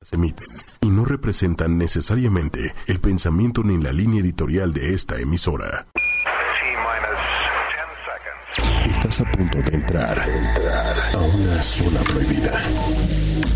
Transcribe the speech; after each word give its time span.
cbp.gov/careers. 0.00 0.12
emiten 0.12 0.48
y 0.80 0.88
no 0.88 1.04
representan 1.04 1.76
necesariamente 1.76 2.74
el 2.86 3.00
pensamiento 3.00 3.62
ni 3.62 3.82
la 3.82 3.92
línea 3.92 4.20
editorial 4.20 4.72
de 4.72 4.94
esta 4.94 5.18
emisora. 5.18 5.86
Estás 8.88 9.20
a 9.20 9.24
punto 9.30 9.58
de 9.58 9.74
entrar, 9.74 10.18
a 10.20 11.18
una 11.18 11.62
zona 11.62 12.00
prohibida, 12.00 12.60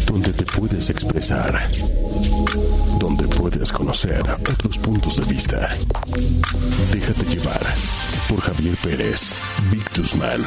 donde 0.07 0.33
te 0.33 0.45
puedes 0.45 0.91
expresar, 0.91 1.69
donde 2.99 3.27
puedes 3.29 3.73
conocer 3.73 4.23
otros 4.31 4.79
puntos 4.79 5.17
de 5.17 5.25
vista. 5.33 5.71
Déjate 6.93 7.25
llevar 7.25 7.61
por 8.29 8.41
Javier 8.41 8.77
Pérez, 8.83 9.35
Vic 9.73 9.97
Guzmán, 9.97 10.41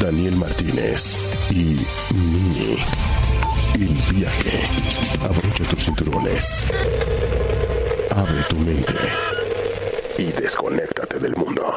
Daniel 0.00 0.36
Martínez 0.36 1.16
y 1.50 1.78
Nini. 2.14 2.76
El 3.74 3.88
viaje. 4.14 4.60
Abrocha 5.20 5.64
tus 5.64 5.84
cinturones. 5.84 6.64
Abre 8.14 8.44
tu 8.48 8.56
mente. 8.56 8.94
Y 10.16 10.30
desconéctate 10.30 11.18
del 11.18 11.34
mundo. 11.34 11.72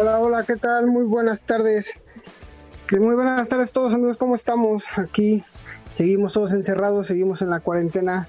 Hola, 0.00 0.18
hola, 0.18 0.42
¿qué 0.42 0.56
tal? 0.56 0.88
Muy 0.88 1.04
buenas 1.04 1.40
tardes. 1.42 1.94
Muy 2.90 3.14
buenas 3.14 3.48
tardes 3.48 3.70
todos 3.70 3.94
amigos, 3.94 4.16
¿cómo 4.16 4.34
estamos? 4.34 4.82
Aquí 4.96 5.44
seguimos 5.92 6.32
todos 6.32 6.52
encerrados, 6.52 7.06
seguimos 7.06 7.42
en 7.42 7.50
la 7.50 7.60
cuarentena. 7.60 8.26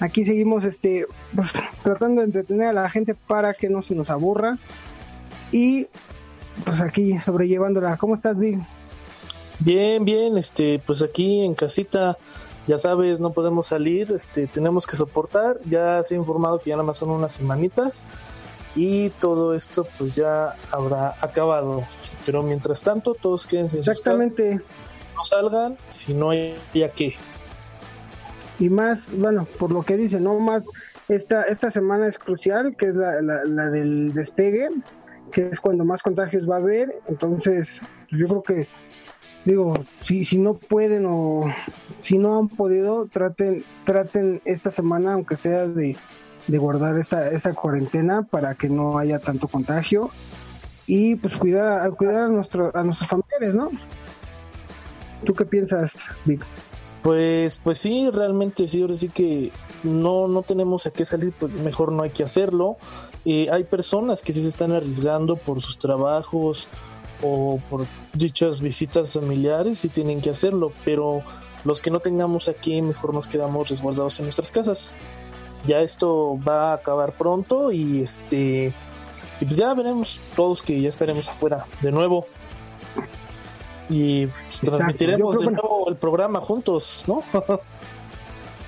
Aquí 0.00 0.24
seguimos 0.24 0.64
este 0.64 1.06
pues, 1.36 1.52
tratando 1.82 2.22
de 2.22 2.28
entretener 2.28 2.68
a 2.68 2.72
la 2.72 2.88
gente 2.88 3.14
para 3.14 3.52
que 3.52 3.68
no 3.68 3.82
se 3.82 3.94
nos 3.94 4.08
aburra. 4.08 4.56
Y 5.52 5.86
pues 6.64 6.80
aquí 6.80 7.18
sobrellevándola. 7.18 7.96
¿Cómo 7.96 8.14
estás, 8.14 8.38
Vic? 8.38 8.60
Bien, 9.60 10.04
bien, 10.04 10.36
este, 10.36 10.80
pues 10.84 11.02
aquí 11.02 11.40
en 11.42 11.54
casita, 11.54 12.18
ya 12.66 12.78
sabes, 12.78 13.20
no 13.20 13.32
podemos 13.32 13.66
salir, 13.68 14.12
este, 14.12 14.46
tenemos 14.46 14.86
que 14.86 14.96
soportar. 14.96 15.60
Ya 15.64 16.02
se 16.02 16.14
ha 16.14 16.18
informado 16.18 16.58
que 16.58 16.70
ya 16.70 16.76
nada 16.76 16.86
más 16.86 16.98
son 16.98 17.10
unas 17.10 17.32
semanitas 17.32 18.42
y 18.76 19.10
todo 19.10 19.54
esto 19.54 19.86
pues 19.98 20.14
ya 20.14 20.54
habrá 20.70 21.14
acabado. 21.20 21.84
Pero 22.26 22.42
mientras 22.42 22.82
tanto, 22.82 23.14
todos 23.14 23.46
quédense 23.46 23.76
en 23.76 23.80
Exactamente. 23.80 24.60
no 25.14 25.24
salgan, 25.24 25.76
si 25.88 26.14
no 26.14 26.30
hay 26.30 26.56
ya 26.72 26.88
qué. 26.88 27.14
Y 28.58 28.68
más, 28.68 29.16
bueno, 29.16 29.46
por 29.58 29.72
lo 29.72 29.82
que 29.82 29.96
dice, 29.96 30.20
no 30.20 30.38
más, 30.38 30.64
esta, 31.08 31.42
esta 31.42 31.70
semana 31.70 32.06
es 32.06 32.18
crucial, 32.18 32.76
que 32.76 32.88
es 32.88 32.94
la, 32.94 33.20
la, 33.20 33.44
la 33.44 33.70
del 33.70 34.14
despegue, 34.14 34.68
que 35.32 35.48
es 35.48 35.60
cuando 35.60 35.84
más 35.84 36.02
contagios 36.02 36.48
va 36.48 36.56
a 36.56 36.58
haber. 36.58 37.00
Entonces, 37.06 37.80
pues, 38.08 38.20
yo 38.20 38.28
creo 38.28 38.42
que, 38.42 38.68
digo, 39.44 39.74
si, 40.02 40.24
si 40.24 40.38
no 40.38 40.54
pueden 40.54 41.06
o 41.06 41.52
si 42.00 42.18
no 42.18 42.38
han 42.38 42.48
podido, 42.48 43.06
traten, 43.06 43.64
traten 43.84 44.40
esta 44.44 44.70
semana, 44.70 45.14
aunque 45.14 45.36
sea 45.36 45.66
de, 45.66 45.96
de 46.46 46.58
guardar 46.58 46.98
esa, 46.98 47.30
esa 47.30 47.54
cuarentena 47.54 48.22
para 48.22 48.54
que 48.54 48.68
no 48.68 48.98
haya 48.98 49.18
tanto 49.18 49.48
contagio 49.48 50.10
y 50.86 51.16
pues 51.16 51.36
cuidar, 51.36 51.90
cuidar 51.92 52.22
a, 52.22 52.28
nuestro, 52.28 52.70
a 52.76 52.82
nuestros 52.82 53.08
familiares, 53.08 53.54
¿no? 53.54 53.70
¿Tú 55.24 55.34
qué 55.34 55.44
piensas, 55.46 56.10
Vic? 56.24 56.44
Pues, 57.02 57.60
pues 57.62 57.78
sí, 57.78 58.10
realmente 58.10 58.68
sí, 58.68 58.82
ahora 58.82 58.96
sí 58.96 59.08
que 59.08 59.50
no, 59.84 60.28
no 60.28 60.42
tenemos 60.42 60.86
a 60.86 60.90
qué 60.90 61.04
salir, 61.04 61.32
pues 61.38 61.52
mejor 61.52 61.92
no 61.92 62.02
hay 62.02 62.10
que 62.10 62.24
hacerlo. 62.24 62.76
Eh, 63.24 63.48
hay 63.50 63.64
personas 63.64 64.22
que 64.22 64.32
sí 64.32 64.42
se 64.42 64.48
están 64.48 64.72
arriesgando 64.72 65.36
por 65.36 65.60
sus 65.60 65.78
trabajos 65.78 66.68
o 67.22 67.60
por 67.70 67.86
dichas 68.12 68.60
visitas 68.60 69.12
familiares 69.12 69.84
y 69.84 69.88
tienen 69.88 70.20
que 70.20 70.30
hacerlo, 70.30 70.72
pero 70.84 71.22
los 71.64 71.80
que 71.80 71.90
no 71.90 72.00
tengamos 72.00 72.48
aquí 72.48 72.82
mejor 72.82 73.14
nos 73.14 73.28
quedamos 73.28 73.68
resguardados 73.68 74.18
en 74.18 74.26
nuestras 74.26 74.50
casas. 74.50 74.92
Ya 75.66 75.80
esto 75.80 76.38
va 76.46 76.72
a 76.72 76.74
acabar 76.74 77.16
pronto 77.16 77.72
y 77.72 78.02
este 78.02 78.74
y 79.40 79.44
pues 79.44 79.56
ya 79.56 79.72
veremos 79.74 80.20
todos 80.36 80.62
que 80.62 80.80
ya 80.80 80.88
estaremos 80.88 81.28
afuera 81.28 81.66
de 81.80 81.92
nuevo. 81.92 82.26
Y 83.88 84.26
pues, 84.26 84.60
transmitiremos 84.60 85.38
de 85.38 85.46
nuevo 85.46 85.88
el 85.88 85.96
programa 85.96 86.40
juntos, 86.40 87.04
¿no? 87.06 87.22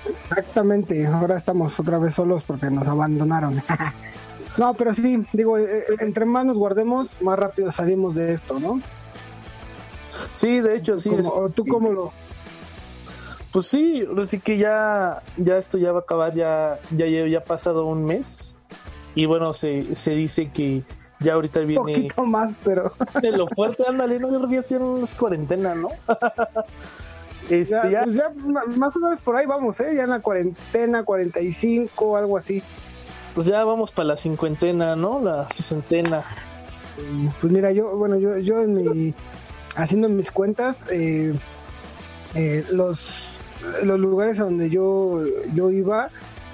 Exactamente, 0.09 1.05
ahora 1.07 1.37
estamos 1.37 1.79
otra 1.79 1.97
vez 1.97 2.15
solos 2.15 2.43
porque 2.43 2.69
nos 2.69 2.87
abandonaron. 2.87 3.61
no, 4.57 4.73
pero 4.73 4.93
sí, 4.93 5.25
digo, 5.33 5.57
eh, 5.57 5.83
entre 5.99 6.25
más 6.25 6.45
nos 6.45 6.57
guardemos, 6.57 7.09
más 7.21 7.37
rápido 7.37 7.71
salimos 7.71 8.15
de 8.15 8.33
esto, 8.33 8.59
¿no? 8.59 8.81
Sí, 10.33 10.59
de 10.61 10.75
hecho, 10.77 10.97
sí. 10.97 11.09
Como- 11.09 11.21
es- 11.21 11.27
¿O 11.31 11.49
tú 11.49 11.65
cómo 11.65 11.91
lo...? 11.91 12.11
Pues 13.51 13.67
sí, 13.67 14.05
así 14.21 14.39
que 14.39 14.57
ya, 14.57 15.23
ya 15.37 15.57
esto 15.57 15.77
ya 15.77 15.91
va 15.91 15.99
a 15.99 16.01
acabar, 16.01 16.33
ya, 16.33 16.79
ya, 16.91 17.05
ya 17.07 17.37
ha 17.39 17.43
pasado 17.43 17.85
un 17.85 18.03
mes. 18.05 18.57
Y 19.15 19.25
bueno, 19.25 19.53
se, 19.53 19.95
se 19.95 20.11
dice 20.11 20.51
que 20.51 20.83
ya 21.21 21.33
ahorita 21.33 21.61
Un 21.61 21.67
viene 21.67 21.81
poquito 21.81 22.25
más, 22.25 22.53
pero 22.63 22.91
de 23.21 23.31
lo 23.31 23.47
fuerte, 23.47 23.83
ándale, 23.87 24.19
no, 24.19 24.29
yo 24.31 24.37
creo 24.37 24.49
que 24.61 24.69
ya 24.69 24.77
unas 24.77 25.15
cuarentena, 25.15 25.73
¿no? 25.73 25.89
este, 27.49 27.71
ya, 27.71 27.89
ya, 27.89 28.03
pues 28.03 28.15
ya 28.15 28.31
más 28.77 28.95
o 28.95 28.99
menos 28.99 29.19
por 29.19 29.35
ahí 29.35 29.45
vamos, 29.45 29.79
¿eh? 29.79 29.95
Ya 29.95 30.03
en 30.03 30.09
la 30.09 30.19
cuarentena, 30.19 31.03
45, 31.03 32.17
algo 32.17 32.37
así. 32.37 32.61
pues 33.33 33.47
ya 33.47 33.63
vamos 33.63 33.91
para 33.91 34.09
la 34.09 34.17
cincuentena, 34.17 34.95
¿no? 34.95 35.21
La 35.21 35.47
sesentena. 35.49 36.23
Pues 37.39 37.53
mira, 37.53 37.71
yo, 37.71 37.95
bueno, 37.95 38.17
yo, 38.17 38.37
yo 38.39 38.61
en 38.61 38.73
mi, 38.73 39.13
haciendo 39.75 40.09
mis 40.09 40.31
cuentas, 40.31 40.83
eh, 40.89 41.33
eh, 42.35 42.65
los, 42.71 43.35
los 43.83 43.99
lugares 43.99 44.39
a 44.39 44.43
donde 44.43 44.69
yo, 44.69 45.23
yo 45.53 45.71
iba, 45.71 46.09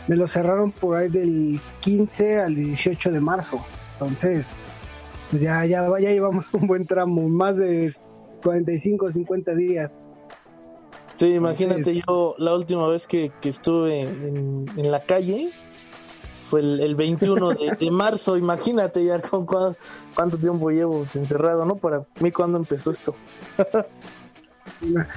me 0.08 0.16
los 0.16 0.32
cerraron 0.32 0.72
por 0.72 0.98
ahí 0.98 1.10
del 1.10 1.60
15 1.80 2.42
al 2.42 2.56
18 2.56 3.12
de 3.12 3.20
marzo. 3.22 3.66
Entonces, 3.94 4.54
pues 5.30 5.42
ya, 5.42 5.66
ya, 5.66 5.88
ya 6.00 6.12
llevamos 6.12 6.46
un 6.54 6.68
buen 6.68 6.86
tramo, 6.86 7.28
más 7.30 7.58
de 7.58 7.94
45 8.44 9.06
o 9.06 9.12
50 9.12 9.56
días. 9.56 10.06
Sí, 11.16 11.28
imagínate, 11.34 11.80
Entonces- 11.92 12.04
yo 12.08 12.36
la 12.38 12.54
última 12.56 12.88
vez 12.88 13.08
que, 13.08 13.32
que 13.42 13.50
estuve 13.50 14.02
en, 14.02 14.66
en 14.76 14.92
la 14.92 15.02
calle 15.02 15.52
fue 16.50 16.60
el, 16.62 16.80
el 16.82 16.96
21 16.96 17.50
de, 17.50 17.78
de 17.80 17.92
marzo, 17.92 18.36
imagínate 18.38 19.04
ya 19.06 19.20
con 19.22 19.46
cua- 19.46 19.76
cuánto 20.16 20.38
tiempo 20.38 20.70
llevo 20.70 21.00
encerrado, 21.00 21.66
¿no? 21.66 21.76
Para 21.76 22.04
mí 22.20 22.32
cuando 22.32 22.58
empezó 22.58 22.92
esto. 22.92 23.16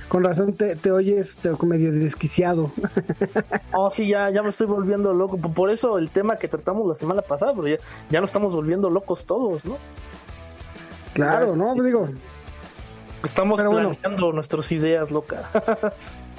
Con 0.08 0.24
razón 0.24 0.54
te, 0.54 0.74
te 0.76 0.90
oyes 0.90 1.36
te- 1.36 1.52
medio 1.64 1.92
desquiciado. 1.92 2.70
Oh, 3.78 3.90
sí, 3.90 4.08
ya, 4.08 4.30
ya 4.30 4.42
me 4.42 4.48
estoy 4.48 4.66
volviendo 4.66 5.12
loco. 5.12 5.36
Por- 5.38 5.70
eso 5.70 5.98
el 5.98 6.08
tema 6.10 6.36
que 6.36 6.48
tratamos 6.48 6.86
la 6.88 6.94
semana 6.94 7.22
pasada, 7.22 7.52
pero 7.54 7.68
ya, 7.68 7.76
ya 8.10 8.20
nos 8.20 8.30
estamos 8.30 8.54
volviendo 8.54 8.88
locos 8.90 9.24
todos, 9.26 9.64
¿no? 9.64 9.76
Claro, 11.12 11.54
¿no? 11.56 11.74
Digo, 11.82 12.08
Estamos 13.26 13.56
Pero 13.58 13.70
bueno. 13.72 13.90
planeando 13.94 14.32
nuestras 14.32 14.70
ideas 14.72 15.10
locas. 15.10 15.44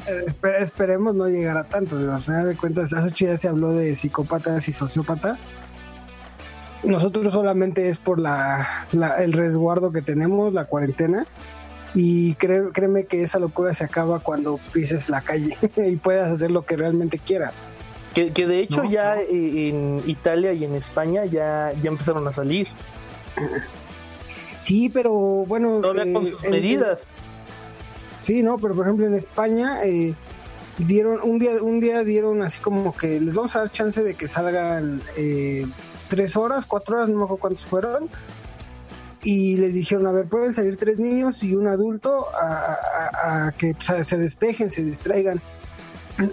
Eh, 0.07 0.23
espe- 0.25 0.61
esperemos 0.61 1.15
no 1.15 1.27
llegar 1.27 1.57
a 1.57 1.65
tanto. 1.65 1.97
Digo, 1.97 2.13
al 2.13 2.21
final 2.23 2.47
de 2.47 2.55
cuentas, 2.55 2.93
hace 2.93 3.09
ocho 3.09 3.25
días 3.25 3.41
se 3.41 3.49
habló 3.49 3.73
de 3.73 3.93
psicópatas 3.97 4.69
y 4.69 4.71
sociópatas. 4.71 5.41
Nosotros 6.83 7.33
solamente 7.33 7.89
es 7.89 7.97
por 7.97 8.17
la, 8.17 8.87
la- 8.93 9.15
el 9.21 9.33
resguardo 9.33 9.91
que 9.91 10.01
tenemos, 10.01 10.53
la 10.53 10.63
cuarentena. 10.63 11.25
Y 11.93 12.35
cree- 12.35 12.71
créeme 12.71 13.03
que 13.05 13.21
esa 13.23 13.37
locura 13.39 13.73
se 13.73 13.83
acaba 13.83 14.19
cuando 14.19 14.59
pises 14.71 15.09
la 15.09 15.19
calle 15.19 15.57
y 15.75 15.97
puedas 15.97 16.31
hacer 16.31 16.51
lo 16.51 16.61
que 16.61 16.77
realmente 16.77 17.19
quieras. 17.19 17.65
que, 18.13 18.31
que 18.31 18.47
de 18.47 18.61
hecho 18.61 18.83
No, 18.83 18.89
ya 18.89 19.15
no. 19.15 19.21
en 19.29 20.03
Italia 20.05 20.53
y 20.53 20.63
en 20.63 20.73
España 20.75 21.25
ya, 21.25 21.73
ya 21.81 21.89
empezaron 21.89 22.25
a 22.29 22.31
salir. 22.31 22.69
Sí, 24.63 24.89
pero 24.89 25.11
bueno. 25.11 25.81
Todavía 25.81 26.13
con 26.13 26.27
eh, 26.27 26.31
sus 26.31 26.43
en- 26.43 26.51
medidas. 26.51 27.07
Sí, 28.21 28.43
no, 28.43 28.57
pero 28.57 28.75
por 28.75 28.85
ejemplo 28.85 29.07
en 29.07 29.13
España 29.13 29.83
eh, 29.85 30.13
dieron 30.79 31.21
un 31.23 31.39
día, 31.39 31.63
un 31.63 31.79
día 31.79 32.03
dieron 32.03 32.41
así 32.43 32.59
como 32.59 32.93
que 32.95 33.21
les 33.21 33.33
vamos 33.33 33.55
a 33.55 33.59
dar 33.59 33.71
chance 33.71 34.03
de 34.03 34.15
que 34.15 34.27
salgan 34.27 35.01
eh, 35.15 35.65
tres 36.09 36.35
horas, 36.35 36.65
cuatro 36.65 36.97
horas, 36.97 37.09
no 37.09 37.17
me 37.19 37.23
acuerdo 37.23 37.39
cuántos 37.41 37.65
fueron, 37.65 38.09
y 39.23 39.57
les 39.57 39.73
dijeron, 39.73 40.07
a 40.07 40.11
ver, 40.11 40.27
pueden 40.27 40.53
salir 40.53 40.77
tres 40.77 40.99
niños 40.99 41.41
y 41.43 41.55
un 41.55 41.67
adulto 41.67 42.27
a, 42.33 43.53
que 43.57 43.75
se 44.03 44.17
despejen, 44.17 44.71
se 44.71 44.83
distraigan. 44.83 45.41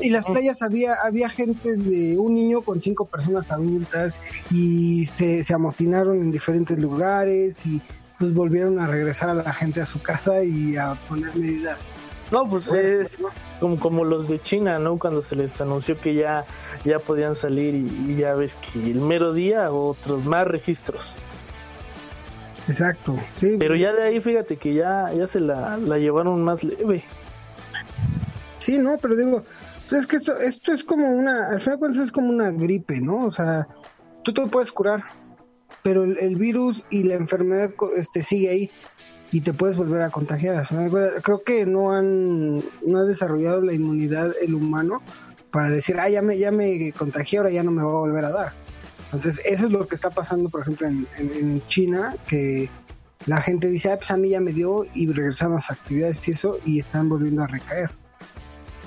Y 0.00 0.10
las 0.10 0.24
playas 0.24 0.62
había, 0.62 0.94
había 1.04 1.28
gente 1.28 1.76
de 1.76 2.16
un 2.18 2.34
niño 2.34 2.62
con 2.62 2.80
cinco 2.80 3.04
personas 3.04 3.52
adultas 3.52 4.20
y 4.50 5.04
se, 5.06 5.44
se 5.44 5.54
amotinaron 5.54 6.16
en 6.16 6.30
diferentes 6.32 6.78
lugares 6.78 7.64
y 7.66 7.82
pues 8.18 8.34
volvieron 8.34 8.78
a 8.78 8.86
regresar 8.86 9.30
a 9.30 9.34
la 9.34 9.52
gente 9.52 9.80
a 9.80 9.86
su 9.86 10.00
casa 10.00 10.42
y 10.42 10.76
a 10.76 10.94
poner 11.08 11.34
medidas. 11.34 11.90
No, 12.30 12.48
pues 12.48 12.68
es 12.68 13.18
como, 13.60 13.78
como 13.78 14.04
los 14.04 14.28
de 14.28 14.40
China, 14.40 14.78
¿no? 14.78 14.98
Cuando 14.98 15.22
se 15.22 15.36
les 15.36 15.60
anunció 15.60 15.98
que 15.98 16.14
ya, 16.14 16.44
ya 16.84 16.98
podían 16.98 17.36
salir 17.36 17.74
y, 17.74 18.16
ya 18.16 18.34
ves 18.34 18.56
que 18.56 18.90
el 18.90 19.00
mero 19.00 19.32
día 19.32 19.70
otros 19.70 20.24
más 20.24 20.46
registros. 20.46 21.18
Exacto, 22.66 23.18
sí. 23.34 23.56
Pero 23.60 23.76
ya 23.76 23.92
de 23.92 24.04
ahí 24.04 24.20
fíjate 24.20 24.56
que 24.56 24.74
ya, 24.74 25.12
ya 25.12 25.26
se 25.26 25.38
la, 25.38 25.76
la 25.76 25.98
llevaron 25.98 26.42
más 26.42 26.64
leve. 26.64 27.04
Sí, 28.58 28.78
no, 28.78 28.96
pero 28.96 29.14
digo, 29.14 29.44
pues 29.88 30.00
es 30.00 30.06
que 30.06 30.16
esto, 30.16 30.38
esto 30.38 30.72
es 30.72 30.82
como 30.82 31.10
una, 31.10 31.50
al 31.50 31.60
final 31.60 31.78
cuentas 31.78 32.04
es 32.04 32.12
como 32.12 32.30
una 32.30 32.50
gripe, 32.50 33.00
¿no? 33.00 33.26
O 33.26 33.32
sea, 33.32 33.68
tú 34.22 34.32
te 34.32 34.46
puedes 34.46 34.72
curar, 34.72 35.04
pero 35.82 36.04
el, 36.04 36.36
virus 36.36 36.84
y 36.90 37.04
la 37.04 37.14
enfermedad 37.14 37.70
este, 37.96 38.22
sigue 38.22 38.48
ahí 38.48 38.70
y 39.32 39.40
te 39.40 39.52
puedes 39.52 39.76
volver 39.76 40.02
a 40.02 40.10
contagiar. 40.10 40.68
Creo 41.22 41.42
que 41.42 41.66
no 41.66 41.92
han, 41.92 42.58
no 42.58 42.98
ha 42.98 43.04
desarrollado 43.04 43.60
la 43.60 43.72
inmunidad 43.72 44.32
el 44.40 44.54
humano 44.54 45.02
para 45.50 45.70
decir, 45.70 45.98
ah, 45.98 46.08
ya 46.08 46.22
me, 46.22 46.38
ya 46.38 46.50
me 46.50 46.92
contagié, 46.92 47.38
ahora 47.38 47.50
ya 47.50 47.62
no 47.62 47.70
me 47.70 47.82
va 47.82 47.88
a 47.88 47.94
volver 47.94 48.24
a 48.24 48.32
dar. 48.32 48.52
Entonces, 49.12 49.44
eso 49.44 49.66
es 49.66 49.72
lo 49.72 49.86
que 49.86 49.94
está 49.94 50.10
pasando, 50.10 50.48
por 50.48 50.62
ejemplo, 50.62 50.88
en, 50.88 51.06
en, 51.16 51.62
China, 51.68 52.16
que 52.26 52.68
la 53.26 53.40
gente 53.40 53.68
dice, 53.68 53.92
ah, 53.92 53.96
pues 53.96 54.10
a 54.10 54.16
mí 54.16 54.30
ya 54.30 54.40
me 54.40 54.52
dio 54.52 54.84
y 54.94 55.06
regresaron 55.12 55.56
a 55.56 55.60
actividades 55.68 56.26
y 56.26 56.32
eso, 56.32 56.58
y 56.64 56.78
están 56.78 57.08
volviendo 57.08 57.42
a 57.42 57.46
recaer. 57.46 57.90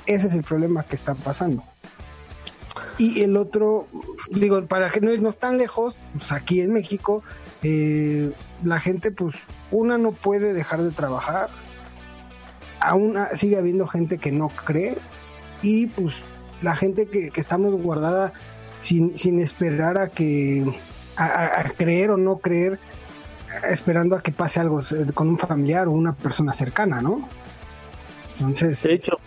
Ese 0.06 0.28
es 0.28 0.34
el 0.34 0.44
problema 0.44 0.84
que 0.84 0.96
está 0.96 1.16
pasando. 1.16 1.64
Y 2.98 3.22
el 3.22 3.38
otro, 3.38 3.88
digo, 4.32 4.66
para 4.66 4.90
que 4.90 5.02
no 5.02 5.12
irnos 5.12 5.38
tan 5.38 5.58
lejos, 5.58 5.96
pues 6.14 6.32
aquí 6.32 6.62
en 6.62 6.74
México, 6.74 7.24
eh, 7.62 8.32
la 8.64 8.80
gente, 8.80 9.12
pues, 9.12 9.36
una 9.72 9.98
no 9.98 10.14
puede 10.14 10.54
dejar 10.54 10.82
de 10.82 10.92
trabajar, 10.92 11.50
aún 12.80 13.16
sigue 13.36 13.58
habiendo 13.58 13.88
gente 13.88 14.18
que 14.18 14.32
no 14.32 14.50
cree, 14.50 14.98
y 15.62 15.88
pues 15.88 16.16
la 16.62 16.76
gente 16.76 17.08
que, 17.08 17.32
estamos 17.36 17.80
guardada 17.82 18.34
sin, 18.80 19.16
sin 19.18 19.40
esperar 19.40 19.98
a 19.98 20.10
que, 20.10 20.66
a, 21.18 21.72
creer 21.78 22.12
o 22.12 22.18
no 22.18 22.38
creer, 22.38 22.80
esperando 23.70 24.16
a 24.16 24.22
que 24.22 24.32
pase 24.32 24.60
algo 24.60 24.82
con 25.14 25.30
un 25.30 25.38
familiar 25.38 25.88
o 25.88 25.92
una 25.92 26.14
persona 26.14 26.54
cercana, 26.54 27.02
¿no? 27.02 27.28
Entonces, 28.40 28.82
de 28.84 28.94
hecho, 28.94 29.20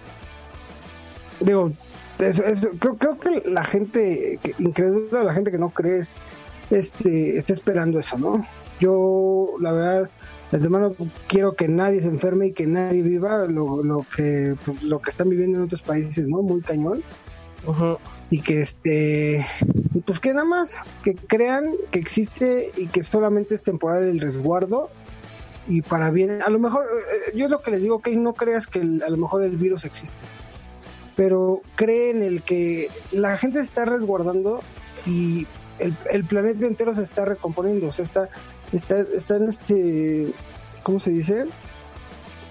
digo, 1.40 1.72
creo, 2.78 2.96
creo, 2.96 3.18
que 3.18 3.48
la 3.48 3.64
gente 3.64 4.38
que, 4.42 4.54
incrédula, 4.58 5.24
la 5.24 5.34
gente 5.34 5.50
que 5.50 5.58
no 5.58 5.70
cree, 5.70 6.02
este, 6.70 7.36
está 7.38 7.52
esperando 7.52 7.98
eso, 7.98 8.18
¿no? 8.18 8.46
Yo, 8.80 9.54
la 9.60 9.72
verdad, 9.72 10.10
de 10.50 10.56
antemano 10.56 10.94
quiero 11.28 11.54
que 11.54 11.68
nadie 11.68 12.00
se 12.00 12.08
enferme 12.08 12.48
y 12.48 12.52
que 12.52 12.66
nadie 12.66 13.02
viva 13.02 13.46
lo, 13.46 13.84
lo 13.84 14.04
que 14.16 14.56
lo 14.82 15.00
que 15.00 15.10
están 15.10 15.28
viviendo 15.28 15.58
en 15.58 15.64
otros 15.64 15.82
países, 15.82 16.26
¿no? 16.26 16.42
Muy 16.42 16.60
cañón. 16.60 17.02
Y 18.30 18.40
que 18.40 18.62
este, 18.62 19.46
pues 20.06 20.18
que 20.18 20.32
nada 20.32 20.46
más 20.46 20.76
que 21.04 21.14
crean 21.14 21.74
que 21.90 21.98
existe 21.98 22.72
y 22.76 22.86
que 22.86 23.02
solamente 23.02 23.54
es 23.54 23.62
temporal 23.62 24.04
el 24.04 24.18
resguardo 24.18 24.88
y 25.68 25.82
para 25.82 26.10
bien. 26.10 26.40
A 26.42 26.48
lo 26.48 26.58
mejor, 26.58 26.84
eh, 26.84 27.36
yo 27.36 27.44
es 27.44 27.50
lo 27.50 27.60
que 27.60 27.72
les 27.72 27.82
digo, 27.82 28.00
que 28.00 28.16
no 28.16 28.32
creas 28.32 28.66
que 28.66 28.80
a 28.80 29.10
lo 29.10 29.16
mejor 29.18 29.42
el 29.42 29.56
virus 29.56 29.84
existe 29.84 30.16
pero 31.20 31.60
cree 31.76 32.12
en 32.12 32.22
el 32.22 32.40
que 32.40 32.88
la 33.12 33.36
gente 33.36 33.58
se 33.58 33.64
está 33.64 33.84
resguardando 33.84 34.60
y 35.04 35.46
el, 35.78 36.24
planeta 36.24 36.66
entero 36.66 36.94
se 36.94 37.02
está 37.02 37.26
recomponiendo, 37.26 37.88
o 37.88 37.92
sea, 37.92 38.06
está, 38.06 38.30
está, 38.72 39.36
en 39.36 39.50
este, 39.50 40.32
¿cómo 40.82 40.98
se 40.98 41.10
dice? 41.10 41.44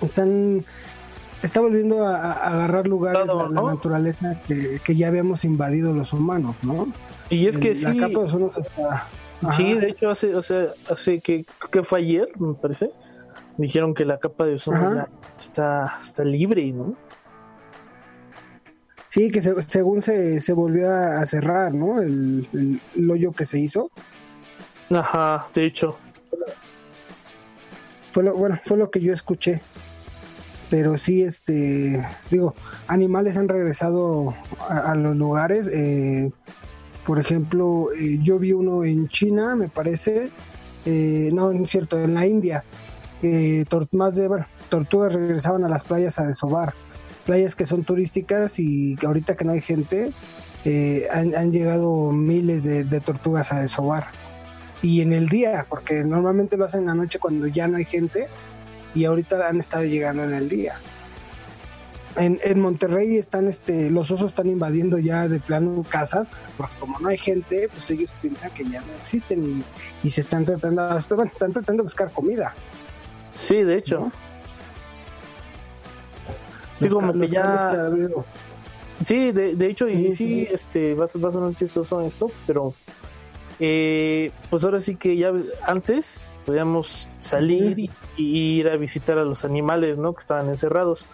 Están, 0.03 0.63
está 1.41 1.61
volviendo 1.61 2.05
a, 2.05 2.33
agarrar 2.33 2.85
lugares 2.85 3.23
de 3.25 3.33
la, 3.33 3.49
naturaleza 3.49 4.39
que, 4.47 4.95
ya 4.95 5.07
habíamos 5.07 5.45
invadido 5.45 5.91
los 5.91 6.13
humanos, 6.13 6.55
¿no? 6.61 6.93
Y 7.31 7.47
es 7.47 7.57
que 7.57 7.73
sí. 7.73 7.85
La 7.85 8.07
capa 8.07 8.19
de 8.19 8.25
ozono 8.25 8.51
está... 8.55 9.07
Sí, 9.49 9.73
de 9.73 9.89
hecho, 9.89 10.11
hace, 10.11 10.35
o 10.35 10.43
sea, 10.43 10.67
hace 10.91 11.21
que, 11.21 11.43
que 11.71 11.81
fue 11.81 12.01
ayer, 12.01 12.29
me 12.37 12.53
parece, 12.53 12.91
dijeron 13.57 13.95
que 13.95 14.05
la 14.05 14.19
capa 14.19 14.45
de 14.45 14.53
ozono 14.53 15.07
está, 15.39 15.97
está 16.03 16.23
libre, 16.23 16.71
¿no? 16.71 16.95
Sí, 19.09 19.31
que 19.31 19.41
según 19.41 20.03
se, 20.03 20.39
se 20.39 20.53
volvió 20.53 20.91
a, 20.91 21.25
cerrar, 21.25 21.73
¿no? 21.73 21.99
El, 21.99 22.79
hoyo 23.09 23.31
que 23.31 23.47
se 23.47 23.59
hizo. 23.59 23.89
Ajá, 24.91 25.47
de 25.53 25.65
hecho. 25.65 25.97
Fue 28.11 28.23
lo, 28.23 28.35
bueno, 28.35 28.59
fue 28.65 28.77
lo 28.77 28.91
que 28.91 29.01
yo 29.01 29.11
escuché. 29.11 29.61
Pero 30.69 30.95
sí, 30.97 31.23
este, 31.23 32.07
digo, 32.29 32.53
animales 32.87 33.35
han 33.37 33.49
regresado 33.49 34.35
a, 34.69 34.93
los 34.93 35.15
lugares. 35.15 35.67
Eh, 35.73 36.31
por 37.07 37.19
ejemplo, 37.19 37.89
eh, 37.99 38.19
yo 38.21 38.37
vi 38.37 38.51
uno 38.51 38.83
en 38.83 39.07
China, 39.07 39.55
me 39.55 39.69
parece. 39.69 40.29
Eh, 40.85 41.31
no, 41.33 41.51
es 41.51 41.71
cierto, 41.71 41.99
en 41.99 42.13
la 42.13 42.27
India. 42.27 42.63
más 43.91 44.15
de, 44.15 44.27
bueno, 44.27 44.45
tortugas 44.69 45.13
regresaban 45.13 45.65
a 45.65 45.69
las 45.69 45.83
playas 45.83 46.19
a 46.19 46.27
desovar 46.27 46.75
playas 47.29 47.55
que 47.55 47.67
son 47.67 47.83
turísticas 47.83 48.57
y 48.57 48.95
ahorita 49.05 49.37
que 49.37 49.45
no 49.45 49.51
hay 49.51 49.61
gente, 49.61 50.11
eh, 50.65 51.07
han, 51.11 51.51
llegado 51.51 52.11
miles 52.11 52.63
de, 52.63 52.99
tortugas 53.01 53.53
a 53.53 53.61
desovar. 53.61 54.07
Y 54.81 55.01
en 55.01 55.13
el 55.13 55.29
día, 55.29 55.67
porque 55.69 56.03
normalmente 56.03 56.57
lo 56.57 56.65
hacen 56.65 56.81
en 56.81 56.87
la 56.87 56.95
noche 56.95 57.19
cuando 57.19 57.45
ya 57.45 57.67
no 57.67 57.77
hay 57.77 57.85
gente, 57.85 58.25
y 58.95 59.05
ahorita 59.05 59.47
han 59.47 59.59
estado 59.59 59.83
llegando 59.83 60.23
en 60.23 60.33
el 60.33 60.49
día. 60.49 60.73
En, 62.15 62.59
Monterrey 62.59 63.17
están, 63.17 63.47
este, 63.47 63.91
los 63.91 64.09
osos 64.09 64.31
están 64.31 64.47
invadiendo 64.47 64.97
ya 64.97 65.27
de 65.27 65.39
plano 65.39 65.85
casas, 65.87 66.29
porque 66.57 66.73
como 66.79 66.97
no 66.97 67.09
hay 67.09 67.19
gente, 67.19 67.69
pues 67.71 67.91
ellos 67.91 68.09
piensan 68.23 68.49
que 68.55 68.65
ya 68.65 68.81
no 68.81 68.91
existen 68.99 69.63
y, 70.01 70.09
se 70.09 70.21
están 70.21 70.45
tratando, 70.45 70.97
están 70.97 71.53
tratando 71.53 71.83
de 71.83 71.83
buscar 71.83 72.09
comida. 72.09 72.55
Sí, 73.35 73.63
de 73.63 73.77
hecho. 73.77 74.11
Sí, 76.79 76.89
como 76.89 77.13
que 77.13 77.27
ya. 77.27 77.89
Sí, 79.05 79.31
de, 79.31 79.55
de 79.55 79.67
hecho, 79.67 79.87
y 79.87 80.11
sí, 80.11 80.47
este, 80.51 80.93
va, 80.93 81.05
va 81.23 81.29
a 81.29 81.31
sonar 81.31 81.55
chistoso 81.55 82.01
esto, 82.01 82.29
pero 82.45 82.73
eh, 83.59 84.31
pues 84.49 84.63
ahora 84.63 84.79
sí 84.79 84.95
que 84.95 85.17
ya 85.17 85.31
antes 85.65 86.27
podíamos 86.45 87.09
salir 87.19 87.79
y, 87.79 87.89
ir 88.17 88.69
a 88.69 88.77
visitar 88.77 89.17
a 89.17 89.23
los 89.23 89.45
animales, 89.45 89.97
¿no? 89.97 90.13
Que 90.13 90.21
estaban 90.21 90.49
encerrados. 90.49 91.07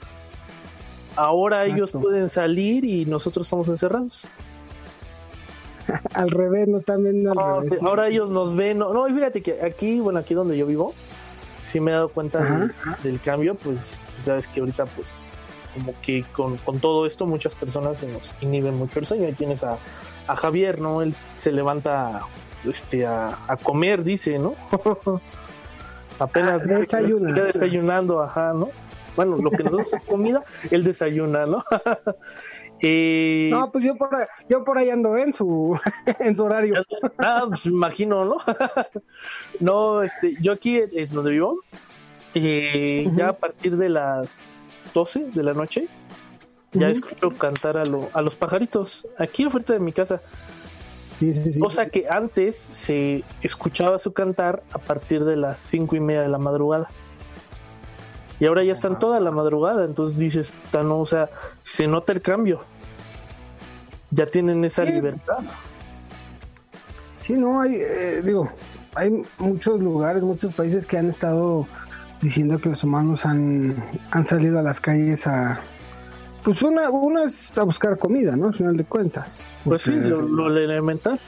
Ahora 1.16 1.66
ellos 1.66 1.92
pueden 1.92 2.30
salir 2.30 2.86
y 2.86 3.06
nosotros 3.06 3.46
estamos 3.46 3.68
encerrados. 3.68 4.28
al 6.14 6.30
revés, 6.30 6.68
nos 6.68 6.82
están 6.82 7.04
viendo 7.04 7.32
al 7.32 7.64
revés. 7.64 7.82
Ahora 7.82 8.08
ellos 8.08 8.30
nos 8.30 8.56
ven. 8.56 8.80
No, 8.80 8.94
no, 8.94 9.08
y 9.08 9.14
fíjate 9.14 9.42
que 9.42 9.62
aquí, 9.62 10.00
bueno, 10.00 10.20
aquí 10.20 10.34
donde 10.34 10.58
yo 10.58 10.66
vivo, 10.66 10.94
sí 11.62 11.80
me 11.80 11.92
he 11.92 11.94
dado 11.94 12.10
cuenta 12.10 12.72
del, 13.04 13.20
cambio, 13.22 13.56
pues, 13.56 14.00
pues 14.14 14.26
sabes 14.26 14.48
que 14.48 14.60
ahorita 14.60 14.86
pues 14.86 15.24
como 15.76 15.94
que 16.02 16.24
con, 16.32 16.58
todo 16.80 17.06
esto 17.06 17.26
muchas 17.26 17.54
personas 17.54 18.00
se 18.00 18.08
nos 18.08 18.34
inhiben 18.42 18.76
mucho 18.76 19.00
el 19.00 19.06
sueño. 19.06 19.28
Y 19.28 19.34
tienes 19.34 19.64
a, 19.64 19.78
Javier, 20.28 20.80
¿no? 20.80 21.04
Él 21.04 21.14
se 21.36 21.52
levanta 21.52 22.22
este, 22.64 23.06
a, 23.06 23.58
comer, 23.62 24.04
dice, 24.04 24.40
¿no? 24.40 24.56
Apenas 26.20 26.64
ah, 26.64 26.80
desayuna. 26.80 27.34
desayunando, 27.34 28.24
ajá, 28.24 28.54
¿no? 28.54 28.70
Bueno, 29.16 29.38
lo 29.38 29.52
que 29.52 29.64
nos 29.64 29.92
da 29.92 30.00
comida, 30.00 30.44
él 30.72 30.84
desayuna, 30.84 31.46
¿no? 31.46 31.64
Eh, 32.82 33.48
no, 33.52 33.72
pues 33.72 33.86
yo 33.86 33.96
por, 33.96 34.14
ahí, 34.14 34.26
yo 34.50 34.66
por 34.66 34.78
ahí 34.78 34.90
ando 34.90 35.16
en 35.16 35.34
su, 35.34 35.80
en 36.20 36.36
su 36.36 36.44
horario. 36.44 36.84
Ah, 37.18 37.46
pues 37.48 37.66
imagino, 37.68 38.26
¿no? 38.26 38.38
no, 39.62 40.04
este, 40.04 40.36
yo 40.42 40.52
aquí 40.52 40.78
es 40.78 41.10
donde 41.10 41.32
vivo, 41.32 41.62
eh, 42.36 43.10
ya 43.16 43.30
a 43.30 43.34
partir 43.34 43.78
de 43.78 43.88
las 43.88 44.60
12 44.96 45.32
de 45.34 45.44
la 45.44 45.54
noche, 45.54 45.88
ya 46.72 46.88
escucho 46.88 47.30
cantar 47.30 47.78
a, 47.78 47.84
a 48.14 48.22
los 48.22 48.36
pajaritos 48.36 49.08
aquí 49.20 49.44
afuera 49.44 49.76
de 49.76 49.80
mi 49.80 49.92
casa. 49.92 50.22
Sí, 51.20 51.34
sí, 51.34 51.54
sí. 51.54 51.60
Cosa 51.60 51.90
que 51.90 52.08
antes 52.10 52.68
se 52.72 53.24
escuchaba 53.42 54.00
su 54.00 54.12
cantar 54.14 54.64
a 54.72 54.80
partir 54.80 55.24
de 55.24 55.36
las 55.36 55.60
cinco 55.60 55.96
y 55.96 56.00
media 56.00 56.22
de 56.22 56.30
la 56.30 56.38
madrugada. 56.38 56.90
Y 58.40 58.46
ahora 58.46 58.64
ya 58.64 58.74
están 58.74 59.00
toda 59.00 59.20
la 59.20 59.32
madrugada, 59.32 59.86
entonces 59.86 60.20
dices, 60.20 60.54
no, 60.74 61.00
o 61.00 61.06
sea, 61.06 61.30
se 61.64 61.88
nota 61.88 62.12
el 62.12 62.22
cambio. 62.22 62.64
Ya 64.12 64.26
tienen 64.26 64.66
esa 64.66 64.84
libertad. 64.84 65.40
Sí, 67.24 67.34
no 67.34 67.62
hay, 67.62 67.76
eh, 67.76 68.22
digo, 68.24 68.50
hay 68.94 69.24
muchos 69.38 69.80
lugares, 69.80 70.22
muchos 70.22 70.54
países 70.54 70.86
que 70.86 70.98
han 70.98 71.10
estado 71.10 71.66
diciendo 72.26 72.58
que 72.58 72.70
los 72.70 72.84
humanos 72.84 73.24
han, 73.24 73.76
han 74.10 74.26
salido 74.26 74.58
a 74.58 74.64
las 74.64 74.82
calles 74.82 75.28
a, 75.28 75.62
pues 76.44 76.64
una, 76.64 76.90
una 76.90 77.26
es 77.26 77.56
a 77.56 77.62
buscar 77.62 78.00
comida, 78.00 78.36
¿no? 78.36 78.48
Al 78.48 78.56
final 78.56 78.78
de 78.78 78.84
cuentas. 78.84 79.46
Pues 79.64 79.84
sí, 79.84 79.94
lo, 79.94 80.24
lo 80.24 80.48
elemental. 80.58 81.20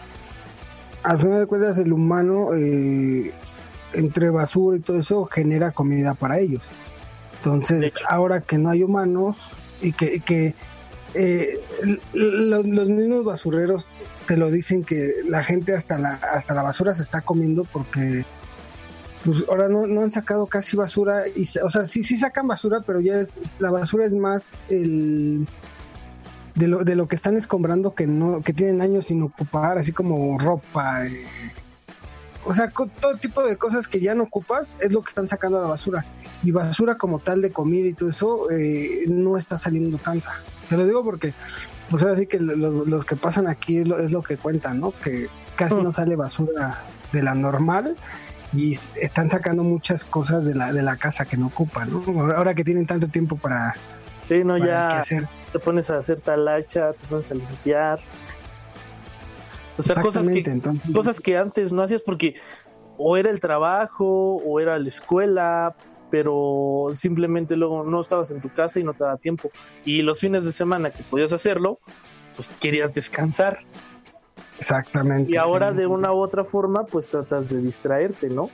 Al 1.04 1.20
final 1.20 1.40
de 1.42 1.46
cuentas 1.46 1.78
el 1.78 1.94
humano, 1.94 2.50
eh, 2.56 3.32
entre 3.94 4.32
basura 4.32 4.78
y 4.78 4.80
todo 4.80 5.00
eso, 5.00 5.26
genera 5.26 5.72
comida 5.72 6.16
para 6.16 6.40
ellos. 6.40 6.64
Entonces, 7.38 7.94
ahora 8.10 8.42
que 8.42 8.58
no 8.58 8.72
hay 8.72 8.82
humanos 8.82 9.38
y 9.80 9.92
que, 9.92 10.20
que 10.20 10.56
eh, 11.14 11.62
los, 12.14 12.66
los 12.66 12.90
mismos 12.90 13.24
basureros 13.24 13.86
te 14.28 14.36
lo 14.36 14.50
dicen 14.50 14.84
que 14.84 15.12
la 15.28 15.44
gente 15.44 15.76
hasta 15.76 16.00
la, 16.00 16.14
hasta 16.14 16.56
la 16.56 16.64
basura 16.64 16.96
se 16.96 17.04
está 17.04 17.22
comiendo 17.22 17.66
porque 17.66 18.26
pues 19.26 19.44
ahora 19.50 19.70
no, 19.70 19.88
no 19.88 20.02
han 20.02 20.12
sacado 20.12 20.46
casi 20.48 20.78
basura, 20.78 21.28
y, 21.28 21.44
o 21.64 21.70
sea, 21.70 21.86
sí, 21.86 22.04
sí 22.04 22.18
sacan 22.18 22.48
basura, 22.48 22.82
pero 22.86 23.00
ya 23.00 23.20
es, 23.20 23.38
la 23.60 23.72
basura 23.72 24.06
es 24.06 24.14
más 24.14 24.46
el 24.70 25.48
de 26.56 26.68
lo, 26.68 26.84
de 26.84 26.96
lo 26.96 27.08
que 27.08 27.16
están 27.16 27.38
escombrando 27.38 27.94
que 27.94 28.08
no, 28.08 28.42
que 28.42 28.54
tienen 28.54 28.82
años 28.82 29.08
sin 29.08 29.22
ocupar, 29.22 29.78
así 29.78 29.92
como 29.92 30.40
ropa, 30.40 31.06
eh, 31.06 31.26
o 32.48 32.54
sea, 32.54 32.72
con 32.72 32.90
todo 32.90 33.18
tipo 33.18 33.44
de 33.44 33.58
cosas 33.58 33.88
que 33.88 34.00
ya 34.00 34.16
no 34.16 34.24
ocupas 34.24 34.78
es 34.80 34.92
lo 34.92 35.02
que 35.02 35.10
están 35.10 35.28
sacando 35.28 35.60
a 35.60 35.64
la 35.64 35.68
basura. 35.68 36.06
Y 36.44 36.52
basura 36.52 36.96
como 36.96 37.20
tal 37.20 37.42
de 37.42 37.52
comida 37.52 37.88
y 37.88 37.94
todo 37.94 38.10
eso 38.10 38.50
eh, 38.50 39.04
no 39.08 39.38
está 39.38 39.58
saliendo 39.58 39.98
tanta. 39.98 40.32
Te 40.70 40.78
lo 40.78 40.86
digo 40.86 41.04
porque, 41.04 41.34
pues 41.90 42.02
ahora 42.04 42.16
sí 42.16 42.26
que 42.26 42.40
lo, 42.40 42.86
los 42.86 43.04
que 43.04 43.18
pasan 43.18 43.48
aquí 43.48 43.80
es 43.80 43.88
lo, 43.88 44.00
es 44.00 44.12
lo 44.14 44.24
que 44.24 44.38
cuentan, 44.38 44.80
¿no? 44.80 44.92
Que 44.92 45.28
casi 45.58 45.76
no 45.76 45.92
sale 45.92 46.16
basura 46.16 46.84
de 47.12 47.22
la 47.22 47.36
normal 47.36 47.98
y 48.54 48.78
están 48.96 49.30
sacando 49.30 49.64
muchas 49.64 50.06
cosas 50.06 50.46
de 50.46 50.56
la, 50.56 50.72
de 50.74 50.82
la 50.82 50.96
casa 50.96 51.26
que 51.26 51.38
no 51.38 51.48
ocupan, 51.48 51.90
¿no? 51.92 52.32
Ahora 52.36 52.54
que 52.54 52.64
tienen 52.64 52.86
tanto 52.86 53.08
tiempo 53.08 53.38
para... 53.38 53.76
Sí, 54.26 54.44
no, 54.44 54.58
para 54.58 54.66
ya 54.66 55.00
hacer. 55.00 55.28
te 55.52 55.60
pones 55.60 55.90
a 55.90 55.98
hacer 55.98 56.20
talacha, 56.20 56.94
te 56.94 57.08
pones 57.08 57.32
a 57.32 57.36
limpiar. 57.36 58.00
O 59.78 59.84
sea, 59.84 59.96
cosas 59.96 60.24
Exactamente, 60.24 60.44
que, 60.44 60.52
entonces... 60.52 60.92
cosas 60.94 61.22
que 61.22 61.38
antes 61.38 61.72
no 61.72 61.84
hacías 61.84 62.02
porque 62.02 62.36
o 62.98 63.16
era 63.16 63.30
el 63.30 63.40
trabajo 63.40 64.38
o 64.38 64.60
era 64.60 64.78
la 64.80 64.90
escuela, 64.90 65.76
pero 66.10 66.90
simplemente 66.94 67.56
luego 67.56 67.84
no 67.84 68.02
estabas 68.02 68.32
en 68.32 68.42
tu 68.42 68.50
casa 68.50 68.80
y 68.80 68.84
no 68.84 68.94
te 68.94 69.04
daba 69.04 69.18
tiempo. 69.18 69.52
Y 69.86 70.02
los 70.02 70.20
fines 70.20 70.46
de 70.46 70.52
semana 70.52 70.90
que 70.90 71.04
podías 71.04 71.32
hacerlo, 71.32 71.80
pues 72.36 72.50
querías 72.60 72.94
descansar. 72.94 73.60
Exactamente. 74.58 75.32
Y 75.32 75.38
ahora 75.38 75.72
sí. 75.72 75.78
de 75.78 75.88
una 75.88 76.12
u 76.14 76.18
otra 76.20 76.44
forma, 76.44 76.86
pues 76.86 77.10
tratas 77.10 77.50
de 77.50 77.60
distraerte, 77.60 78.30
¿no? 78.30 78.50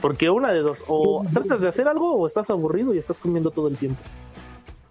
Porque 0.00 0.30
una 0.30 0.52
de 0.52 0.60
dos, 0.60 0.84
o 0.86 1.24
tratas 1.32 1.60
de 1.60 1.68
hacer 1.68 1.88
algo 1.88 2.14
o 2.14 2.26
estás 2.26 2.50
aburrido 2.50 2.94
y 2.94 2.98
estás 2.98 3.18
comiendo 3.18 3.50
todo 3.50 3.68
el 3.68 3.76
tiempo. 3.76 4.00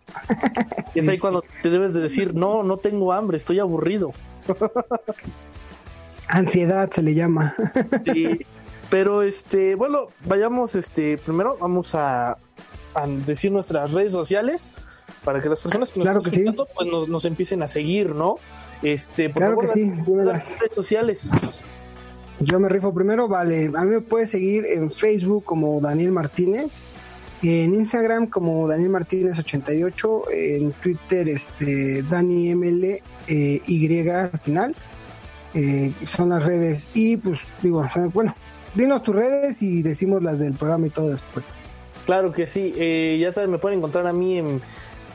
Y 0.96 1.00
es 1.00 1.07
ahí 1.07 1.19
cuando 1.19 1.43
te 1.62 1.69
debes 1.69 1.93
de 1.93 2.01
decir, 2.01 2.34
no, 2.34 2.63
no 2.63 2.77
tengo 2.77 3.13
hambre, 3.13 3.38
estoy 3.38 3.60
aburrido. 3.60 4.13
Ansiedad 6.27 6.89
se 6.91 7.01
le 7.03 7.13
llama. 7.13 7.55
Sí, 8.13 8.39
pero 8.89 9.22
este, 9.22 9.75
bueno, 9.75 10.07
vayamos, 10.25 10.75
este, 10.75 11.17
primero 11.17 11.57
vamos 11.60 11.93
a, 11.93 12.38
a 12.96 13.07
decir 13.25 13.51
nuestras 13.51 13.91
redes 13.91 14.12
sociales 14.12 14.72
para 15.24 15.39
que 15.39 15.50
las 15.50 15.60
personas 15.60 15.91
que 15.91 16.00
nos 16.00 16.05
Claro 16.05 16.19
están 16.19 16.34
sí. 16.34 16.39
escuchando, 16.39 16.67
pues 16.74 16.88
nos, 16.89 17.10
nos 17.10 17.25
empiecen 17.25 17.62
a 17.63 17.67
seguir, 17.67 18.15
¿no? 18.15 18.38
Este, 18.81 19.29
por 19.29 19.41
Claro 19.41 19.55
favor, 19.55 19.74
que 19.74 19.79
sí, 19.79 19.91
las 20.24 20.60
redes 20.60 20.75
sociales. 20.75 21.31
Yo 22.39 22.60
me 22.60 22.69
rifo 22.69 22.93
primero, 22.93 23.27
vale. 23.27 23.72
A 23.75 23.84
mí 23.84 23.91
me 23.91 24.01
puedes 24.01 24.29
seguir 24.29 24.65
en 24.65 24.91
Facebook 24.91 25.43
como 25.43 25.81
Daniel 25.81 26.12
Martínez, 26.12 26.79
en 27.41 27.74
Instagram 27.74 28.27
como 28.27 28.67
Daniel 28.67 28.89
Martínez 28.89 29.39
88, 29.39 30.24
en 30.31 30.72
Twitter 30.74 31.27
este 31.29 32.03
Dani 32.03 32.53
ML 32.53 33.01
eh, 33.27 33.62
Y 33.65 34.10
al 34.10 34.39
final. 34.39 34.75
Eh, 35.53 35.91
son 36.05 36.29
las 36.29 36.46
redes 36.46 36.89
y 36.93 37.17
pues 37.17 37.39
digo, 37.63 37.84
bueno, 38.13 38.36
dinos 38.75 39.01
tus 39.01 39.15
redes 39.15 39.63
y 39.63 39.81
decimos 39.81 40.22
las 40.22 40.38
del 40.38 40.53
programa 40.53 40.88
y 40.88 40.89
todo 40.91 41.10
después. 41.10 41.46
Claro 42.05 42.31
que 42.31 42.46
sí, 42.46 42.75
eh, 42.77 43.17
ya 43.19 43.31
saben, 43.31 43.50
me 43.50 43.57
pueden 43.57 43.79
encontrar 43.79 44.05
a 44.05 44.13
mí 44.13 44.38
en, 44.38 44.62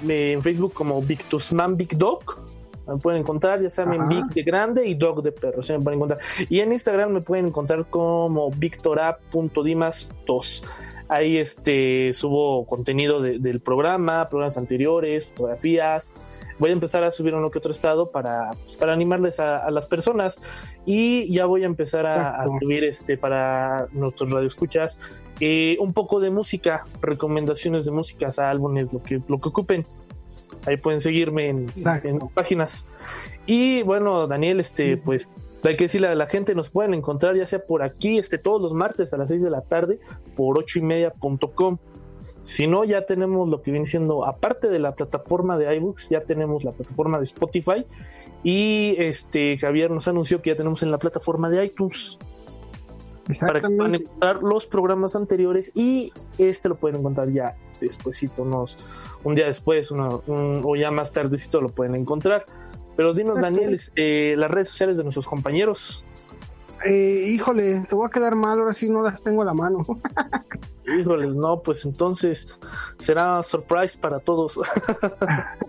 en 0.09 0.43
Facebook 0.43 0.73
como 0.73 1.01
Victusman 1.01 1.77
Big 1.77 1.97
Dog. 1.97 2.43
Me 2.87 2.97
pueden 2.97 3.21
encontrar, 3.21 3.63
ya 3.63 3.71
saben, 3.71 4.01
Ajá. 4.01 4.09
Big 4.11 4.25
de 4.35 4.43
grande 4.43 4.87
y 4.89 4.95
Dog 4.95 5.23
de 5.23 5.31
perro. 5.33 5.63
Se 5.63 5.77
me 5.79 5.85
pueden 5.85 5.99
encontrar. 5.99 6.19
Y 6.49 6.59
en 6.61 6.73
Instagram 6.73 7.13
me 7.13 7.21
pueden 7.21 7.47
encontrar 7.47 7.87
como 7.89 8.51
victora.dimas2. 8.51 10.65
Ahí 11.09 11.37
este, 11.37 12.13
subo 12.15 12.65
contenido 12.67 13.21
de- 13.21 13.39
del 13.39 13.61
programa, 13.61 14.29
programas 14.29 14.57
anteriores, 14.57 15.27
fotografías. 15.27 16.49
Voy 16.59 16.71
a 16.71 16.73
empezar 16.73 17.05
a 17.05 17.11
subir 17.11 17.35
uno 17.35 17.51
que 17.51 17.59
otro 17.59 17.73
estado 17.73 18.11
para, 18.11 18.51
pues, 18.65 18.77
para 18.77 18.95
animarles 18.95 19.39
a, 19.39 19.59
a 19.59 19.71
las 19.71 19.85
personas. 19.87 20.41
Y 20.87 21.31
ya 21.33 21.45
voy 21.47 21.65
a 21.65 21.67
empezar 21.67 22.07
a, 22.07 22.45
subir 22.61 22.85
este 22.85 23.17
para 23.19 23.87
nuestros 23.93 24.31
radioescuchas 24.31 25.21
eh, 25.41 25.77
un 25.81 25.93
poco 25.93 26.19
de 26.21 26.31
música, 26.31 26.85
recomendaciones 27.01 27.85
de 27.85 27.91
músicas, 27.91 28.39
álbumes, 28.39 28.91
lo 28.93 29.03
que, 29.03 29.21
lo 29.29 29.39
que 29.39 29.49
ocupen. 29.51 29.85
Ahí 30.67 30.77
pueden 30.77 31.01
seguirme 31.01 31.49
en, 31.49 31.67
en 32.05 32.19
páginas. 32.29 32.87
Y 33.47 33.83
bueno, 33.83 34.27
Daniel, 34.27 34.61
este, 34.61 34.97
pues 34.97 35.29
hay 35.65 35.77
que 35.77 35.85
decirle 35.85 36.09
a 36.09 36.15
la 36.15 36.27
gente, 36.27 36.55
nos 36.55 36.71
pueden 36.71 36.95
encontrar 36.95 37.37
ya 37.37 37.47
sea 37.47 37.65
por 37.65 37.83
aquí, 37.83 38.19
este, 38.19 38.39
todos 38.39 38.61
los 38.61 38.73
martes 38.73 39.13
a 39.15 39.17
las 39.17 39.29
6 39.29 39.43
de 39.43 39.51
la 39.51 39.63
tarde, 39.63 40.01
por 40.37 40.59
ocho 40.59 40.79
y 40.79 40.83
media 40.83 41.11
punto 41.11 41.53
com. 41.53 41.79
Si 42.43 42.67
no, 42.67 42.85
ya 42.85 43.05
tenemos 43.07 43.49
lo 43.49 43.63
que 43.63 43.71
viene 43.71 43.87
siendo, 43.87 44.25
aparte 44.25 44.69
de 44.69 44.79
la 44.79 44.95
plataforma 44.95 45.59
de 45.59 45.75
iBooks, 45.77 46.09
ya 46.09 46.21
tenemos 46.23 46.65
la 46.65 46.73
plataforma 46.73 47.19
de 47.19 47.25
Spotify. 47.25 47.85
Y 48.45 48.97
este 48.99 49.57
Javier 49.59 49.91
nos 49.91 50.09
anunció 50.09 50.43
que 50.43 50.51
ya 50.51 50.57
tenemos 50.57 50.83
en 50.83 50.91
la 50.91 50.99
plataforma 50.99 51.49
de 51.49 51.65
iTunes 51.65 52.19
para 53.41 53.61
que 53.61 53.69
puedan 53.69 53.95
encontrar 53.95 54.43
los 54.43 54.67
programas 54.67 55.17
anteriores 55.17 55.73
y 55.75 56.13
este 56.39 56.69
lo 56.69 56.75
pueden 56.75 57.01
encontrar 57.01 57.29
ya 57.31 57.57
despuesito, 57.81 58.43
unos, 58.43 58.89
un 59.25 59.35
día 59.35 59.47
después 59.47 59.91
uno- 59.91 60.23
un- 60.27 60.63
o 60.65 60.77
ya 60.77 60.91
más 60.91 61.13
tardecito 61.13 61.61
lo 61.61 61.69
pueden 61.71 61.95
encontrar. 61.97 62.45
Pero 62.97 63.15
dinos. 63.15 63.41
Daniel, 63.41 63.75
este, 63.75 64.37
las 64.37 64.51
redes 64.51 64.69
sociales 64.69 64.99
de 64.99 65.05
nuestros 65.05 65.27
compañeros. 65.27 66.05
Eh, 66.85 67.27
híjole, 67.29 67.85
te 67.89 67.95
voy 67.95 68.07
a 68.07 68.11
quedar 68.11 68.35
mal, 68.35 68.59
ahora 68.59 68.75
sí 68.75 68.89
no 68.91 69.03
las 69.03 69.23
tengo 69.23 69.43
a 69.43 69.45
la 69.45 69.55
mano. 69.55 69.83
Híjole, 70.99 71.29
no, 71.29 71.63
pues 71.63 71.85
entonces 71.85 72.59
será 72.99 73.41
surprise 73.45 73.97
para 73.97 74.19
todos. 74.19 74.59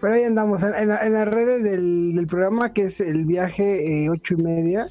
Pero 0.00 0.12
ahí 0.12 0.24
andamos, 0.24 0.62
en, 0.62 0.74
en 0.74 0.88
la- 0.88 1.06
en 1.06 1.12
las 1.14 1.28
redes 1.28 1.62
del, 1.62 2.14
del 2.14 2.26
programa 2.26 2.72
que 2.72 2.84
es 2.84 3.00
el 3.00 3.24
viaje 3.24 4.04
eh, 4.04 4.10
ocho 4.10 4.34
y 4.38 4.42
media, 4.42 4.86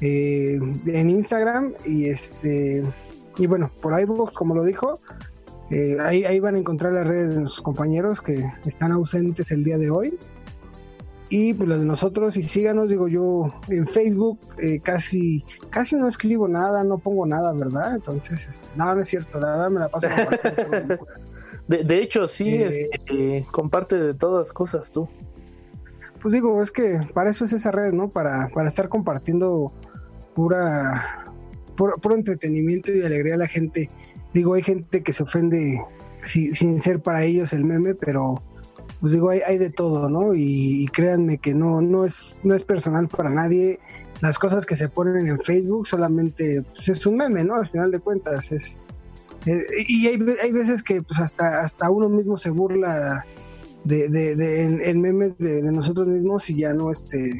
eh, 0.00 0.58
en 0.86 1.10
Instagram 1.10 1.74
y 1.86 2.06
este 2.06 2.82
y 3.38 3.46
bueno, 3.46 3.70
por 3.82 3.98
iVoox, 4.00 4.32
como 4.32 4.54
lo 4.54 4.64
dijo, 4.64 4.94
eh, 5.70 5.96
ahí, 6.00 6.24
ahí 6.24 6.40
van 6.40 6.54
a 6.54 6.58
encontrar 6.58 6.92
las 6.92 7.06
redes 7.06 7.30
de 7.30 7.40
nuestros 7.40 7.62
compañeros 7.62 8.20
que 8.20 8.50
están 8.64 8.92
ausentes 8.92 9.50
el 9.50 9.64
día 9.64 9.78
de 9.78 9.90
hoy. 9.90 10.18
Y 11.28 11.54
pues 11.54 11.68
las 11.68 11.80
de 11.80 11.86
nosotros, 11.86 12.36
y 12.36 12.44
síganos, 12.44 12.88
digo 12.88 13.08
yo, 13.08 13.52
en 13.66 13.84
Facebook 13.88 14.38
eh, 14.58 14.78
casi 14.80 15.44
casi 15.70 15.96
no 15.96 16.06
escribo 16.06 16.46
nada, 16.46 16.84
no 16.84 16.98
pongo 16.98 17.26
nada, 17.26 17.52
¿verdad? 17.52 17.96
Entonces, 17.96 18.48
este, 18.48 18.68
no, 18.76 18.94
no 18.94 19.00
es 19.00 19.08
cierto, 19.08 19.40
la 19.40 19.50
verdad 19.50 19.70
me 19.70 19.80
la 19.80 19.88
paso. 19.88 20.06
De, 21.66 21.82
de 21.82 22.00
hecho, 22.00 22.28
sí, 22.28 22.48
Eh, 22.48 22.88
este, 22.92 23.44
comparte 23.50 23.96
de 23.96 24.14
todas 24.14 24.52
cosas 24.52 24.92
tú. 24.92 25.08
Pues 26.22 26.32
digo, 26.32 26.62
es 26.62 26.70
que 26.70 27.00
para 27.12 27.30
eso 27.30 27.44
es 27.44 27.52
esa 27.52 27.72
red, 27.72 27.92
¿no? 27.92 28.08
Para, 28.08 28.48
para 28.54 28.68
estar 28.68 28.88
compartiendo 28.88 29.72
pura, 30.36 31.24
puro, 31.76 31.96
puro 31.96 32.14
entretenimiento 32.14 32.92
y 32.92 33.02
alegría 33.02 33.34
a 33.34 33.38
la 33.38 33.48
gente. 33.48 33.90
Digo, 34.32 34.54
hay 34.54 34.62
gente 34.62 35.02
que 35.02 35.12
se 35.12 35.22
ofende 35.24 35.82
si- 36.22 36.54
sin 36.54 36.78
ser 36.78 37.00
para 37.00 37.24
ellos 37.24 37.52
el 37.52 37.64
meme, 37.64 37.94
pero 37.94 38.42
pues 39.00 39.12
digo, 39.12 39.30
hay, 39.30 39.58
de 39.58 39.70
todo, 39.70 40.08
¿no? 40.08 40.34
Y, 40.34 40.84
y 40.84 40.86
créanme 40.88 41.38
que 41.38 41.54
no, 41.54 41.80
no 41.80 42.04
es, 42.04 42.38
no 42.44 42.54
es 42.54 42.62
personal 42.64 43.08
para 43.08 43.30
nadie. 43.30 43.78
Las 44.20 44.38
cosas 44.38 44.64
que 44.64 44.76
se 44.76 44.88
ponen 44.88 45.26
en 45.26 45.38
Facebook 45.40 45.86
solamente 45.86 46.62
pues, 46.74 46.88
es 46.88 47.04
un 47.06 47.16
meme, 47.16 47.44
¿no? 47.44 47.56
Al 47.56 47.68
final 47.68 47.90
de 47.90 47.98
cuentas 48.00 48.52
es 48.52 48.80
eh, 49.46 49.60
y 49.86 50.06
hay, 50.06 50.18
hay 50.42 50.52
veces 50.52 50.82
que 50.82 51.02
pues 51.02 51.20
hasta 51.20 51.60
hasta 51.60 51.90
uno 51.90 52.08
mismo 52.08 52.36
se 52.38 52.50
burla 52.50 53.24
de, 53.84 54.08
de, 54.08 54.34
de- 54.34 54.62
en, 54.64 54.80
en 54.84 55.00
memes 55.00 55.36
de, 55.38 55.62
de 55.62 55.72
nosotros 55.72 56.06
mismos 56.08 56.48
y 56.50 56.56
ya 56.56 56.72
no 56.74 56.90
este 56.90 57.34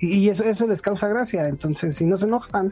y 0.00 0.28
eso 0.28 0.44
eso 0.44 0.66
les 0.66 0.80
causa 0.82 1.08
gracia 1.08 1.48
entonces 1.48 1.96
si 1.96 2.04
no 2.04 2.16
se 2.16 2.26
enojan 2.26 2.70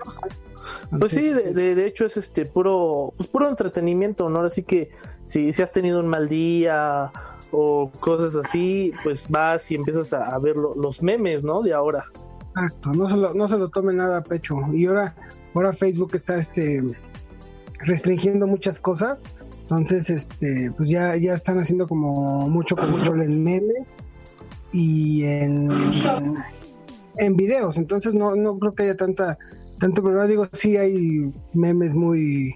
Pues 0.98 1.12
sí, 1.12 1.20
Entonces, 1.28 1.36
de, 1.36 1.52
de- 1.52 1.74
de 1.74 1.86
hecho 1.86 2.06
es 2.06 2.16
este 2.16 2.44
puro, 2.44 3.12
pues 3.16 3.28
puro 3.28 3.48
entretenimiento, 3.48 4.28
¿no? 4.28 4.40
Así 4.40 4.62
que 4.64 4.90
si, 5.24 5.52
si 5.52 5.62
has 5.62 5.70
tenido 5.72 6.00
un 6.00 6.08
mal 6.08 6.28
día 6.28 7.12
o 7.52 7.90
cosas 8.00 8.34
así, 8.36 8.92
pues 9.04 9.28
vas 9.30 9.70
y 9.70 9.76
empiezas 9.76 10.12
a, 10.12 10.26
a 10.34 10.38
ver 10.40 10.56
lo- 10.56 10.74
los 10.74 11.02
memes, 11.02 11.44
¿no? 11.44 11.62
De 11.62 11.72
ahora. 11.72 12.04
Exacto, 12.56 12.92
no 12.92 13.08
se 13.08 13.16
lo, 13.16 13.32
no 13.34 13.46
se 13.48 13.58
lo 13.58 13.68
tome 13.68 13.92
nada 13.92 14.18
a 14.18 14.24
pecho. 14.24 14.56
Y 14.72 14.86
ahora, 14.86 15.14
ahora 15.54 15.72
Facebook 15.72 16.10
está 16.14 16.36
este 16.36 16.82
restringiendo 17.84 18.46
muchas 18.46 18.80
cosas. 18.80 19.22
Entonces, 19.62 20.10
este, 20.10 20.72
pues 20.76 20.88
ya, 20.90 21.14
ya 21.16 21.34
están 21.34 21.58
haciendo 21.60 21.86
como 21.86 22.48
mucho 22.48 22.74
control 22.76 23.22
en 23.22 23.42
meme 23.44 23.74
y 24.72 25.24
en, 25.24 25.70
en 25.70 26.34
videos. 27.36 27.76
Entonces 27.76 28.14
no, 28.14 28.34
no 28.36 28.58
creo 28.58 28.74
que 28.74 28.84
haya 28.84 28.96
tanta, 28.96 29.38
tanto 29.78 30.02
problema. 30.02 30.26
Digo, 30.26 30.46
sí 30.52 30.76
hay 30.76 31.32
memes 31.52 31.94
muy, 31.94 32.54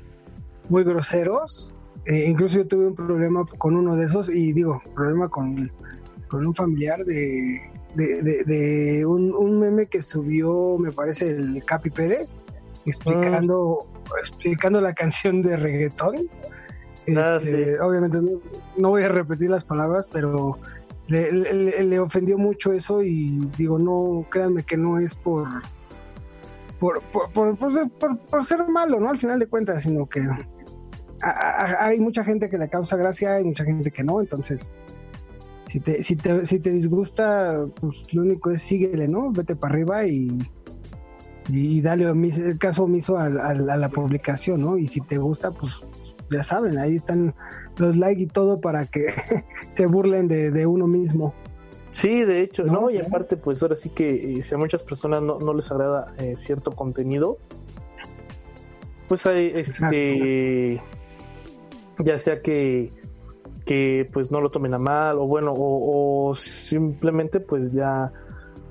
muy 0.69 0.85
groseros. 0.85 1.75
Eh, 2.07 2.27
incluso 2.29 2.59
yo 2.59 2.67
tuve 2.67 2.87
un 2.89 2.95
problema 2.95 3.45
con 3.59 3.77
uno 3.77 3.97
de 3.97 4.07
esos 4.07 4.31
y 4.31 4.53
digo, 4.53 4.83
problema 4.95 5.29
con, 5.29 5.71
con 6.29 6.47
un 6.47 6.55
familiar 6.55 7.05
de, 7.05 7.61
de, 7.95 8.45
de, 8.45 9.07
un, 9.07 9.35
un, 9.35 9.59
meme 9.59 9.87
que 9.87 10.01
subió, 10.01 10.79
me 10.79 10.93
parece, 10.93 11.31
el 11.31 11.63
Capi 11.65 11.91
Pérez, 11.91 12.41
explicando, 12.87 13.81
explicando 14.19 14.81
la 14.81 14.95
canción 14.95 15.43
de 15.43 15.57
reggaetón. 15.57 16.29
Ah, 17.17 17.39
Este, 17.41 17.79
Obviamente 17.81 18.21
no, 18.23 18.41
no 18.77 18.91
voy 18.91 19.03
a 19.03 19.09
repetir 19.09 19.51
las 19.51 19.65
palabras, 19.65 20.07
pero 20.13 20.59
le, 21.11 21.83
le, 21.85 21.99
ofendió 21.99 22.39
mucho 22.39 22.73
eso 22.73 23.03
y 23.03 23.41
digo, 23.59 23.79
no, 23.79 24.25
créanme 24.31 24.63
que 24.63 24.77
no 24.77 24.99
es 24.99 25.15
por 25.15 25.47
por, 26.79 27.03
por, 27.13 27.31
por, 27.59 27.59
por 27.59 28.45
ser, 28.45 28.67
malo, 28.69 28.99
¿no? 29.01 29.11
Al 29.11 29.19
final 29.19 29.39
de 29.39 29.47
cuentas, 29.47 29.83
sino 29.83 30.09
que 30.09 30.21
a- 31.23 31.27
a- 31.29 31.85
hay 31.87 32.01
mucha 32.01 32.25
gente 32.25 32.49
que 32.49 32.57
le 32.57 32.71
causa 32.71 32.97
gracia, 32.97 33.35
hay 33.35 33.45
mucha 33.45 33.65
gente 33.65 33.91
que 33.91 34.03
no, 34.03 34.21
entonces 34.21 34.73
si 35.69 35.79
te, 35.81 36.03
si 36.03 36.17
te, 36.17 36.47
si 36.47 36.59
te 36.59 36.71
disgusta, 36.71 37.65
pues 37.81 38.15
lo 38.15 38.23
único 38.23 38.51
es 38.51 38.63
síguele, 38.63 39.07
¿no? 39.09 39.31
Vete 39.31 39.55
para 39.57 39.75
arriba 39.75 40.07
y, 40.07 40.29
y 41.49 41.81
dale 41.83 42.11
omis- 42.11 42.57
caso 42.59 42.85
omiso 42.85 43.19
al- 43.19 43.39
a, 43.39 43.55
la 43.77 43.89
publicación, 43.91 44.61
¿no? 44.63 44.79
Y 44.79 44.89
si 44.89 45.01
te 45.03 45.19
gusta, 45.19 45.51
pues 45.51 45.85
ya 46.31 46.43
saben, 46.43 46.79
ahí 46.79 46.97
están 46.97 47.35
los 47.77 47.97
likes 47.97 48.23
y 48.23 48.27
todo 48.27 48.61
para 48.61 48.87
que 48.87 49.07
se 49.73 49.87
burlen 49.87 50.29
de, 50.29 50.51
de 50.51 50.67
uno 50.67 50.87
mismo. 50.87 51.35
Sí, 51.93 52.23
de 52.25 52.43
hecho, 52.43 52.65
No, 52.65 52.83
no, 52.83 52.91
y 52.91 52.99
aparte, 52.99 53.37
pues 53.37 53.63
ahora 53.63 53.75
sí 53.75 53.91
que 53.91 54.39
eh, 54.39 54.43
si 54.43 54.55
a 54.55 54.59
muchas 54.59 54.85
personas 54.85 55.23
no, 55.23 55.39
no 55.39 55.53
les 55.53 55.71
agrada 55.71 56.15
eh, 56.19 56.35
cierto 56.37 56.73
contenido, 56.73 57.39
pues 59.09 59.27
hay 59.27 59.53
este, 59.55 60.81
ya 61.99 62.17
sea 62.17 62.41
que, 62.43 62.93
que 63.67 64.09
pues 64.13 64.31
no 64.31 64.41
lo 64.41 64.51
tomen 64.51 64.75
a 64.75 64.79
mal, 64.79 65.19
o 65.19 65.27
bueno, 65.27 65.53
o, 65.53 66.31
o 66.31 66.35
simplemente 66.35 67.41
pues 67.41 67.73
ya 67.73 68.13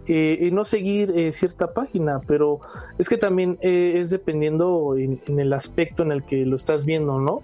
eh, 0.09 0.47
y 0.47 0.51
no 0.51 0.65
seguir 0.65 1.13
eh, 1.15 1.31
cierta 1.31 1.71
página, 1.73 2.19
pero 2.27 2.59
es 2.97 3.07
que 3.07 3.17
también 3.17 3.57
eh, 3.61 3.93
es 3.97 4.09
dependiendo 4.09 4.95
en, 4.97 5.21
en 5.27 5.39
el 5.39 5.53
aspecto 5.53 6.03
en 6.03 6.11
el 6.11 6.23
que 6.23 6.45
lo 6.45 6.55
estás 6.55 6.83
viendo, 6.83 7.19
¿no? 7.19 7.41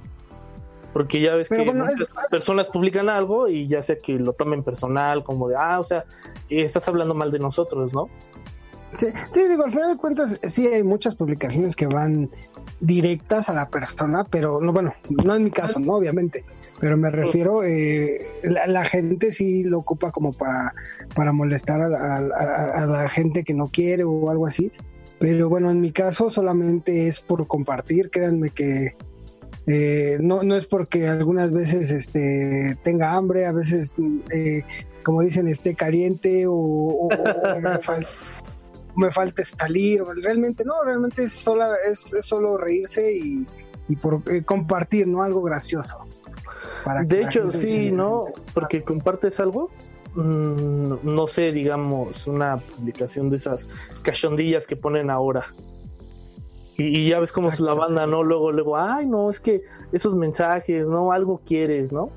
Porque 0.92 1.22
ya 1.22 1.36
ves 1.36 1.48
Pero 1.50 1.64
que 1.64 1.70
bueno, 1.70 1.86
muchas 1.86 2.02
es- 2.02 2.08
personas 2.32 2.68
publican 2.70 3.08
algo 3.10 3.48
y 3.50 3.68
ya 3.68 3.82
sea 3.82 3.98
que 3.98 4.14
lo 4.20 4.34
tomen 4.34 4.64
personal, 4.64 5.24
como 5.24 5.48
de, 5.50 5.56
ah, 5.58 5.80
o 5.80 5.84
sea, 5.84 6.06
eh, 6.50 6.62
estás 6.62 6.88
hablando 6.90 7.14
mal 7.14 7.32
de 7.32 7.40
nosotros, 7.40 7.94
¿no? 7.94 8.10
Sí, 8.96 9.08
sí, 9.34 9.48
digo, 9.50 9.66
al 9.66 9.72
final 9.72 9.90
de 9.92 9.98
cuentas, 9.98 10.40
sí 10.44 10.68
hay 10.68 10.82
muchas 10.84 11.16
publicaciones 11.16 11.76
que 11.76 11.86
van 11.86 12.30
directas 12.80 13.50
a 13.50 13.54
la 13.54 13.68
persona, 13.70 14.24
pero 14.24 14.62
no, 14.62 14.72
bueno, 14.72 14.94
no 15.24 15.36
en 15.36 15.44
mi 15.44 15.52
caso, 15.52 15.80
no, 15.80 15.96
obviamente, 15.96 16.46
pero 16.80 16.98
me 16.98 17.10
refiero, 17.10 17.64
eh, 17.64 18.20
la, 18.44 18.68
la 18.68 18.86
gente 18.86 19.32
sí 19.32 19.64
lo 19.64 19.80
ocupa 19.80 20.12
como 20.12 20.34
para, 20.34 20.74
para 21.16 21.32
molestar 21.32 21.82
a, 21.82 21.88
la- 21.90 22.18
a 22.18 22.22
la- 22.22 22.72
a 22.74 22.86
la 22.86 23.10
gente 23.10 23.44
que 23.44 23.54
no 23.54 23.68
quiere 23.68 24.04
o 24.04 24.30
algo 24.30 24.46
así, 24.48 24.72
pero 25.20 25.48
bueno, 25.50 25.72
en 25.72 25.80
mi 25.80 25.92
caso 25.92 26.30
solamente 26.30 27.08
es 27.08 27.20
por 27.22 27.48
compartir, 27.48 28.10
créanme 28.10 28.50
que 28.50 28.94
eh, 29.68 30.18
no, 30.22 30.44
no 30.44 30.56
es 30.56 30.68
porque 30.68 31.08
algunas 31.08 31.52
veces 31.52 31.90
este, 31.90 32.76
tenga 32.84 33.14
hambre, 33.14 33.46
a 33.46 33.52
veces, 33.52 33.94
eh, 34.32 34.62
como 35.04 35.22
dicen, 35.22 35.48
esté 35.48 35.76
caliente 35.76 36.46
o, 36.46 36.54
o- 36.54 37.08
o 37.08 37.10
me 37.62 37.80
falta 37.80 38.10
me 38.98 39.12
salir, 39.46 40.04
realmente 40.22 40.64
no, 40.66 40.84
realmente 40.84 41.24
es, 41.24 41.34
sola, 41.34 41.70
es, 41.90 42.14
es 42.14 42.26
solo 42.26 42.58
reírse 42.58 43.12
y, 43.14 43.46
y 43.88 43.96
por 43.96 44.22
eh, 44.32 44.44
compartir, 44.44 45.08
¿no? 45.08 45.22
Algo 45.24 45.42
gracioso. 45.42 45.98
Para 46.86 47.04
De 47.04 47.24
hecho, 47.24 47.50
sí, 47.52 47.92
¿no? 47.92 48.22
Porque 48.54 48.82
compartes 48.84 49.40
algo, 49.40 49.72
mm, 50.14 50.98
no 51.04 51.26
sé, 51.28 51.52
digamos, 51.52 52.28
una 52.28 52.58
publicación 52.58 53.30
de 53.32 53.38
esas 53.38 53.68
cachondillas 54.04 54.68
que 54.68 54.76
ponen 54.76 55.10
ahora. 55.10 55.48
Y, 56.78 57.02
y 57.02 57.10
ya 57.10 57.20
ves 57.20 57.32
cómo 57.32 57.50
es 57.50 57.60
la 57.60 57.74
banda. 57.74 58.06
¿no? 58.06 58.22
Luego, 58.22 58.52
luego, 58.52 58.78
ay, 58.78 59.08
no, 59.08 59.32
es 59.32 59.40
que 59.40 59.64
esos 59.92 60.16
mensajes, 60.16 60.88
¿no? 60.88 61.12
Algo 61.12 61.42
quieres, 61.44 61.92
¿no? 61.92 62.12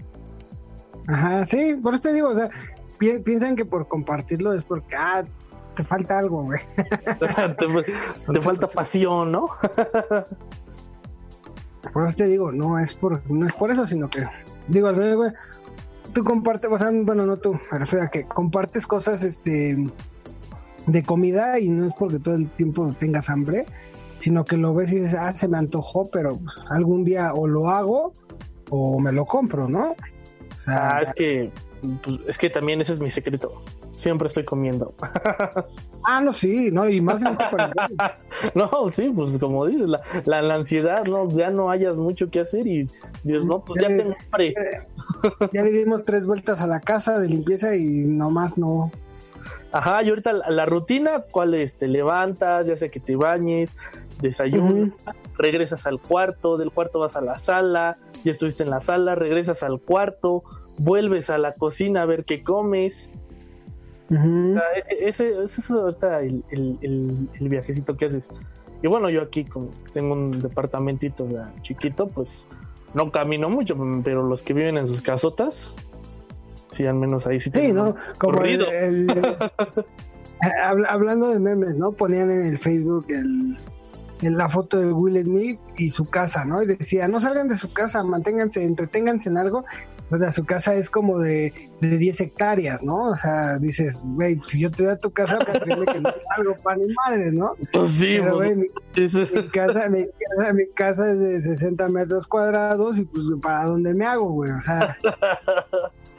Ajá, 1.06 1.46
sí, 1.46 1.74
por 1.82 1.94
eso 1.94 2.02
te 2.02 2.12
digo, 2.12 2.28
o 2.28 2.34
sea, 2.34 2.50
pi- 2.98 3.20
piensan 3.20 3.56
que 3.56 3.64
por 3.64 3.88
compartirlo 3.88 4.52
es 4.52 4.62
porque, 4.64 4.94
ah, 4.94 5.24
te 5.74 5.82
falta 5.84 6.18
algo, 6.18 6.42
güey. 6.42 6.60
te, 6.76 8.32
te 8.34 8.40
falta 8.42 8.66
pasión, 8.66 9.32
¿no? 9.32 9.46
Por 11.92 12.06
eso 12.06 12.16
te 12.18 12.26
digo, 12.26 12.52
no 12.52 12.78
es 12.78 12.92
por, 12.92 13.22
no 13.30 13.46
es 13.46 13.52
por 13.54 13.70
eso, 13.70 13.86
sino 13.86 14.10
que, 14.10 14.22
digo, 14.68 14.88
al 14.88 14.96
final, 14.96 15.16
güey, 15.16 15.32
tú 16.14 16.24
compartes, 16.24 16.70
o 16.70 16.78
sea, 16.78 16.90
bueno, 16.92 17.26
no 17.26 17.36
tú, 17.36 17.58
me 17.72 18.00
a 18.02 18.08
que 18.08 18.24
compartes 18.24 18.86
cosas, 18.86 19.22
este, 19.22 19.76
de 20.86 21.02
comida 21.02 21.58
y 21.58 21.68
no 21.68 21.86
es 21.86 21.92
porque 21.98 22.18
todo 22.18 22.34
el 22.34 22.48
tiempo 22.50 22.88
tengas 22.98 23.28
hambre, 23.28 23.66
sino 24.18 24.44
que 24.44 24.56
lo 24.56 24.74
ves 24.74 24.92
y 24.92 25.00
dices, 25.00 25.16
ah, 25.18 25.34
se 25.34 25.48
me 25.48 25.58
antojó, 25.58 26.08
pero 26.10 26.38
algún 26.70 27.04
día 27.04 27.34
o 27.34 27.46
lo 27.46 27.68
hago 27.68 28.12
o 28.70 28.98
me 28.98 29.12
lo 29.12 29.24
compro, 29.24 29.68
¿no? 29.68 29.94
Ah, 30.66 31.00
es 31.02 31.12
que, 31.12 31.50
pues, 32.02 32.18
es 32.26 32.38
que 32.38 32.50
también 32.50 32.80
ese 32.80 32.94
es 32.94 33.00
mi 33.00 33.10
secreto. 33.10 33.62
Siempre 33.98 34.28
estoy 34.28 34.44
comiendo. 34.44 34.94
ah, 36.04 36.20
no, 36.20 36.32
sí, 36.32 36.70
no, 36.70 36.88
y 36.88 37.00
más 37.00 37.20
en 37.22 37.32
esta 37.32 37.50
cuarentena. 37.50 38.14
No, 38.54 38.70
sí, 38.92 39.10
pues 39.14 39.36
como 39.40 39.66
dices, 39.66 39.88
la, 39.88 40.00
la, 40.24 40.40
la 40.42 40.54
ansiedad, 40.54 41.04
¿no? 41.04 41.28
Ya 41.30 41.50
no 41.50 41.68
hayas 41.68 41.96
mucho 41.96 42.30
que 42.30 42.38
hacer 42.38 42.66
y 42.68 42.86
Dios, 43.24 43.44
no, 43.44 43.58
pues 43.64 43.82
ya 43.82 43.88
Eh, 43.88 43.96
tengo 43.98 44.14
hambre. 44.30 44.54
ya 45.52 45.62
le 45.62 45.72
dimos 45.72 46.04
tres 46.04 46.26
vueltas 46.26 46.60
a 46.60 46.68
la 46.68 46.78
casa 46.78 47.18
de 47.18 47.28
limpieza 47.28 47.74
y 47.74 48.04
nomás 48.04 48.56
no. 48.56 48.92
Ajá, 49.72 50.02
y 50.04 50.10
ahorita 50.10 50.32
la, 50.32 50.48
la 50.50 50.64
rutina, 50.64 51.24
¿cuál 51.30 51.54
es? 51.54 51.76
Te 51.76 51.88
levantas, 51.88 52.68
ya 52.68 52.76
sea 52.76 52.88
que 52.88 53.00
te 53.00 53.16
bañes, 53.16 53.76
desayunas, 54.20 54.92
regresas 55.36 55.86
al 55.88 56.00
cuarto, 56.00 56.56
del 56.56 56.70
cuarto 56.70 57.00
vas 57.00 57.16
a 57.16 57.20
la 57.20 57.36
sala, 57.36 57.98
ya 58.24 58.30
estuviste 58.30 58.62
en 58.62 58.70
la 58.70 58.80
sala, 58.80 59.14
regresas 59.16 59.62
al 59.64 59.80
cuarto, 59.80 60.42
vuelves 60.78 61.30
a 61.30 61.38
la 61.38 61.54
cocina 61.54 62.02
a 62.02 62.06
ver 62.06 62.24
qué 62.24 62.42
comes. 62.44 63.10
Ujú. 64.10 64.50
O 64.50 64.54
sea, 64.54 64.62
e- 64.76 64.94
e- 65.04 65.08
ese, 65.08 65.42
ese 65.42 65.60
es 65.60 65.70
ahorita 65.70 66.20
el, 66.22 66.44
el- 66.50 66.78
el- 66.82 67.28
el 67.40 67.48
viajecito 67.48 67.96
que 67.96 68.06
haces. 68.06 68.28
Y 68.82 68.86
bueno, 68.86 69.10
yo 69.10 69.22
aquí 69.22 69.44
como 69.44 69.70
tengo 69.92 70.14
un 70.14 70.40
departamentito 70.40 71.24
o 71.24 71.30
sea, 71.30 71.52
chiquito, 71.62 72.08
pues 72.08 72.46
no 72.94 73.10
camino 73.10 73.50
mucho, 73.50 73.76
pero 74.04 74.22
los 74.22 74.42
que 74.42 74.54
viven 74.54 74.78
en 74.78 74.86
sus 74.86 75.02
casotas, 75.02 75.74
sí, 76.72 76.86
al 76.86 76.94
menos 76.94 77.26
ahí 77.26 77.40
sí 77.40 77.50
Sí, 77.52 77.72
¿no? 77.72 77.96
Como 78.18 78.38
hablando 80.88 81.28
de 81.28 81.40
memes, 81.40 81.76
¿no? 81.76 81.92
Ponían 81.92 82.30
en 82.30 82.46
el 82.46 82.58
Facebook 82.58 83.06
el, 83.08 83.56
en 84.22 84.36
la 84.36 84.48
foto 84.48 84.78
de 84.78 84.92
Will 84.92 85.22
Smith 85.24 85.58
y 85.76 85.90
su 85.90 86.08
casa, 86.08 86.44
¿no? 86.44 86.62
Y 86.62 86.66
decía, 86.66 87.08
no 87.08 87.20
salgan 87.20 87.48
de 87.48 87.56
su 87.56 87.72
casa, 87.72 88.02
manténganse, 88.04 88.64
entreténganse 88.64 89.28
en 89.28 89.38
algo. 89.38 89.64
Pues 90.08 90.20
de 90.20 90.32
su 90.32 90.44
casa 90.44 90.74
es 90.74 90.88
como 90.90 91.18
de, 91.18 91.52
de 91.80 91.98
10 91.98 92.20
hectáreas, 92.20 92.82
¿no? 92.82 93.08
O 93.08 93.16
sea, 93.16 93.58
dices, 93.58 94.02
güey, 94.04 94.40
si 94.44 94.60
yo 94.60 94.70
te 94.70 94.84
doy 94.84 94.92
a 94.92 94.98
tu 94.98 95.10
casa, 95.10 95.38
pues 95.38 95.58
créeme 95.58 95.86
que 95.86 96.00
no 96.00 96.10
algo 96.36 96.56
para 96.62 96.78
mi 96.78 96.94
madre, 97.06 97.30
¿no? 97.30 97.54
Pues 97.72 97.90
sí, 97.90 98.18
Pero, 98.18 98.36
pues, 98.36 98.54
güey, 98.54 98.56
mi, 98.56 99.40
mi 99.40 99.48
casa, 99.50 99.88
mi, 99.88 100.06
casa, 100.06 100.52
mi 100.52 100.66
casa 100.74 101.10
es 101.12 101.18
de 101.18 101.40
60 101.42 101.88
metros 101.88 102.26
cuadrados 102.26 102.98
y 102.98 103.04
pues 103.04 103.26
para 103.42 103.64
dónde 103.64 103.94
me 103.94 104.06
hago, 104.06 104.30
güey. 104.30 104.50
O 104.52 104.60
sea, 104.60 104.96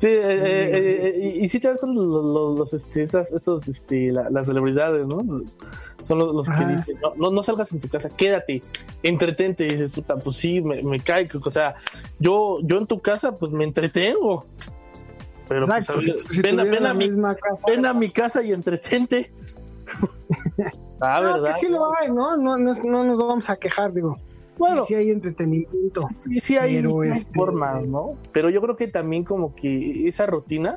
Sí, 0.00 0.06
eh, 0.06 0.20
eh, 0.20 1.00
eh, 1.16 1.18
y, 1.40 1.44
y 1.44 1.48
sí 1.48 1.58
con 1.80 1.92
los, 1.94 2.06
los, 2.06 2.58
los, 2.58 2.72
este, 2.72 3.02
esas, 3.02 3.32
esos, 3.32 3.66
este, 3.66 4.12
la- 4.12 4.30
las 4.30 4.46
celebridades, 4.46 5.04
¿no? 5.06 5.42
Son 6.02 6.18
los, 6.18 6.32
los 6.34 6.48
que 6.48 6.64
dicen, 6.64 6.96
no, 7.02 7.14
no, 7.16 7.30
no 7.32 7.42
salgas 7.42 7.72
en 7.72 7.80
tu 7.80 7.88
casa, 7.88 8.08
quédate, 8.08 8.62
entretente, 9.02 9.64
y 9.64 9.68
dices, 9.70 9.90
puta, 9.90 10.16
pues 10.16 10.36
sí, 10.36 10.60
me, 10.60 10.84
que- 11.26 11.38
o 11.38 11.50
sea, 11.50 11.74
yo, 12.20 12.58
yo 12.62 12.78
en 12.78 12.86
tu 12.86 13.00
casa, 13.00 13.32
pues 13.34 13.50
me 13.52 13.64
entretengo. 13.64 14.44
Pero 15.48 15.66
pues, 15.66 15.78
exacto. 15.80 15.92
a 15.94 15.96
ver, 15.96 16.18
si, 16.20 16.34
si 16.36 16.42
ven, 16.42 16.60
a, 16.60 16.62
ven 16.64 16.86
mi, 16.94 17.10
ven 17.66 17.86
a 17.86 17.92
mi 17.92 18.10
casa 18.10 18.42
y 18.42 18.52
entretente. 18.52 19.32
ah, 21.00 21.20
No, 21.22 21.32
¿verdad? 21.42 21.54
que 21.54 21.66
sí 21.66 21.68
lo 21.72 21.92
hay, 21.96 22.08
¿no? 22.12 22.36
No, 22.36 22.56
no, 22.56 22.74
no 22.74 23.04
nos 23.04 23.18
vamos 23.18 23.50
a 23.50 23.56
quejar, 23.56 23.92
digo. 23.92 24.16
Bueno, 24.58 24.84
sí, 24.84 24.88
sí 24.88 24.94
hay 24.94 25.10
entretenimiento. 25.10 26.06
Sí, 26.18 26.40
sí 26.40 26.56
hay 26.56 26.76
Pero, 26.76 27.02
este- 27.02 27.32
formas, 27.34 27.86
¿no? 27.86 28.14
Pero 28.32 28.50
yo 28.50 28.60
creo 28.60 28.76
que 28.76 28.88
también 28.88 29.24
como 29.24 29.54
que 29.54 30.08
esa 30.08 30.26
rutina, 30.26 30.76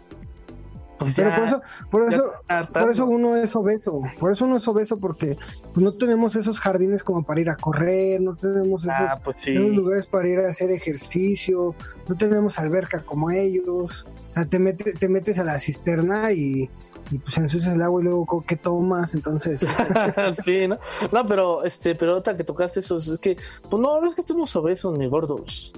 pues 0.98 1.16
Pero 1.16 1.30
ya, 1.30 1.36
por 1.36 1.46
eso, 1.48 1.62
por 1.90 2.14
eso, 2.14 2.34
por 2.74 2.92
eso 2.92 3.06
uno 3.08 3.36
es 3.36 3.56
obeso, 3.56 4.02
por 4.20 4.32
eso 4.32 4.46
uno 4.46 4.58
es 4.58 4.68
obeso 4.68 5.00
porque 5.00 5.36
no 5.76 5.94
tenemos 5.96 6.36
esos 6.36 6.60
jardines 6.60 7.04
como 7.04 7.24
para 7.24 7.42
ir 7.42 7.50
a 7.50 7.56
correr, 7.56 8.22
no 8.22 8.36
tenemos 8.36 8.84
esos, 8.84 8.96
Ah, 9.00 9.20
pues 9.24 9.42
sí. 9.42 9.54
esos 9.54 9.72
lugares 9.72 10.06
para 10.06 10.28
ir 10.28 10.38
a 10.40 10.48
hacer 10.50 10.70
ejercicio, 10.70 11.74
no 12.08 12.16
tenemos 12.16 12.60
alberca 12.60 13.02
como 13.04 13.32
ellos, 13.32 14.06
o 14.30 14.34
sea, 14.34 14.46
te, 14.46 14.60
mete- 14.60 14.94
te 14.94 15.10
metes 15.10 15.40
a 15.40 15.44
la 15.44 15.58
cisterna 15.58 16.32
y, 16.34 16.70
y, 17.12 17.18
pues 17.18 17.38
ensucias 17.38 17.74
el 17.76 17.82
agua 17.82 18.02
y 18.02 18.06
luego 18.06 18.26
¿co- 18.26 18.44
¿qué 18.48 18.56
tomas? 18.56 19.14
Entonces, 19.14 19.66
sí, 20.46 20.68
¿no? 20.68 20.78
No, 21.12 21.26
pero 21.28 21.64
este, 21.64 21.96
pero 21.96 22.14
ahorita 22.14 22.38
que 22.38 22.44
tocaste 22.44 22.80
eso, 22.82 22.98
es 22.98 23.18
que, 23.20 23.38
pues 23.70 23.82
no, 23.82 24.00
no 24.02 24.08
es 24.08 24.16
que 24.16 24.22
estemos 24.22 24.56
obesos 24.56 24.98
ni 24.98 25.08
gordos. 25.08 25.74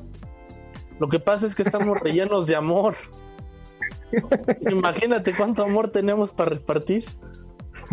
Lo 1.00 1.08
que 1.10 1.20
pasa 1.20 1.48
es 1.48 1.56
que 1.56 1.64
estamos 1.64 2.00
rellenos 2.00 2.48
de 2.48 2.56
amor. 2.56 2.96
Imagínate 4.70 5.36
cuánto 5.36 5.64
amor 5.64 5.90
tenemos 5.90 6.32
para 6.32 6.52
repartir. 6.52 7.06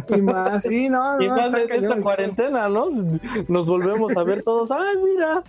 y 0.08 0.20
más, 0.20 0.62
sí, 0.62 0.88
no, 0.88 1.16
no, 1.16 1.22
y 1.22 1.28
más 1.28 1.52
en 1.54 1.70
esta 1.72 2.00
cuarentena, 2.00 2.68
¿no? 2.68 2.88
Nos 3.48 3.66
volvemos 3.66 4.16
a 4.16 4.22
ver 4.22 4.42
todos. 4.42 4.70
Ay, 4.70 4.96
mira, 5.02 5.42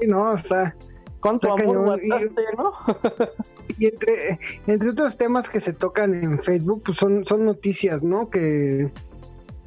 Sí, 0.00 0.06
no, 0.06 0.34
está, 0.34 0.74
cuánto 1.20 1.48
Está 1.56 1.68
amor 1.70 2.00
y- 2.02 2.08
¿no? 2.08 2.72
Y 3.78 3.86
entre, 3.86 4.38
entre 4.66 4.90
otros 4.90 5.16
temas 5.16 5.48
que 5.48 5.60
se 5.60 5.72
tocan 5.72 6.14
en 6.14 6.42
Facebook, 6.42 6.82
pues 6.86 6.98
son, 6.98 7.24
son 7.26 7.44
noticias, 7.44 8.02
¿no? 8.02 8.28
Que, 8.28 8.90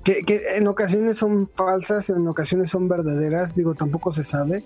que, 0.04 0.24
que 0.24 0.58
en 0.58 0.68
ocasiones 0.68 1.18
son 1.18 1.48
falsas, 1.56 2.10
en 2.10 2.28
ocasiones 2.28 2.70
son 2.72 2.88
verdaderas, 2.90 3.56
digo, 3.56 3.74
tampoco 3.74 4.12
se 4.12 4.24
sabe. 4.24 4.64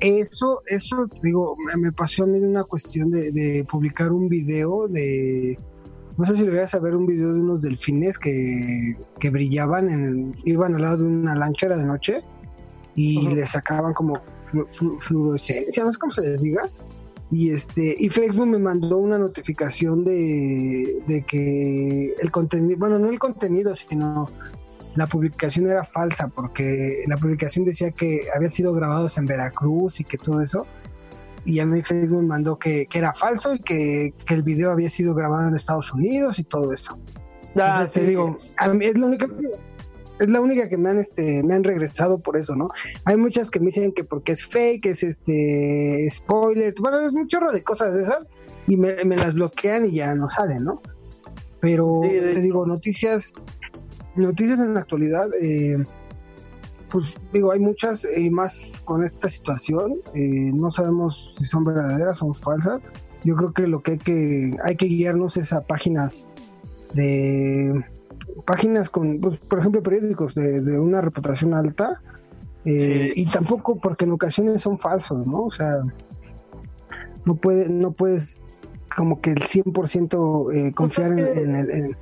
Eso, 0.00 0.62
eso, 0.66 1.08
digo, 1.22 1.56
me- 1.76 1.92
pasó 1.92 2.24
a 2.24 2.26
mí 2.26 2.38
una 2.40 2.64
cuestión 2.64 3.10
de, 3.10 3.32
de 3.32 3.66
publicar 3.70 4.12
un 4.12 4.28
video 4.30 4.88
de, 4.88 5.58
no 6.16 6.24
sé 6.24 6.36
si 6.36 6.44
lo 6.44 6.52
voy 6.52 6.60
a 6.60 6.68
saber, 6.68 6.96
un 6.96 7.06
video 7.06 7.34
de 7.34 7.40
unos 7.40 7.60
delfines 7.60 8.18
que, 8.18 8.96
que 9.18 9.28
brillaban, 9.30 9.90
en, 9.90 10.32
iban 10.44 10.74
al 10.74 10.82
lado 10.82 10.98
de 10.98 11.04
una 11.04 11.34
lancha, 11.34 11.66
era 11.66 11.76
de 11.76 11.84
noche, 11.84 12.22
y 12.94 13.18
Ujú. 13.26 13.34
le 13.34 13.44
sacaban 13.46 13.92
como 13.92 14.20
fluorescencia, 15.00 15.84
no 15.84 15.92
sé 15.92 15.98
cómo 15.98 16.12
se 16.12 16.22
les 16.22 16.40
diga, 16.42 16.68
y 17.30 17.50
este 17.50 17.94
y 17.98 18.08
Facebook 18.08 18.46
me 18.46 18.58
mandó 18.58 18.98
una 18.98 19.18
notificación 19.18 20.04
de, 20.04 21.00
de 21.06 21.22
que 21.22 22.14
el 22.20 22.30
contenido 22.30 22.76
bueno 22.78 22.98
no 22.98 23.08
el 23.08 23.20
contenido 23.20 23.76
sino 23.76 24.26
la 24.96 25.06
publicación 25.06 25.68
era 25.68 25.84
falsa 25.84 26.28
porque 26.28 27.04
la 27.06 27.16
publicación 27.16 27.64
decía 27.64 27.90
que 27.92 28.22
había 28.34 28.50
sido 28.50 28.72
grabados 28.72 29.18
en 29.18 29.26
Veracruz 29.26 30.00
y 30.00 30.04
que 30.04 30.18
todo 30.18 30.40
eso. 30.40 30.66
Y 31.44 31.60
a 31.60 31.66
mí 31.66 31.82
Facebook 31.82 32.20
me 32.20 32.28
mandó 32.28 32.58
que, 32.58 32.86
que 32.86 32.98
era 32.98 33.14
falso 33.14 33.54
y 33.54 33.60
que, 33.60 34.12
que 34.26 34.34
el 34.34 34.42
video 34.42 34.70
había 34.70 34.90
sido 34.90 35.14
grabado 35.14 35.48
en 35.48 35.56
Estados 35.56 35.92
Unidos 35.92 36.38
y 36.38 36.44
todo 36.44 36.72
eso. 36.72 36.98
Ah, 37.56 37.80
entonces 37.80 37.92
te 37.92 38.06
digo, 38.06 38.36
a 38.58 38.68
mí 38.68 38.84
es 38.84 38.98
la 38.98 39.06
única 39.06 39.26
es 40.20 40.28
la 40.28 40.40
única 40.40 40.68
que 40.68 40.76
me 40.76 40.90
han 40.90 40.98
este 40.98 41.42
me 41.42 41.54
han 41.54 41.64
regresado 41.64 42.20
por 42.20 42.36
eso, 42.36 42.54
¿no? 42.54 42.68
Hay 43.04 43.16
muchas 43.16 43.50
que 43.50 43.58
me 43.58 43.66
dicen 43.66 43.92
que 43.92 44.04
porque 44.04 44.32
es 44.32 44.46
fake, 44.46 44.86
es 44.86 45.02
este 45.02 46.08
spoiler, 46.10 46.74
bueno, 46.78 47.00
es 47.00 47.12
un 47.12 47.26
chorro 47.26 47.50
de 47.50 47.62
cosas 47.62 47.94
de 47.94 48.02
esas 48.02 48.26
y 48.66 48.76
me, 48.76 49.04
me 49.04 49.16
las 49.16 49.34
bloquean 49.34 49.86
y 49.86 49.92
ya 49.96 50.14
no 50.14 50.28
salen, 50.28 50.64
¿no? 50.64 50.82
Pero 51.60 52.00
Sí, 52.02 52.10
te 52.10 52.40
digo, 52.40 52.66
noticias 52.66 53.32
noticias 54.14 54.60
en 54.60 54.74
la 54.74 54.80
actualidad 54.80 55.28
eh, 55.40 55.82
pues 56.90 57.14
digo, 57.32 57.52
hay 57.52 57.60
muchas 57.60 58.06
y 58.16 58.30
más 58.30 58.82
con 58.84 59.04
esta 59.04 59.28
situación, 59.28 59.94
eh, 60.14 60.50
no 60.52 60.70
sabemos 60.70 61.34
si 61.38 61.44
son 61.46 61.64
verdaderas 61.64 62.22
o 62.22 62.34
falsas. 62.34 62.82
Yo 63.22 63.36
creo 63.36 63.52
que 63.52 63.66
lo 63.66 63.80
que 63.80 63.92
hay 63.92 63.98
que 63.98 64.56
hay 64.64 64.76
que 64.76 64.86
guiarnos 64.86 65.36
es 65.36 65.52
a 65.52 65.62
páginas 65.62 66.34
de 66.94 67.84
páginas 68.44 68.90
con, 68.90 69.20
pues, 69.20 69.38
por 69.38 69.58
ejemplo, 69.60 69.82
periódicos 69.82 70.34
de, 70.34 70.60
de 70.60 70.78
una 70.78 71.00
reputación 71.00 71.54
alta 71.54 72.00
eh, 72.64 73.12
Sí. 73.14 73.22
y 73.22 73.26
tampoco 73.26 73.76
porque 73.76 74.04
en 74.04 74.12
ocasiones 74.12 74.60
son 74.62 74.78
falsos, 74.78 75.26
¿no? 75.26 75.44
O 75.44 75.50
sea, 75.50 75.76
no 77.24 77.34
puede, 77.36 77.68
no 77.68 77.92
puedes 77.92 78.48
como 78.96 79.20
que 79.20 79.30
el 79.30 79.40
100% 79.42 80.52
eh, 80.52 80.72
confiar 80.74 81.12
Pues 81.12 81.20
es 81.20 81.28
en, 81.28 81.34
que 81.34 81.40
en 81.42 81.56
el- 81.56 81.70
en- 81.70 81.96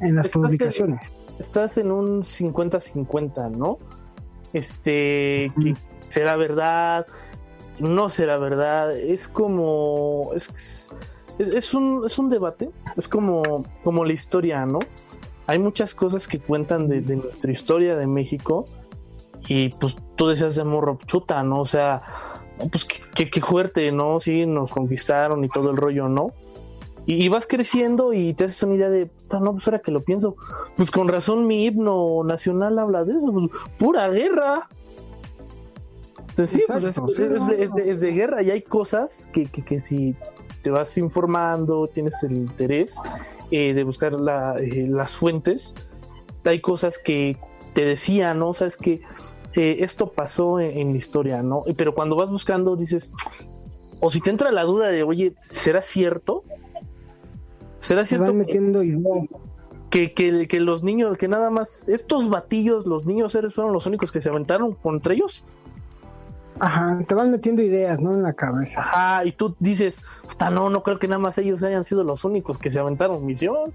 en 0.00 0.14
las 0.16 0.26
estás 0.26 0.32
que- 0.42 0.46
publicaciones. 0.46 1.12
estás 1.38 1.78
en 1.78 1.90
un 1.90 2.22
50-50, 2.22 3.48
¿no? 3.56 3.78
Este, 4.52 5.48
que 5.60 5.74
será 6.00 6.36
verdad, 6.36 7.06
no 7.80 8.08
será 8.08 8.36
verdad, 8.38 8.96
es 8.96 9.26
como, 9.26 10.30
es, 10.34 10.90
es, 11.38 11.48
es 11.48 11.74
un, 11.74 12.02
es 12.06 12.18
un 12.18 12.28
debate, 12.30 12.70
es 12.96 13.08
como, 13.08 13.42
como 13.82 14.04
la 14.04 14.12
historia, 14.12 14.64
¿no? 14.66 14.78
Hay 15.46 15.58
muchas 15.58 15.94
cosas 15.94 16.26
que 16.28 16.38
cuentan 16.38 16.88
de, 16.88 17.00
de 17.02 17.16
nuestra 17.16 17.52
historia 17.52 17.96
de 17.96 18.06
México 18.06 18.64
y 19.48 19.68
pues 19.68 19.96
tú 20.16 20.28
decías 20.28 20.54
de 20.56 20.64
morro 20.64 20.98
chuta, 21.06 21.42
¿no? 21.42 21.60
O 21.60 21.66
sea, 21.66 22.02
pues 22.72 22.86
qué, 23.14 23.28
qué- 23.30 23.40
fuerte, 23.42 23.92
¿no? 23.92 24.20
Sí, 24.20 24.46
nos 24.46 24.70
conquistaron 24.70 25.44
y 25.44 25.48
todo 25.48 25.70
el 25.70 25.76
rollo, 25.76 26.08
¿no? 26.08 26.28
Y, 27.06 27.22
y 27.22 27.28
vas 27.28 27.46
creciendo 27.46 28.14
y 28.14 28.32
te 28.32 28.44
haces 28.46 28.62
una 28.62 28.76
idea 28.76 28.88
de, 28.88 29.04
"Puta, 29.06 29.38
no, 29.40 29.52
pues 29.52 29.68
ahora 29.68 29.80
que 29.80 29.90
lo 29.90 30.00
pienso, 30.02 30.36
pues 30.76 30.90
con 30.90 31.08
razón 31.08 31.46
mi 31.46 31.66
himno 31.66 32.22
nacional 32.24 32.78
habla 32.78 33.04
de 33.04 33.16
eso, 33.16 33.30
pues 33.30 33.46
pura 33.78 34.08
guerra. 34.08 34.68
Entonces 36.30 36.50
sí, 36.52 36.64
pues 36.66 36.82
es, 36.84 36.96
es 36.98 37.46
de, 37.46 37.62
es 37.64 37.74
de- 37.74 37.90
es 37.90 38.00
de 38.00 38.10
guerra 38.12 38.42
y 38.42 38.50
hay 38.50 38.62
cosas 38.62 39.30
que, 39.32 39.46
que, 39.46 39.62
que 39.62 39.78
si 39.78 40.16
te 40.62 40.70
vas 40.70 40.96
informando, 40.98 41.86
tienes 41.92 42.22
el 42.22 42.32
interés 42.36 42.94
eh, 43.56 43.72
de 43.74 43.84
buscar 43.84 44.12
la, 44.14 44.56
eh, 44.58 44.86
las 44.88 45.12
fuentes, 45.16 45.74
hay 46.44 46.60
cosas 46.60 46.98
que 46.98 47.36
te 47.74 47.84
decían, 47.84 48.38
¿no? 48.40 48.48
O 48.50 48.54
sea, 48.54 48.66
es 48.66 48.76
que 48.76 49.00
eh, 49.54 49.76
esto 49.80 50.10
pasó 50.12 50.58
en, 50.60 50.76
en 50.78 50.90
la 50.92 50.96
historia, 50.98 51.42
¿no? 51.42 51.62
Pero 51.76 51.94
cuando 51.94 52.16
vas 52.16 52.30
buscando 52.30 52.74
dices, 52.76 53.12
o 54.00 54.10
si 54.10 54.20
te 54.20 54.30
entra 54.30 54.50
la 54.50 54.64
duda 54.64 54.88
de, 54.88 55.02
oye, 55.04 55.34
¿será 55.40 55.82
cierto? 55.82 56.42
¿Será 57.78 58.04
Se 58.04 58.10
cierto 58.16 58.26
van 58.32 58.40
que- 58.46 58.46
metiendo 58.60 58.82
que, 59.90 60.12
que, 60.12 60.48
que 60.48 60.58
los 60.60 60.82
niños, 60.82 61.16
que 61.18 61.28
nada 61.28 61.50
más, 61.50 61.88
estos 61.88 62.28
batillos, 62.28 62.86
los 62.86 63.06
niños 63.06 63.30
seres 63.32 63.54
fueron 63.54 63.72
los 63.72 63.86
únicos 63.86 64.10
que 64.10 64.20
se 64.20 64.28
aventaron 64.28 64.72
contra 64.74 65.14
ellos. 65.14 65.44
Ajá, 66.60 66.98
te 67.06 67.14
van 67.14 67.30
metiendo 67.30 67.62
ideas, 67.62 68.00
¿no? 68.00 68.14
En 68.14 68.22
la 68.22 68.32
cabeza. 68.32 68.80
Ajá, 68.80 69.24
y 69.24 69.32
tú 69.32 69.56
dices, 69.58 70.02
puta, 70.28 70.50
no, 70.50 70.70
no 70.70 70.82
creo 70.82 70.98
que 70.98 71.08
nada 71.08 71.18
más 71.18 71.36
ellos 71.38 71.62
hayan 71.64 71.84
sido 71.84 72.04
los 72.04 72.24
únicos 72.24 72.58
que 72.58 72.70
se 72.70 72.78
aventaron 72.78 73.24
misión. 73.26 73.72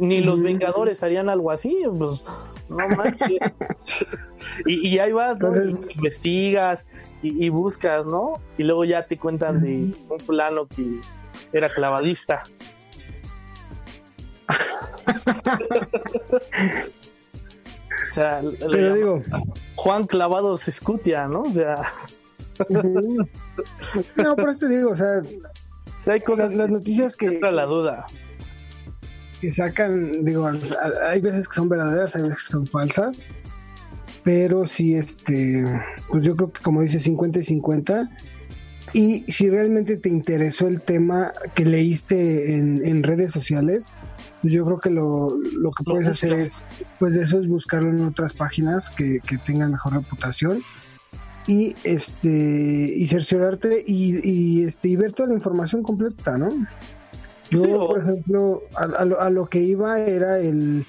Ni 0.00 0.20
los 0.20 0.40
Mm. 0.40 0.44
Vengadores 0.44 1.02
harían 1.04 1.28
algo 1.28 1.50
así, 1.52 1.76
pues 1.96 2.24
no 2.68 2.88
manches. 2.88 3.38
y, 4.66 4.88
y 4.88 4.98
ahí 4.98 5.12
vas, 5.12 5.38
¿no? 5.38 5.48
Entonces- 5.54 5.90
Y 5.90 5.92
investigas 5.94 6.86
y, 7.22 7.46
y 7.46 7.48
buscas, 7.50 8.04
¿no? 8.06 8.40
Y 8.58 8.64
luego 8.64 8.84
ya 8.84 9.06
te 9.06 9.16
cuentan 9.16 9.62
de 9.62 9.94
un 10.08 10.18
plano 10.26 10.66
que 10.66 10.98
era 11.52 11.68
clavadista. 11.68 12.44
o 18.10 18.14
sea, 18.14 18.42
le 18.42 18.56
Pero 18.70 18.94
digo, 18.94 19.22
Juan 19.76 20.06
Clavados 20.06 20.68
Escutia, 20.68 21.26
¿no? 21.26 21.42
O 21.42 21.52
sea, 21.52 21.82
no, 24.16 24.36
por 24.36 24.50
eso 24.50 24.58
te 24.58 24.68
digo, 24.68 24.90
o 24.90 24.96
sea, 24.96 25.20
o 25.20 26.02
sea, 26.02 26.14
hay 26.14 26.20
cosas 26.20 26.50
las, 26.50 26.56
las 26.56 26.70
noticias 26.70 27.16
que 27.16 27.26
entra 27.26 27.50
la 27.50 27.64
duda. 27.64 28.06
que 29.40 29.50
sacan, 29.50 30.24
digo, 30.24 30.50
hay 31.04 31.20
veces 31.20 31.48
que 31.48 31.54
son 31.54 31.68
verdaderas, 31.68 32.16
hay 32.16 32.22
veces 32.22 32.44
que 32.44 32.52
son 32.52 32.66
falsas, 32.66 33.28
pero 34.24 34.66
sí, 34.66 34.94
este, 34.94 35.64
pues 36.08 36.24
yo 36.24 36.36
creo 36.36 36.52
que 36.52 36.62
como 36.62 36.82
dice 36.82 36.98
50 36.98 37.40
y 37.40 37.44
50, 37.44 38.10
y 38.92 39.24
si 39.30 39.50
realmente 39.50 39.96
te 39.96 40.08
interesó 40.08 40.68
el 40.68 40.80
tema 40.80 41.32
que 41.54 41.64
leíste 41.64 42.56
en, 42.56 42.84
en 42.86 43.02
redes 43.02 43.32
sociales, 43.32 43.84
pues 44.46 44.54
yo 44.54 44.64
creo 44.64 44.78
que 44.78 44.90
lo, 44.90 45.36
lo 45.58 45.72
que 45.72 45.82
Lo 45.84 45.92
puedes 45.94 46.06
hacer 46.06 46.32
es, 46.34 46.62
pues 47.00 47.14
de 47.14 47.22
eso 47.22 47.40
es 47.40 47.48
buscarlo 47.48 47.90
en 47.90 48.00
otras 48.04 48.32
páginas 48.32 48.90
que, 48.90 49.18
que 49.26 49.38
tengan 49.38 49.72
mejor 49.72 49.94
reputación 49.94 50.62
y 51.48 51.74
este 51.82 52.28
y 52.96 53.08
cerciorarte 53.08 53.82
y, 53.84 54.20
y, 54.22 54.62
este 54.64 54.88
y 54.88 54.94
ver 54.94 55.12
toda 55.12 55.30
la 55.30 55.34
información 55.34 55.82
completa, 55.82 56.38
¿no? 56.38 56.50
Yo, 57.50 57.62
Sí, 57.64 57.70
o- 57.72 57.88
por 57.88 58.02
ejemplo, 58.02 58.62
a, 58.76 58.84
a 58.84 59.04
lo, 59.04 59.20
a 59.20 59.30
lo 59.30 59.48
que 59.48 59.58
iba 59.60 59.98
era 60.00 60.38
el, 60.38 60.86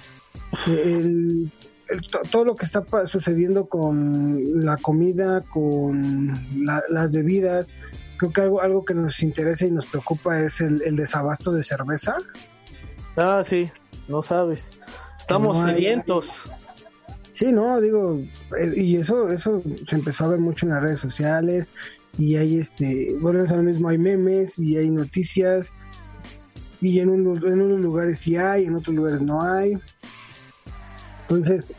el- 0.67 1.49
el- 1.89 2.01
to- 2.11 2.21
todo 2.31 2.45
lo 2.45 2.55
que 2.55 2.65
está 2.65 2.83
sucediendo 3.07 3.65
con 3.67 4.63
la 4.65 4.77
comida, 4.77 5.41
con 5.41 6.31
la- 6.63 6.83
las 6.89 7.11
bebidas. 7.11 7.69
Creo 8.17 8.31
que 8.33 8.41
algo, 8.41 8.61
algo 8.61 8.85
que 8.85 8.93
nos 8.93 9.21
interesa 9.23 9.65
y 9.67 9.71
nos 9.71 9.85
preocupa 9.87 10.39
es 10.41 10.59
el, 10.61 10.81
el 10.85 10.95
desabasto 10.95 11.51
de 11.51 11.63
cerveza. 11.63 12.17
Ah, 13.17 13.41
sí, 13.43 13.69
no 14.07 14.21
sabes. 14.23 14.77
Estamos 15.19 15.57
No 15.59 15.65
hay- 15.65 15.75
sedientos. 15.75 16.43
Sí, 17.33 17.51
no, 17.51 17.79
digo, 17.79 18.19
eh, 18.57 18.73
y 18.75 18.95
eso, 18.95 19.29
eso 19.29 19.61
se 19.85 19.95
empezó 19.95 20.25
a 20.25 20.29
ver 20.29 20.39
mucho 20.39 20.65
en 20.65 20.71
las 20.71 20.81
redes 20.81 20.99
sociales 20.99 21.67
y 22.17 22.35
hay 22.35 22.57
este, 22.57 23.15
bueno, 23.19 23.43
es 23.43 23.51
lo 23.51 23.61
mismo, 23.61 23.89
hay 23.89 23.99
memes 23.99 24.57
y 24.57 24.75
hay 24.75 24.89
noticias 24.89 25.71
y 26.81 26.99
en, 26.99 27.09
unos, 27.09 27.43
en 27.43 27.61
unos 27.61 27.79
lugares 27.79 28.19
sí 28.19 28.37
hay, 28.37 28.65
en 28.65 28.75
otros 28.75 28.95
lugares 28.95 29.21
no 29.21 29.43
hay. 29.43 29.77
Entonces, 31.21 31.73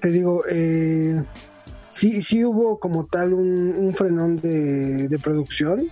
te 0.00 0.10
digo, 0.10 0.42
eh, 0.48 1.22
sí, 1.90 2.22
sí 2.22 2.44
hubo 2.44 2.80
como 2.80 3.06
tal 3.06 3.34
un, 3.34 3.92
frenón 3.96 4.40
de, 4.40 5.18
producción 5.22 5.88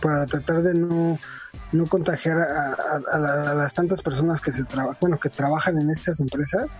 para 0.00 0.26
tratar 0.26 0.62
de 0.62 0.74
no, 0.74 1.18
no 1.74 1.86
contagiar 1.86 2.38
a, 2.38 3.18
las 3.54 3.74
tantas 3.74 4.00
personas 4.00 4.40
que 4.40 4.52
se 4.52 4.64
bueno, 5.00 5.18
que 5.18 5.28
trabajan 5.28 5.78
en 5.78 5.90
estas 5.90 6.20
empresas. 6.20 6.78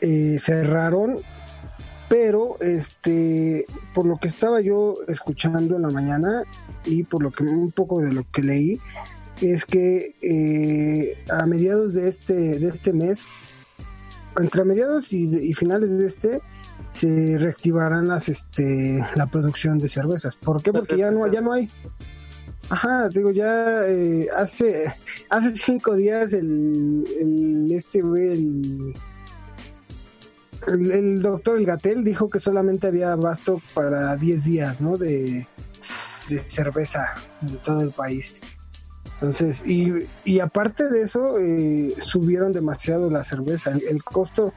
Eh, 0.00 0.36
cerraron, 0.40 1.20
pero 2.08 2.56
este, 2.60 3.66
por 3.94 4.06
lo 4.06 4.16
que 4.18 4.28
estaba 4.28 4.60
yo 4.60 4.98
escuchando 5.08 5.76
en 5.76 5.82
la 5.82 5.90
mañana 5.90 6.42
y 6.84 7.02
por 7.04 7.22
lo 7.22 7.30
que 7.30 7.44
un 7.44 7.72
poco 7.72 8.00
de 8.00 8.12
lo 8.12 8.24
que 8.32 8.42
leí, 8.42 8.80
es 9.40 9.64
que 9.64 10.14
eh, 10.22 11.24
a 11.30 11.46
mediados 11.46 11.94
de 11.94 12.08
este, 12.08 12.58
de 12.58 12.68
este 12.68 12.92
mes, 12.92 13.24
entre 14.38 14.64
mediados 14.64 15.12
y, 15.12 15.54
finales 15.54 15.98
de 15.98 16.06
este, 16.06 16.40
se 16.92 17.38
reactivarán 17.38 18.08
las, 18.08 18.28
este, 18.28 19.04
la 19.14 19.26
producción 19.26 19.78
de 19.78 19.88
cervezas. 19.88 20.36
¿Por 20.36 20.62
qué? 20.62 20.72
Porque 20.72 20.96
ya 20.96 21.10
no, 21.10 21.26
ya 21.26 21.40
no 21.40 21.52
hay. 21.52 21.68
Ajá, 22.70 23.08
digo, 23.08 23.30
ya 23.30 23.86
eh, 23.86 24.28
hace, 24.36 24.92
hace 25.30 25.56
cinco 25.56 25.94
días 25.94 26.32
el, 26.32 27.04
el 27.18 27.72
este 27.72 28.00
el, 28.00 28.94
el, 30.66 31.22
doctor 31.22 31.56
El 31.56 31.66
Gatel 31.66 32.04
dijo 32.04 32.28
que 32.28 32.40
solamente 32.40 32.88
había 32.88 33.12
abasto 33.12 33.62
para 33.74 34.16
10 34.16 34.44
días, 34.44 34.80
¿no? 34.80 34.96
De, 34.96 35.46
de 36.28 36.38
cerveza 36.46 37.14
en 37.42 37.56
todo 37.58 37.80
el 37.82 37.90
país. 37.90 38.40
Entonces, 39.20 39.64
y, 39.66 39.94
y 40.24 40.38
aparte 40.40 40.88
de 40.88 41.02
eso, 41.02 41.38
eh, 41.38 41.94
subieron 41.98 42.52
demasiado 42.52 43.10
la 43.10 43.24
cerveza. 43.24 43.72
El, 43.72 44.02
costo 44.04 44.52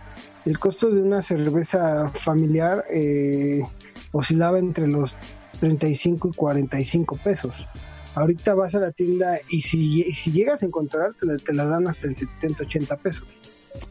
el 0.45 0.59
costo 0.59 0.91
de 0.91 1.01
una 1.01 1.21
cerveza 1.21 2.09
familiar 2.09 2.85
eh, 2.91 3.63
oscilaba 4.11 4.59
entre 4.59 4.87
los 4.87 5.15
35 5.59 6.29
y 6.29 6.33
45 6.33 7.17
pesos. 7.23 7.67
Ahorita 8.15 8.55
vas 8.55 8.75
a 8.75 8.79
la 8.79 8.91
tienda 8.91 9.39
y 9.49 9.61
si, 9.61 10.03
si 10.13 10.31
llegas 10.31 10.63
a 10.63 10.65
encontrar, 10.65 11.13
te 11.13 11.53
la, 11.53 11.65
dan 11.65 11.87
hasta 11.87 12.07
en 12.07 12.15
70, 12.15 12.63
80 12.63 12.97
pesos. 12.97 13.23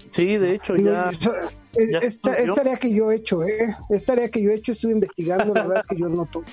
Sí, 0.06 0.36
de 0.36 0.56
hecho, 0.56 0.76
ya. 0.76 1.10
esta, 2.02 2.32
área 2.60 2.76
que 2.76 2.92
yo 2.92 3.10
he 3.10 3.16
hecho, 3.16 3.42
¿eh? 3.44 3.74
Esta 3.88 4.12
área 4.12 4.30
que 4.30 4.42
yo 4.42 4.50
he 4.50 4.56
hecho, 4.56 4.72
estuve 4.72 4.92
investigando, 4.92 5.54
la 5.54 5.62
verdad 5.62 5.80
es 5.80 5.86
que 5.86 5.96
yo 5.96 6.08
noto 6.08 6.44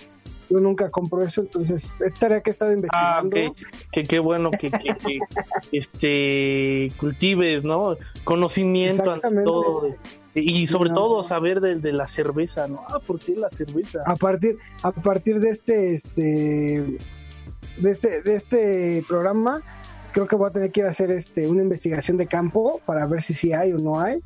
yo 0.50 0.60
nunca 0.60 0.90
compro 0.90 1.24
eso, 1.24 1.42
entonces 1.42 1.96
es 2.00 2.14
tarea 2.14 2.42
que 2.42 2.50
he 2.50 2.54
estado 2.54 2.72
investigando. 2.72 3.36
Ah, 3.38 3.52
que 3.92 4.04
qué 4.04 4.20
bueno 4.20 4.52
que, 4.52 4.72
este 5.72 6.92
cultives, 6.98 7.64
¿no? 7.64 7.98
Conocimiento 8.24 9.12
ante 9.12 9.30
todo. 9.44 9.96
Y 10.34 10.68
sobre 10.68 10.92
todo 10.92 11.24
saber 11.24 11.62
de, 11.62 11.76
de, 11.78 11.92
la 11.92 12.08
cerveza, 12.08 12.68
¿no? 12.68 12.84
Ah, 12.88 13.00
¿por 13.00 13.20
qué 13.20 13.36
la 13.36 13.50
cerveza? 13.50 14.04
A 14.06 14.16
partir, 14.16 14.58
a 14.84 14.92
partir 14.92 15.40
de 15.40 15.50
este, 15.50 15.94
este, 15.96 16.98
de 17.78 17.92
este, 17.92 18.22
de 18.22 18.36
este 18.36 19.06
programa, 19.08 19.62
creo 20.12 20.28
que 20.28 20.36
voy 20.36 20.50
a 20.50 20.52
tener 20.52 20.72
que 20.72 20.82
ir 20.82 20.86
a 20.86 20.90
hacer 20.90 21.12
este 21.12 21.48
una 21.48 21.62
investigación 21.62 22.18
de 22.18 22.28
campo 22.28 22.82
para 22.86 23.06
ver 23.06 23.22
si 23.22 23.34
sí 23.34 23.54
hay 23.54 23.74
o 23.74 23.78
no 23.78 24.00
hay. 24.00 24.22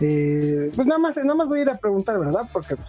Eh, 0.00 0.70
pues 0.74 0.86
nada 0.86 0.98
más, 0.98 1.16
nada 1.16 1.34
más 1.34 1.48
voy 1.48 1.60
a 1.60 1.62
ir 1.62 1.70
a 1.70 1.78
preguntar, 1.78 2.18
¿verdad? 2.18 2.48
Porque 2.52 2.76
pues, 2.76 2.88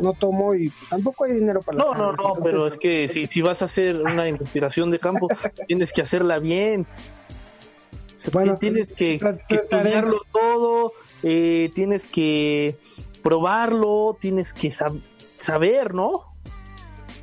no 0.00 0.12
tomo 0.12 0.54
y 0.54 0.72
tampoco 0.90 1.24
hay 1.24 1.34
dinero 1.34 1.62
para 1.62 1.78
No, 1.78 1.94
no, 1.94 2.12
no, 2.12 2.34
pero 2.42 2.66
es 2.66 2.78
que 2.78 3.08
si, 3.08 3.26
si 3.26 3.42
vas 3.42 3.62
a 3.62 3.66
hacer 3.66 4.00
una 4.00 4.28
investigación 4.28 4.90
de 4.90 4.98
campo, 4.98 5.28
tienes 5.66 5.92
que 5.92 6.02
hacerla 6.02 6.38
bien. 6.38 6.86
bueno, 8.32 8.56
tienes 8.58 8.92
que, 8.92 9.20
estudiarlo 9.48 10.22
todo, 10.32 10.92
eh, 11.22 11.70
tienes 11.74 12.06
que 12.06 12.76
probarlo, 13.22 14.16
tienes 14.20 14.52
que 14.52 14.70
saber, 14.70 15.94
¿no? 15.94 16.33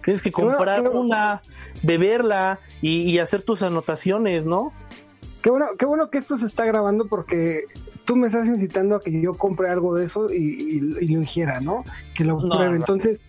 Tienes 0.04 0.22
que 0.22 0.32
comprar 0.32 0.88
una, 0.90 1.42
beberla 1.84 2.60
y, 2.82 3.02
y, 3.02 3.20
hacer 3.20 3.44
tus 3.44 3.64
anotaciones, 3.64 4.46
¿no? 4.46 4.72
Qué 5.42 5.50
bueno, 5.50 5.66
qué 5.78 5.86
bueno 5.86 6.10
que 6.10 6.18
esto 6.18 6.38
se 6.38 6.46
está 6.46 6.66
grabando 6.66 7.08
porque 7.08 7.66
tú 8.06 8.16
me 8.16 8.28
estás 8.28 8.48
incitando 8.48 8.96
a 8.96 9.02
que 9.02 9.22
yo 9.22 9.34
compre 9.34 9.70
algo 9.70 9.96
de 9.96 10.06
eso 10.06 10.32
y, 10.32 10.80
lo 10.80 11.00
ingiera, 11.20 11.62
¿no? 11.62 11.84
Que 12.16 12.24
lo 12.24 12.40
pruebe. 12.40 12.76
Entonces, 12.76 13.22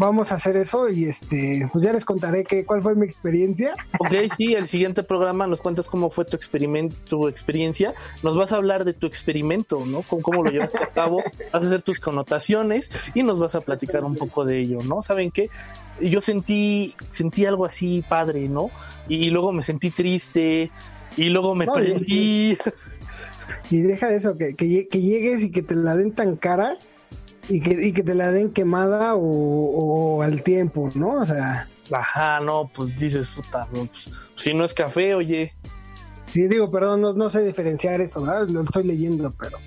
vamos 0.00 0.32
a 0.32 0.36
hacer 0.36 0.56
eso 0.56 0.88
y 0.88 1.04
este, 1.04 1.68
pues 1.70 1.84
ya 1.84 1.92
les 1.92 2.04
contaré 2.04 2.42
que, 2.42 2.64
cuál 2.64 2.82
fue 2.82 2.96
mi 2.96 3.04
experiencia. 3.04 3.74
Ok, 3.98 4.12
sí, 4.36 4.54
el 4.54 4.66
siguiente 4.66 5.02
programa 5.02 5.46
nos 5.46 5.60
cuentas 5.60 5.88
cómo 5.88 6.10
fue 6.10 6.24
tu 6.24 6.36
experimento, 6.36 6.96
tu 7.08 7.28
experiencia. 7.28 7.94
Nos 8.22 8.36
vas 8.36 8.52
a 8.52 8.56
hablar 8.56 8.84
de 8.84 8.94
tu 8.94 9.06
experimento, 9.06 9.84
¿no? 9.86 10.02
Cómo, 10.02 10.22
cómo 10.22 10.42
lo 10.42 10.50
llevaste 10.50 10.82
a 10.82 10.86
cabo, 10.88 11.22
vas 11.52 11.62
a 11.62 11.66
hacer 11.66 11.82
tus 11.82 12.00
connotaciones 12.00 12.90
y 13.14 13.22
nos 13.22 13.38
vas 13.38 13.54
a 13.54 13.60
platicar 13.60 14.04
un 14.04 14.16
poco 14.16 14.44
de 14.44 14.58
ello, 14.58 14.78
¿no? 14.82 15.02
¿Saben 15.02 15.30
qué? 15.30 15.50
Yo 16.00 16.20
sentí, 16.20 16.94
sentí 17.10 17.44
algo 17.44 17.66
así 17.66 18.02
padre, 18.08 18.48
¿no? 18.48 18.70
Y, 19.06 19.30
luego 19.30 19.52
me 19.52 19.62
sentí 19.62 19.90
triste 19.90 20.70
y 21.16 21.24
luego 21.24 21.54
me 21.54 21.66
prendí. 21.66 22.56
Y 23.70 23.80
deja 23.82 24.08
de 24.08 24.16
eso, 24.16 24.36
que, 24.36 24.54
que, 24.54 24.68
llegues 24.68 25.42
y 25.42 25.50
que 25.50 25.62
te 25.62 25.74
la 25.74 25.96
den 25.96 26.12
tan 26.12 26.36
cara 26.36 26.78
y 27.48 27.60
que, 27.60 27.86
y 27.86 27.92
que 27.92 28.02
te 28.02 28.14
la 28.14 28.30
den 28.30 28.50
quemada 28.52 29.14
o, 29.16 30.22
al 30.22 30.42
tiempo, 30.42 30.90
¿no? 30.94 31.20
O 31.20 31.26
sea. 31.26 31.66
Ajá, 31.92 32.38
no, 32.40 32.70
pues 32.72 32.96
dices, 32.96 33.28
puta, 33.28 33.66
pues, 33.66 34.10
si 34.36 34.54
no 34.54 34.64
es 34.64 34.74
café, 34.74 35.14
oye. 35.14 35.54
Sí, 36.32 36.46
digo, 36.46 36.70
perdón, 36.70 37.00
no, 37.00 37.12
no 37.12 37.28
sé 37.28 37.42
diferenciar 37.42 38.00
eso, 38.00 38.22
¿verdad? 38.22 38.48
Lo 38.48 38.62
estoy 38.62 38.84
leyendo, 38.84 39.32
pero. 39.32 39.58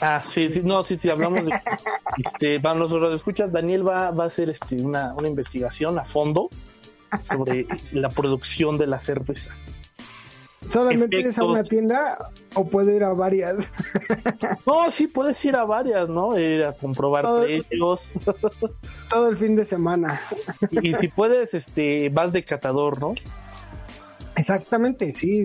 Ah, 0.00 0.20
sí, 0.24 0.50
sí, 0.50 0.62
no, 0.62 0.84
sí, 0.84 0.96
sí, 0.96 1.08
hablamos 1.08 1.46
de. 1.46 1.52
este, 2.24 2.58
vamos, 2.58 2.90
los 2.90 3.14
escuchas, 3.14 3.50
Daniel 3.52 3.86
va, 3.86 4.10
va 4.10 4.24
a 4.24 4.26
hacer 4.26 4.50
este, 4.50 4.76
una, 4.82 5.14
una 5.14 5.28
investigación 5.28 5.98
a 5.98 6.04
fondo 6.04 6.50
sobre 7.22 7.66
la 7.92 8.10
producción 8.10 8.76
de 8.76 8.86
la 8.86 8.98
cerveza. 8.98 9.54
¿Solamente 10.72 11.20
ir 11.20 11.30
a 11.36 11.44
una 11.44 11.64
tienda 11.64 12.30
o 12.54 12.66
puedo 12.66 12.90
ir 12.90 13.04
a 13.04 13.12
varias? 13.12 13.70
no, 14.66 14.90
sí, 14.90 15.06
puedes 15.06 15.44
ir 15.44 15.54
a 15.54 15.64
varias, 15.64 16.08
¿no? 16.08 16.38
Ir 16.38 16.64
a 16.64 16.72
comprobar 16.72 17.26
precios. 17.42 18.12
todo 19.10 19.28
el 19.28 19.36
fin 19.36 19.54
de 19.54 19.66
semana. 19.66 20.22
y 20.70 20.94
si 20.94 21.08
puedes, 21.08 21.52
este, 21.52 22.08
vas 22.08 22.32
de 22.32 22.44
catador, 22.44 22.98
¿no? 23.00 23.14
Exactamente, 24.34 25.12
sí. 25.12 25.44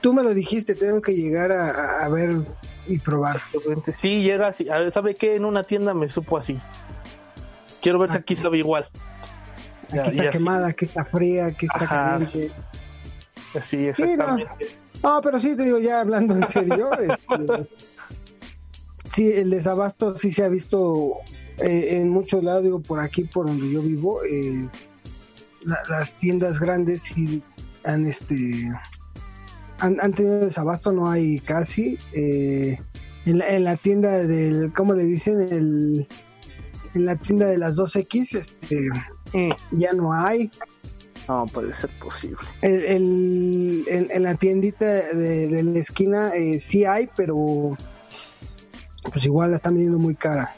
tú 0.00 0.12
me 0.12 0.24
lo 0.24 0.34
dijiste, 0.34 0.74
tengo 0.74 1.00
que 1.00 1.14
llegar 1.14 1.52
a, 1.52 2.08
ver 2.08 2.36
y 2.88 2.98
probar. 2.98 3.40
Sí, 3.92 4.22
llegas 4.22 4.60
y, 4.60 4.68
a 4.68 4.78
ver, 4.78 4.90
¿sabe 4.90 5.14
qué? 5.14 5.36
En 5.36 5.44
una 5.44 5.62
tienda 5.62 5.94
me 5.94 6.08
supo 6.08 6.36
así. 6.36 6.58
Quiero 7.80 8.00
ver 8.00 8.10
si 8.10 8.16
aquí 8.16 8.34
sabe 8.34 8.58
igual. 8.58 8.88
Aquí 9.92 10.18
está 10.18 10.30
quemada, 10.30 10.66
aquí 10.66 10.84
está 10.84 11.04
fría, 11.04 11.46
aquí 11.46 11.66
está 11.66 11.86
caliente. 11.86 12.50
Sí, 13.62 13.86
exactamente. 13.86 14.50
no. 15.02 15.20
pero 15.22 15.38
sí, 15.38 15.56
te 15.56 15.64
digo, 15.64 15.78
ya 15.78 16.00
hablando 16.00 16.36
en 16.36 16.48
serio, 16.48 16.90
este, 16.98 17.68
sí, 19.10 19.32
el 19.32 19.50
desabasto 19.50 20.16
sí 20.16 20.32
se 20.32 20.44
ha 20.44 20.48
visto 20.48 21.14
eh, 21.58 21.98
en 22.00 22.10
muchos 22.10 22.44
lados, 22.44 22.62
digo, 22.62 22.80
por 22.80 23.00
aquí, 23.00 23.24
por 23.24 23.46
donde 23.46 23.70
yo 23.70 23.80
vivo, 23.80 24.22
eh, 24.24 24.68
las 25.88 26.14
tiendas 26.14 26.60
grandes 26.60 27.02
sí 27.02 27.42
han, 27.84 28.06
este, 28.06 28.70
han, 29.78 30.12
tenido 30.12 30.40
desabasto, 30.40 30.92
no 30.92 31.10
hay 31.10 31.40
casi. 31.40 31.98
Eh, 32.12 32.78
en, 33.26 33.64
la, 33.64 33.76
tienda 33.76 34.18
del, 34.18 34.72
¿cómo 34.74 34.94
le 34.94 35.04
dicen? 35.04 35.40
El, 35.40 36.08
en 36.94 37.04
la 37.04 37.16
tienda 37.16 37.46
de 37.46 37.58
las 37.58 37.76
2X, 37.76 38.36
este, 38.38 38.78
mm. 39.32 39.78
ya 39.78 39.92
no 39.92 40.12
hay. 40.12 40.50
No, 41.28 41.44
puede 41.44 41.74
ser 41.74 41.90
posible. 41.90 42.38
El, 42.62 43.84
en, 43.86 44.22
la 44.22 44.34
tiendita 44.34 44.86
de, 44.86 45.62
la 45.62 45.78
esquina 45.78 46.30
eh, 46.34 46.58
sí 46.58 46.86
hay, 46.86 47.08
pero 47.14 47.76
pues 49.02 49.26
igual 49.26 49.50
la 49.50 49.56
están 49.56 49.74
vendiendo 49.74 49.98
muy 49.98 50.14
cara. 50.14 50.54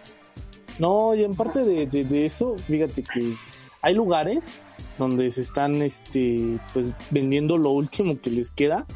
No, 0.79 1.13
y 1.15 1.25
en 1.25 1.35
parte 1.35 1.65
de, 1.65 2.25
eso, 2.25 2.57
fíjate 2.57 3.03
que 3.03 3.35
hay 3.83 3.95
lugares 3.95 4.65
donde 4.97 5.31
se 5.31 5.41
están 5.41 5.83
este 5.83 6.59
pues 6.73 6.95
vendiendo 7.11 7.59
lo 7.59 7.71
último 7.71 8.21
que 8.21 8.31
les 8.31 8.53
queda. 8.53 8.87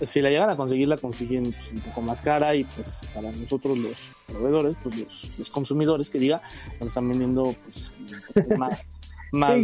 Si 0.00 0.20
la 0.22 0.30
llegan 0.30 0.50
a 0.50 0.56
conseguir, 0.56 0.88
la 0.88 0.96
consiguen 0.96 1.52
pues, 1.52 1.70
un 1.70 1.80
poco 1.80 2.00
más 2.00 2.22
cara 2.22 2.54
y 2.56 2.64
pues 2.64 3.06
para 3.14 3.30
nosotros 3.30 3.76
los 3.76 4.10
proveedores, 4.26 4.76
pues 4.82 4.96
los, 5.38 5.50
consumidores 5.50 6.10
que 6.10 6.18
diga, 6.18 6.40
nos 6.80 6.88
están 6.88 7.08
vendiendo 7.08 7.54
pues 7.62 7.90
un 8.34 8.42
poco 8.42 8.56
más 8.56 8.88
más 9.34 9.54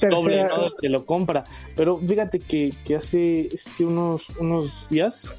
doble, 0.00 0.48
Que 0.80 0.88
lo 0.88 1.04
compra. 1.04 1.44
Pero 1.76 1.98
fíjate 1.98 2.38
que, 2.38 2.72
hace 2.96 3.48
este 3.52 3.84
unos, 3.84 4.30
unos 4.38 4.88
días 4.88 5.34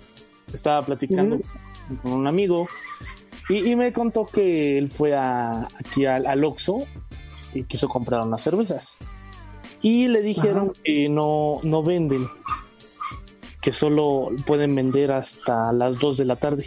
estaba 0.53 0.81
platicando 0.81 1.39
con 2.01 2.11
un 2.13 2.27
amigo 2.27 2.67
y, 3.49 3.75
me 3.75 3.93
contó 3.93 4.25
que 4.25 4.77
él 4.77 4.89
fue 4.89 5.13
a, 5.15 5.67
aquí 5.77 6.05
al, 6.05 6.25
al 6.25 6.43
Oxxo 6.43 6.79
y 7.53 7.63
quiso 7.63 7.87
comprar 7.87 8.21
unas 8.21 8.41
cervezas. 8.41 8.97
y 9.81 10.07
le 10.07 10.21
dijeron 10.21 10.73
que 10.83 11.07
no, 11.09 11.59
no 11.63 11.83
venden, 11.83 12.27
que 13.61 13.71
solo 13.71 14.29
pueden 14.45 14.73
vender 14.75 15.11
hasta 15.11 15.71
las 15.73 15.99
2 15.99 16.17
de 16.17 16.25
la 16.25 16.35
tarde. 16.35 16.65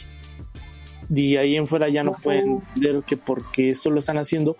Y 1.10 1.36
ahí 1.36 1.56
en 1.56 1.66
fuera 1.66 1.88
ya 1.88 2.04
no 2.04 2.12
pueden 2.12 2.62
vender 2.74 3.02
que 3.02 3.16
porque 3.16 3.70
eso 3.70 3.90
lo 3.90 3.98
están 3.98 4.18
haciendo 4.18 4.56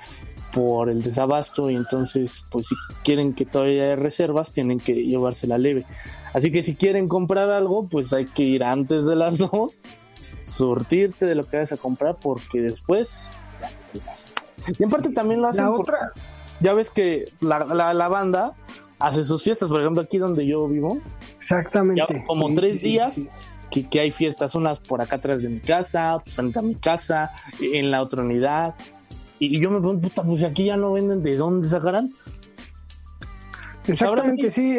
por 0.59 0.91
el 0.91 1.05
desabasto 1.05 1.71
y 1.71 1.77
entonces 1.77 2.45
pues 2.51 2.67
si 2.67 2.75
quieren 3.05 3.33
que 3.33 3.47
todavía 3.47 3.85
haya 3.85 3.97
reservas 3.97 4.51
tienen 4.51 4.81
que 4.81 4.93
llevársela 4.93 5.57
leve. 5.57 5.87
Así 6.33 6.51
que 6.51 6.65
si 6.65 6.75
quieren 6.75 7.07
comprar 7.07 7.49
algo 7.51 7.87
pues 7.87 8.13
hay 8.13 8.27
que 8.27 8.43
ir 8.43 8.65
antes 8.65 9.07
de 9.07 9.15
las 9.15 9.39
2, 9.53 9.83
surtirte 10.43 11.27
de 11.27 11.37
lo 11.37 11.47
que 11.47 11.59
vas 11.59 11.71
a 11.71 11.77
comprar 11.77 12.17
porque 12.17 12.61
después... 12.61 13.31
Y 14.77 14.83
en 14.83 14.91
parte 14.91 15.11
también 15.11 15.41
lo 15.41 15.47
hacen... 15.47 15.65
La 15.65 15.71
otra 15.71 16.13
ya 16.61 16.73
ves 16.73 16.91
que 16.91 17.33
la, 17.41 17.65
la, 17.95 18.09
banda 18.09 18.55
hace 18.99 19.23
sus 19.23 19.45
fiestas, 19.45 19.69
por 19.69 19.81
ejemplo, 19.81 20.03
aquí 20.03 20.19
donde 20.19 20.45
yo 20.45 20.67
vivo. 20.67 20.99
Exactamente. 21.39 22.25
como 22.27 22.53
tres 22.57 22.83
días 22.83 23.29
Que, 23.71 23.89
que, 23.89 24.01
hay 24.01 24.11
fiestas, 24.11 24.57
unas 24.57 24.81
por 24.81 25.01
acá 25.03 25.17
atrás 25.17 25.43
de 25.43 25.51
mi 25.51 25.61
casa, 25.61 26.19
pues, 26.25 26.35
frente 26.35 26.59
a 26.59 26.63
mi 26.63 26.75
casa, 26.75 27.31
en 27.61 27.93
la 27.93 28.03
otra 28.03 28.23
unidad. 28.23 28.75
Y, 29.39 29.61
yo 29.61 29.71
me 29.71 29.79
pregunto, 29.79 30.09
puta, 30.09 30.23
pues 30.23 30.43
aquí 30.43 30.65
ya 30.65 30.77
no 30.77 30.93
venden, 30.93 31.23
¿de 31.23 31.37
dónde 31.37 31.67
sacarán? 31.67 32.13
Exactamente, 33.87 34.51
sí. 34.51 34.77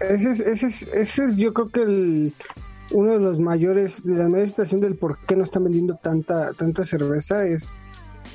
ese, 0.00 0.30
es, 0.30 0.40
ese, 0.40 0.66
es, 0.66 0.82
ese 0.92 1.24
es, 1.24 1.36
yo 1.36 1.52
creo 1.54 1.68
que 1.68 1.82
el, 1.82 2.32
uno 2.90 3.12
de 3.12 3.20
los 3.20 3.38
mayores, 3.38 4.02
de 4.04 4.16
la 4.16 4.28
mayor 4.28 4.48
situación 4.48 4.80
del 4.80 4.96
por 4.96 5.18
qué 5.26 5.36
no 5.36 5.44
están 5.44 5.64
vendiendo 5.64 5.96
tanta, 5.96 6.52
tanta 6.54 6.84
cerveza 6.84 7.44
es 7.44 7.70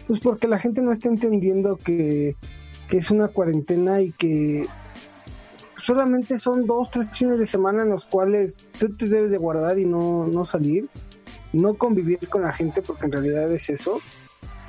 pues 0.07 0.19
porque 0.19 0.47
la 0.47 0.59
gente 0.59 0.81
no 0.81 0.91
está 0.91 1.09
entendiendo 1.09 1.77
que, 1.77 2.35
es 2.89 3.09
una 3.09 3.27
cuarentena 3.29 4.01
y 4.01 4.11
que 4.11 4.67
solamente 5.79 6.37
son 6.37 6.67
dos, 6.67 6.91
tres 6.91 7.09
fines 7.09 7.39
de 7.39 7.47
semana 7.47 7.81
en 7.81 7.89
los 7.89 8.05
cuales 8.05 8.57
tú 8.77 8.95
te 8.95 9.07
debes 9.07 9.31
de 9.31 9.39
guardar 9.39 9.79
y 9.79 9.85
no, 9.85 10.27
no 10.27 10.45
salir, 10.45 10.87
no 11.53 11.73
convivir 11.73 12.19
con 12.29 12.43
la 12.43 12.53
gente 12.53 12.83
porque 12.83 13.05
en 13.05 13.13
realidad 13.13 13.51
es 13.51 13.71
eso. 13.71 13.99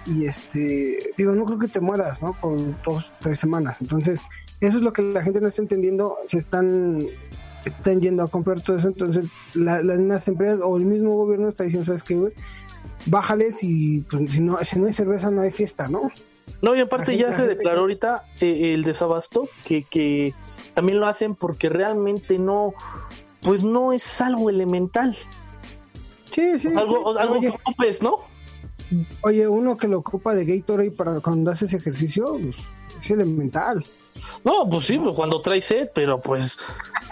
Y 0.07 0.27
este, 0.27 1.13
digo, 1.17 1.33
no 1.33 1.45
creo 1.45 1.59
que 1.59 1.69
te 1.69 1.81
mueras, 1.81 2.23
¿no? 2.23 2.35
Por 2.41 2.59
dos, 2.83 3.05
tres 3.21 3.39
semanas. 3.39 3.81
Entonces, 3.81 4.21
eso 4.61 4.79
es 4.79 4.83
lo 4.83 4.93
que 4.93 5.03
la 5.03 5.23
gente 5.23 5.41
no 5.41 5.49
está 5.49 5.63
entendiendo. 5.63 6.17
Se 6.27 6.39
están, 6.39 7.07
están 7.65 8.01
yendo 8.01 8.23
a 8.23 8.29
comprar 8.29 8.61
todo 8.61 8.79
eso. 8.79 8.89
Entonces, 8.89 9.27
las 9.55 9.83
mismas 9.85 10.29
empresas 10.29 10.61
o 10.63 10.77
el 10.77 10.85
mismo 10.85 11.15
gobierno 11.15 11.49
está 11.49 11.65
diciendo, 11.65 11.87
¿sabes 11.87 12.03
qué, 12.03 12.15
güey? 12.15 12.33
bájales 13.07 13.63
y 13.63 14.01
pues, 14.03 14.33
si, 14.33 14.41
no, 14.41 14.59
si 14.63 14.79
no 14.79 14.87
hay 14.87 14.93
cerveza 14.93 15.31
no 15.31 15.43
hay 15.43 15.53
fiesta, 15.53 15.89
¿no? 15.89 16.11
No, 16.63 16.75
y 16.75 16.81
aparte 16.81 17.17
ya 17.17 17.35
se 17.37 17.47
declaró 17.47 17.81
ahorita 17.81 18.25
eh, 18.41 18.73
el 18.75 18.85
desabasto, 18.85 19.49
que, 19.67 19.83
que 19.83 20.35
también 20.73 20.99
lo 20.99 21.07
hacen 21.07 21.35
porque 21.35 21.69
realmente 21.69 22.39
no, 22.39 22.75
pues 23.43 23.65
no 23.65 23.93
es 23.93 24.21
algo 24.21 24.49
elemental. 24.49 25.17
Sí, 26.31 26.59
sí. 26.59 26.69
Algo, 26.75 27.19
algo 27.19 27.41
que 27.41 27.51
ocupes, 27.51 28.03
¿no? 28.03 28.19
Oye, 29.23 29.49
uno 29.49 29.77
que 29.77 29.89
lo 29.89 29.99
ocupa 29.99 30.35
de 30.35 30.45
Gatorade 30.45 30.91
para 30.91 31.21
cuando 31.21 31.51
haces 31.51 31.73
ejercicio, 31.73 32.39
pues, 32.41 32.57
es 33.01 33.11
elemental. 33.11 33.85
No, 34.45 34.69
pues 34.69 34.87
sí, 34.87 34.99
pues, 34.99 35.15
cuando 35.15 35.41
traes 35.41 35.65
sed, 35.65 35.91
pero 35.95 36.21
pues 36.21 36.59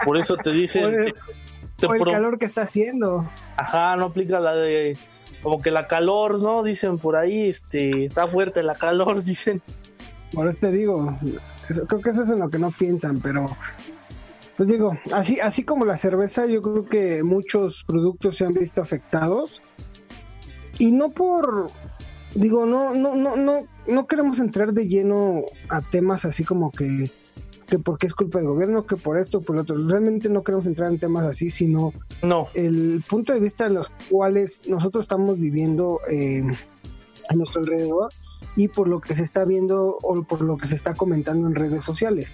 por 0.05 0.17
eso 0.17 0.35
te 0.37 0.51
dicen... 0.51 1.13
por 1.79 1.97
el 1.97 2.03
calor 2.05 2.39
que 2.39 2.45
está 2.45 2.61
haciendo. 2.61 3.29
Ajá, 3.57 3.95
no 3.95 4.05
aplica 4.05 4.39
la 4.39 4.55
de 4.55 4.97
como 5.43 5.61
que 5.61 5.71
la 5.71 5.87
calor, 5.87 6.41
¿no? 6.41 6.63
Dicen 6.63 6.97
por 6.97 7.17
ahí, 7.17 7.49
este, 7.49 8.05
está 8.05 8.27
fuerte 8.27 8.63
la 8.63 8.75
calor, 8.75 9.21
dicen. 9.23 9.61
Por 10.33 10.47
eso 10.47 10.57
te 10.61 10.71
digo, 10.71 11.15
creo 11.67 12.01
que 12.01 12.09
eso 12.09 12.23
es 12.23 12.29
en 12.29 12.39
lo 12.39 12.49
que 12.49 12.57
no 12.57 12.71
piensan, 12.71 13.19
pero 13.19 13.45
pues 14.57 14.69
digo, 14.69 14.97
así, 15.11 15.39
así 15.39 15.63
como 15.63 15.85
la 15.85 15.97
cerveza, 15.97 16.47
yo 16.47 16.61
creo 16.61 16.85
que 16.85 17.23
muchos 17.23 17.83
productos 17.83 18.37
se 18.37 18.45
han 18.45 18.53
visto 18.53 18.81
afectados 18.81 19.61
y 20.83 20.91
no 20.91 21.11
por, 21.11 21.71
digo, 22.35 22.65
no, 22.65 22.93
no, 22.93 23.15
no, 23.15 23.37
no, 23.37 23.61
no 23.87 24.05
queremos 24.05 24.39
entrar 24.39 24.73
de 24.73 24.85
lleno 24.85 25.43
a 25.69 25.81
temas 25.81 26.25
así 26.25 26.43
como 26.43 26.71
que 26.71 27.09
que 27.67 27.79
porque 27.79 28.07
es 28.07 28.13
culpa 28.13 28.39
del 28.39 28.49
gobierno, 28.49 28.85
que 28.85 28.97
por 28.97 29.17
esto, 29.17 29.41
por 29.41 29.55
lo 29.55 29.61
otro. 29.61 29.77
Realmente 29.87 30.27
no 30.27 30.43
queremos 30.43 30.65
entrar 30.65 30.91
en 30.91 30.99
temas 30.99 31.23
así, 31.23 31.49
sino 31.49 31.93
no. 32.21 32.49
el 32.53 33.01
punto 33.09 33.31
de 33.31 33.39
vista 33.39 33.63
de 33.63 33.75
los 33.75 33.89
cuales 34.09 34.61
nosotros 34.67 35.05
estamos 35.05 35.39
viviendo 35.39 36.01
eh, 36.11 36.43
a 37.29 37.35
nuestro 37.35 37.61
alrededor 37.61 38.11
y 38.57 38.67
por 38.67 38.89
lo 38.89 38.99
que 38.99 39.15
se 39.15 39.23
está 39.23 39.45
viendo 39.45 39.97
o 40.01 40.21
por 40.23 40.41
lo 40.41 40.57
que 40.57 40.67
se 40.67 40.75
está 40.75 40.95
comentando 40.95 41.47
en 41.47 41.55
redes 41.55 41.85
sociales. 41.85 42.29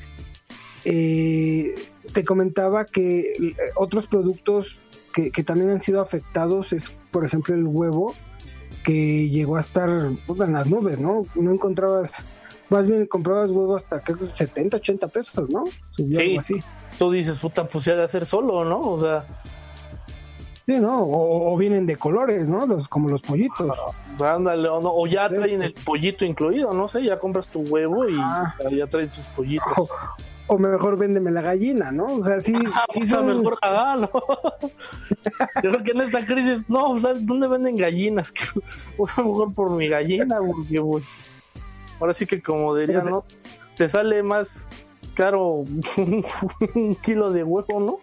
Eh, 0.85 1.75
te 2.13 2.25
comentaba 2.25 2.85
que 2.85 3.19
eh, 3.19 3.53
otros 3.75 4.07
productos 4.07 4.79
que, 5.13 5.43
también 5.43 5.71
han 5.71 5.81
sido 5.81 6.01
afectados 6.01 6.73
es, 6.73 6.91
por 7.12 7.25
ejemplo, 7.25 7.55
el 7.55 7.65
huevo, 7.65 8.13
que 8.89 9.30
llegó 9.30 9.58
a 9.58 9.62
estar 9.62 9.89
pues, 10.25 10.39
en 10.39 10.54
las 10.54 10.65
nubes, 10.67 10.99
¿no? 10.99 11.23
No 11.36 11.52
encontrabas 11.52 12.12
más 12.69 12.88
bien 12.88 13.06
comprabas 13.08 13.49
huevos 13.49 13.84
hasta 13.84 14.02
que 14.02 14.13
70, 14.13 14.78
80 14.78 15.08
pesos, 15.08 15.49
¿no? 15.49 15.65
sí, 15.95 16.38
así. 16.38 16.56
Tú 16.97 17.12
dices, 17.12 17.38
puta, 17.39 17.65
pues 17.65 17.86
ya 17.86 17.95
de 17.95 18.04
hacer 18.04 18.25
solo, 18.25 18.63
¿no? 18.65 18.80
O 18.80 19.02
sea. 19.02 19.25
Sí, 20.65 20.80
¿no? 20.80 21.02
O, 21.02 21.58
vienen 21.58 21.88
de 21.88 21.95
colores, 21.95 22.47
¿no? 22.47 22.67
Los, 22.67 22.88
como 22.88 23.10
los 23.10 23.21
pollitos. 23.21 23.71
ándale, 24.23 24.69
o, 24.71 25.08
ya 25.08 25.28
traen 25.30 25.63
el 25.63 25.73
pollito 25.73 26.25
incluido, 26.25 26.73
no 26.73 26.88
sé, 26.88 27.04
ya 27.04 27.17
compras 27.17 27.47
tu 27.47 27.62
huevo 27.62 28.08
y 28.08 28.15
ah. 28.19 28.54
ya 28.71 28.86
traen 28.86 29.10
tus 29.10 29.25
pollitos. 29.28 29.89
O, 30.49 30.57
mejor 30.57 30.97
véndeme 30.97 31.31
la 31.31 31.41
gallina, 31.41 31.91
¿no? 31.91 32.05
O 32.05 32.23
sea, 32.23 32.41
sí, 32.41 32.53
ah, 32.73 32.85
sí 32.91 33.01
pues, 33.07 33.25
mejor 33.25 33.57
ah, 33.62 33.95
¿no? 33.99 34.09
Yo 35.63 35.71
creo 35.71 35.83
que 35.83 35.91
en 35.91 36.01
esta 36.01 36.25
crisis, 36.25 36.67
no, 36.67 36.99
¿sabes 36.99 37.25
dónde 37.25 37.47
venden 37.47 37.77
gallinas? 37.77 38.33
O 38.97 39.07
a 39.07 39.21
lo 39.21 39.29
mejor 39.29 39.53
por 39.53 39.69
mi 39.71 39.88
gallina, 39.88 40.39
porque 40.39 40.81
pues 40.81 41.09
Ahora 41.99 42.13
sí 42.13 42.25
que 42.25 42.41
como 42.41 42.75
diría, 42.75 43.01
¿no? 43.01 43.25
Te 43.75 43.89
sale 43.89 44.23
más 44.23 44.69
caro 45.15 45.65
un 46.75 46.95
kilo 47.01 47.31
de 47.31 47.43
huevo, 47.43 47.79
¿no? 47.79 47.99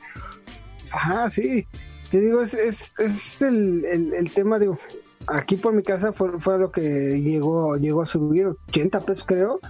Ajá, 0.93 1.31
sí. 1.31 1.67
Te 2.11 2.21
digo, 2.21 2.43
es, 2.43 2.55
es, 2.55 2.95
es 2.99 3.43
el, 3.43 3.85
el, 3.85 4.31
tema, 4.31 4.59
digo, 4.59 4.79
aquí 5.27 5.57
por 5.57 5.73
mi 5.73 5.83
casa 5.83 6.13
fue, 6.13 6.39
fue 6.41 6.59
lo 6.59 6.71
que 6.71 7.21
llegó, 7.21 7.77
llegó 7.77 8.03
a 8.03 8.07
subir 8.07 8.49
80 8.69 9.01
pesos 9.01 9.25
creo. 9.27 9.61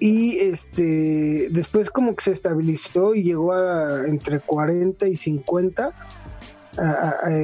Y 0.00 0.38
este 0.38 1.48
después 1.50 1.90
como 1.90 2.14
que 2.14 2.24
se 2.24 2.32
estabilizó 2.32 3.14
y 3.14 3.24
llegó 3.24 3.52
a 3.52 4.06
entre 4.06 4.38
40 4.38 5.08
y 5.08 5.16
50 5.16 5.92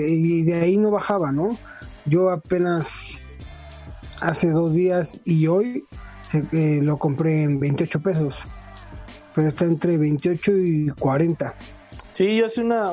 y 0.06 0.42
de 0.44 0.54
ahí 0.54 0.76
no 0.78 0.90
bajaba, 0.90 1.32
¿no? 1.32 1.56
Yo 2.06 2.30
apenas 2.30 3.18
hace 4.20 4.50
dos 4.50 4.72
días 4.72 5.18
y 5.24 5.46
hoy 5.46 5.84
eh, 6.52 6.80
lo 6.82 6.96
compré 6.96 7.42
en 7.42 7.60
28 7.60 8.00
pesos. 8.00 8.36
Pero 9.34 9.48
está 9.48 9.64
entre 9.64 9.98
28 9.98 10.52
y 10.58 10.88
40. 10.98 11.54
Sí, 12.12 12.36
yo 12.36 12.46
hace 12.46 12.60
una, 12.60 12.92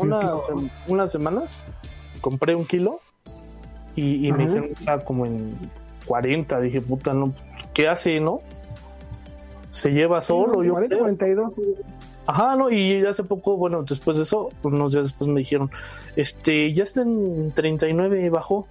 unas 0.87 1.11
semanas 1.11 1.61
compré 2.21 2.55
un 2.55 2.65
kilo 2.65 2.99
y, 3.95 4.31
me 4.31 4.45
dijeron 4.45 4.67
que 4.69 4.73
estaba 4.73 5.03
como 5.03 5.25
en 5.25 5.55
40. 6.05 6.59
Dije, 6.61 6.81
puta, 6.81 7.13
no, 7.13 7.33
¿qué 7.73 7.87
hace, 7.87 8.19
no? 8.19 8.41
Se 9.71 9.91
lleva 9.91 10.21
solo. 10.21 10.63
yo 10.63 10.73
40, 10.73 10.97
42. 10.97 11.53
Ajá, 12.27 12.55
no, 12.55 12.69
y 12.69 13.03
hace 13.05 13.23
poco, 13.23 13.57
bueno, 13.57 13.83
después 13.83 14.17
de 14.17 14.23
eso, 14.23 14.49
unos 14.63 14.93
días 14.93 15.05
después 15.05 15.29
me 15.29 15.39
dijeron, 15.39 15.71
este, 16.15 16.71
ya 16.71 16.83
está 16.83 17.01
en 17.01 17.51
39, 17.51 18.29
bajó. 18.29 18.67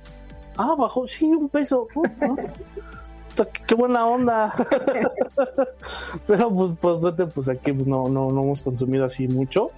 Ah, 0.57 0.75
bajó, 0.79 1.09
sí, 1.09 1.27
un 1.27 1.49
peso. 1.49 1.89
Uh, 1.95 2.05
qué 3.67 3.75
buena 3.75 4.07
onda. 4.07 4.53
Pero 6.27 6.51
pues, 6.51 6.77
pues, 6.81 6.99
pues 7.35 7.49
aquí 7.49 7.73
no, 7.73 8.09
no, 8.09 8.31
no 8.31 8.43
hemos 8.43 8.63
consumido 8.63 9.05
así 9.05 9.27
mucho. 9.27 9.71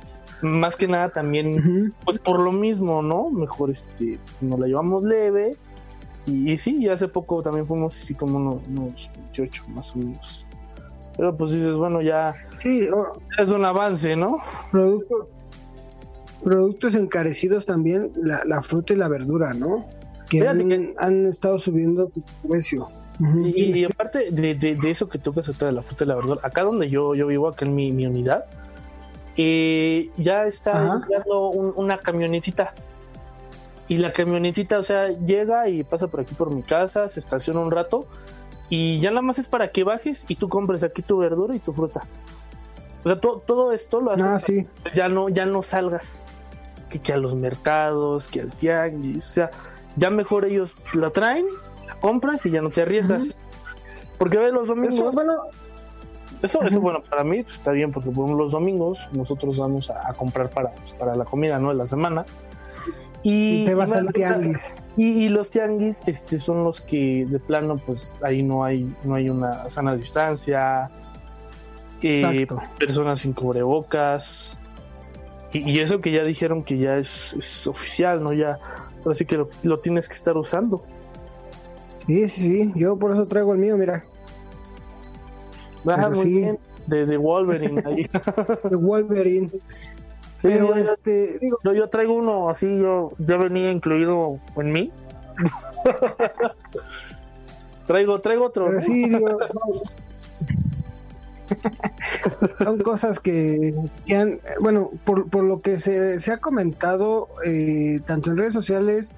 Más 0.43 0.75
que 0.75 0.89
nada 0.89 1.09
también, 1.11 1.95
pues 2.05 2.19
por 2.19 2.41
lo 2.41 2.51
mismo, 2.51 3.01
¿no? 3.01 3.31
Mejor 3.31 3.71
este, 3.71 4.19
nos 4.41 4.59
la 4.59 4.67
llevamos 4.67 5.05
leve. 5.05 5.57
Y, 6.27 6.57
sí, 6.59 6.89
hace 6.89 7.09
poco 7.09 7.43
también 7.43 7.67
fuimos 7.67 8.01
así 8.01 8.15
como 8.15 8.37
unos, 8.37 8.57
unos 8.69 9.11
28 9.15 9.65
más 9.69 9.95
o 9.95 9.99
menos. 9.99 10.47
Pero 11.23 11.37
pues 11.37 11.53
dices, 11.53 11.77
bueno, 11.77 12.03
ya, 12.03 12.35
sí, 12.57 12.89
es 13.39 13.51
un 13.51 13.65
avance, 13.65 14.17
¿no? 14.17 14.39
Productos, 14.73 15.29
productos 16.43 16.97
encarecidos 16.97 17.65
también, 17.65 18.11
la, 18.17 18.43
la 18.45 18.61
fruta 18.61 18.93
y 18.93 18.97
la 18.97 19.07
verdura, 19.07 19.53
¿no? 19.53 19.87
que 20.29 20.49
han, 20.99 21.27
estado 21.27 21.61
subiendo 21.61 22.11
su 22.13 22.49
precio. 22.49 22.89
y, 23.55 23.85
aparte 23.85 24.33
de, 24.33 24.77
eso 24.87 25.09
que 25.09 25.21
tocas 25.21 25.47
de 25.57 25.71
la 25.71 25.83
fruta 25.85 26.03
y 26.03 26.09
la 26.09 26.17
verdura, 26.17 26.41
acá 26.43 26.65
donde 26.65 26.91
yo, 26.91 27.15
yo 27.15 27.29
vivo, 27.29 27.47
acá 27.47 27.67
en 27.67 27.77
mi, 27.77 28.05
unidad, 28.05 28.47
eh, 29.37 30.11
ya 30.17 30.43
está 30.43 30.95
entrando 30.95 31.51
una 31.51 31.99
camionetita. 31.99 32.75
Y 33.87 33.99
la 33.99 34.13
camionetita, 34.13 34.81
o 34.81 34.83
sea, 34.83 35.11
llega 35.11 35.69
y 35.69 35.85
pasa 35.85 36.09
por 36.09 36.19
aquí 36.19 36.35
por 36.35 36.53
mi 36.53 36.65
casa, 36.65 37.07
se 37.07 37.21
estaciona 37.21 37.61
un 37.61 37.71
rato 37.71 38.09
y 38.75 39.01
ya 39.01 39.11
nada 39.11 39.21
más 39.21 39.39
es 39.39 39.49
para 39.49 39.71
que 39.71 39.85
bajes 39.85 40.25
y 40.29 40.35
tú 40.35 40.49
compres 40.49 40.83
aquí 40.83 41.03
tu 41.03 41.19
verdura 41.19 41.55
y 41.55 41.59
tu 41.59 41.75
fruta. 41.75 42.05
O 43.05 43.09
sea, 43.11 43.21
todo 43.21 43.71
esto 43.71 44.01
lo 44.01 44.13
hace. 44.13 44.23
Ah, 44.23 44.39
sí. 44.39 44.67
Ya 44.95 45.11
no, 45.11 45.29
ya 45.29 45.45
no 45.45 45.61
salgas 45.61 46.25
que, 46.89 46.99
que 46.99 47.13
a 47.13 47.19
los 47.19 47.35
mercados, 47.35 48.29
que 48.29 48.41
al 48.41 48.51
tianguis. 48.51 49.27
O 49.27 49.31
sea, 49.31 49.51
ya 49.97 50.09
mejor 50.09 50.47
ellos 50.47 50.75
la 50.95 51.11
traen, 51.11 51.45
la 51.87 51.97
compras 51.97 52.47
y 52.47 52.51
ya 52.51 52.63
no 52.63 52.71
te 52.71 52.81
arriesgas. 52.81 53.37
Porque 54.17 54.39
ve 54.39 54.51
los 54.51 54.69
domingos. 54.69 55.01
Eso, 55.01 55.13
bueno, 55.13 55.35
Eso, 56.41 56.63
eso 56.63 56.81
bueno, 56.81 57.03
para 57.11 57.25
mí 57.25 57.43
pues, 57.43 57.57
está 57.57 57.73
bien 57.73 57.93
porque 57.93 58.09
por 58.09 58.25
ejemplo, 58.25 58.45
los 58.45 58.53
domingos 58.53 59.07
nosotros 59.13 59.59
vamos 59.59 59.91
a, 59.91 60.09
a 60.09 60.15
comprar 60.15 60.49
para, 60.49 60.71
pues, 60.71 60.93
para 60.95 61.15
la 61.15 61.27
comida, 61.27 61.59
¿no? 61.59 61.69
De 61.69 61.75
la 61.75 61.85
semana. 61.85 62.25
Y, 63.23 63.65
te 63.65 63.75
vas 63.75 63.91
y 63.91 63.95
al 63.95 64.13
tianguis. 64.13 64.83
Y, 64.97 65.25
y 65.25 65.29
los 65.29 65.51
tianguis 65.51 66.03
este, 66.07 66.39
son 66.39 66.65
los 66.65 66.81
que 66.81 67.25
de 67.29 67.39
plano, 67.39 67.77
pues 67.77 68.17
ahí 68.23 68.43
no 68.43 68.65
hay, 68.65 68.93
no 69.05 69.15
hay 69.15 69.31
una 69.31 69.69
sana 69.71 69.95
distancia, 69.95 70.91
eh, 72.03 72.47
personas 72.79 73.21
sin 73.21 73.33
cubrebocas. 73.33 74.59
Y, 75.53 75.71
y 75.71 75.81
eso 75.81 76.01
que 76.01 76.11
ya 76.11 76.25
dijeron 76.25 76.65
que 76.65 76.79
ya 76.79 76.97
es, 76.97 77.35
es 77.35 77.67
oficial, 77.67 78.23
¿no? 78.23 78.33
Ya, 78.33 78.59
así 79.09 79.25
que 79.25 79.37
lo, 79.37 79.47
lo 79.63 79.79
tienes 79.79 80.09
que 80.09 80.15
estar 80.15 80.37
usando. 80.37 80.83
Sí, 82.07 82.29
sí, 82.29 82.41
sí. 82.41 82.73
Yo 82.75 82.97
por 82.97 83.13
eso 83.13 83.27
traigo 83.27 83.53
el 83.53 83.61
mío, 83.61 83.77
mira. 83.77 84.05
Ah, 85.87 86.11
muy 86.11 86.25
sí. 86.25 86.29
bien. 86.39 86.59
De, 86.87 87.07
de 87.07 87.17
Wolverine 87.17 87.83
ahí. 87.87 88.11
De 88.69 88.77
Wolverine. 88.77 89.51
Sí, 90.43 90.49
Pero 90.49 90.77
yo, 90.77 90.93
este, 90.93 91.39
digo, 91.39 91.59
yo- 91.63 91.73
yo 91.73 91.89
traigo 91.89 92.15
uno 92.15 92.49
así, 92.51 92.79
yo 92.79 93.13
ya 93.19 93.37
venía 93.37 93.71
incluido 93.71 94.41
en 94.57 94.71
mí. 94.71 94.91
traigo, 97.87 98.21
traigo 98.21 98.47
otro. 98.47 98.65
pero 98.67 98.79
¿no? 98.79 98.81
sí, 98.81 99.09
digo, 99.09 99.29
no. 99.29 99.39
son 102.59 102.79
cosas 102.81 103.21
que, 103.21 103.75
que 104.07 104.17
han, 104.17 104.41
bueno, 104.61 104.91
por, 105.05 105.29
por 105.29 105.45
lo 105.45 105.61
que 105.61 105.79
se, 105.79 106.19
se 106.19 106.33
ha 106.33 106.39
comentado 106.39 107.29
eh, 107.45 108.01
tanto 108.07 108.31
en 108.31 108.39
redes 108.39 108.55
sociales, 108.55 109.13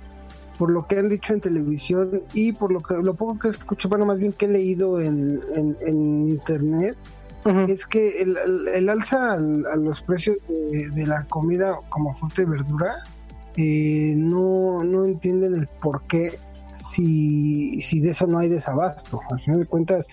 por 0.58 0.70
lo 0.70 0.86
que 0.86 0.98
han 0.98 1.08
dicho 1.08 1.32
en 1.32 1.40
televisión 1.40 2.22
y 2.34 2.52
por 2.52 2.72
lo 2.72 2.80
que 2.80 2.94
lo 2.94 3.14
poco 3.14 3.38
que 3.38 3.48
escucho, 3.48 3.88
bueno, 3.88 4.04
más 4.04 4.18
bien 4.18 4.32
que 4.32 4.46
he 4.46 4.48
leído 4.48 5.00
en, 5.00 5.40
en, 5.54 5.76
en 5.80 6.28
internet, 6.28 6.96
Es 7.68 7.86
que 7.86 8.22
el, 8.22 8.36
el- 8.72 8.88
alza 8.88 9.32
al- 9.34 9.66
a 9.66 9.76
los 9.76 10.00
precios 10.02 10.38
de, 10.48 11.06
la 11.06 11.24
comida 11.24 11.76
como 11.90 12.14
fruta 12.14 12.42
y 12.42 12.44
verdura 12.46 13.02
eh, 13.56 14.14
no, 14.16 14.82
no 14.82 15.04
entienden 15.04 15.54
el 15.54 15.66
por 15.66 16.02
qué 16.06 16.38
si, 16.70 17.80
si 17.82 18.00
de 18.00 18.10
eso 18.10 18.26
no 18.26 18.38
hay 18.38 18.48
desabasto. 18.48 19.20
Al 19.30 19.40
final 19.40 19.60
de 19.60 19.66
cuentas, 19.66 20.06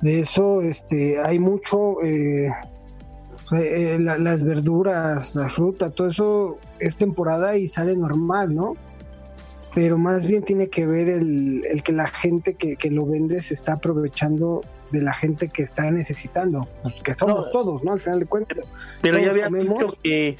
de 0.00 0.20
eso 0.20 0.60
este, 0.62 1.18
hay 1.20 1.38
mucho, 1.38 2.02
eh, 2.02 2.50
eh, 3.56 3.98
la- 4.00 4.18
las 4.18 4.42
verduras, 4.44 5.34
la 5.34 5.48
fruta, 5.50 5.90
todo 5.90 6.08
eso 6.10 6.58
es 6.78 6.96
temporada 6.96 7.56
y 7.56 7.68
sale 7.68 7.96
normal, 7.96 8.54
¿no? 8.54 8.74
Pero 9.74 9.96
más 9.98 10.26
bien 10.26 10.42
tiene 10.42 10.68
que 10.68 10.86
ver 10.86 11.08
el, 11.08 11.62
el 11.70 11.82
que 11.82 11.92
la 11.92 12.08
gente 12.08 12.54
que, 12.54 12.76
que 12.76 12.90
lo 12.90 13.06
vende 13.06 13.40
se 13.42 13.54
está 13.54 13.72
aprovechando 13.74 14.60
de 14.92 15.02
la 15.02 15.12
gente 15.14 15.48
que 15.48 15.62
está 15.62 15.90
necesitando, 15.90 16.68
pues, 16.82 17.02
que 17.02 17.14
somos 17.14 17.46
No. 17.46 17.50
todos, 17.52 17.82
¿no? 17.82 17.92
Al 17.92 18.00
final 18.00 18.20
de 18.20 18.26
cuentas. 18.26 18.58
Pero 19.00 19.18
ya 19.18 19.30
habían 19.30 19.50
comemos. 19.50 19.78
dicho 19.80 19.96
que, 20.02 20.36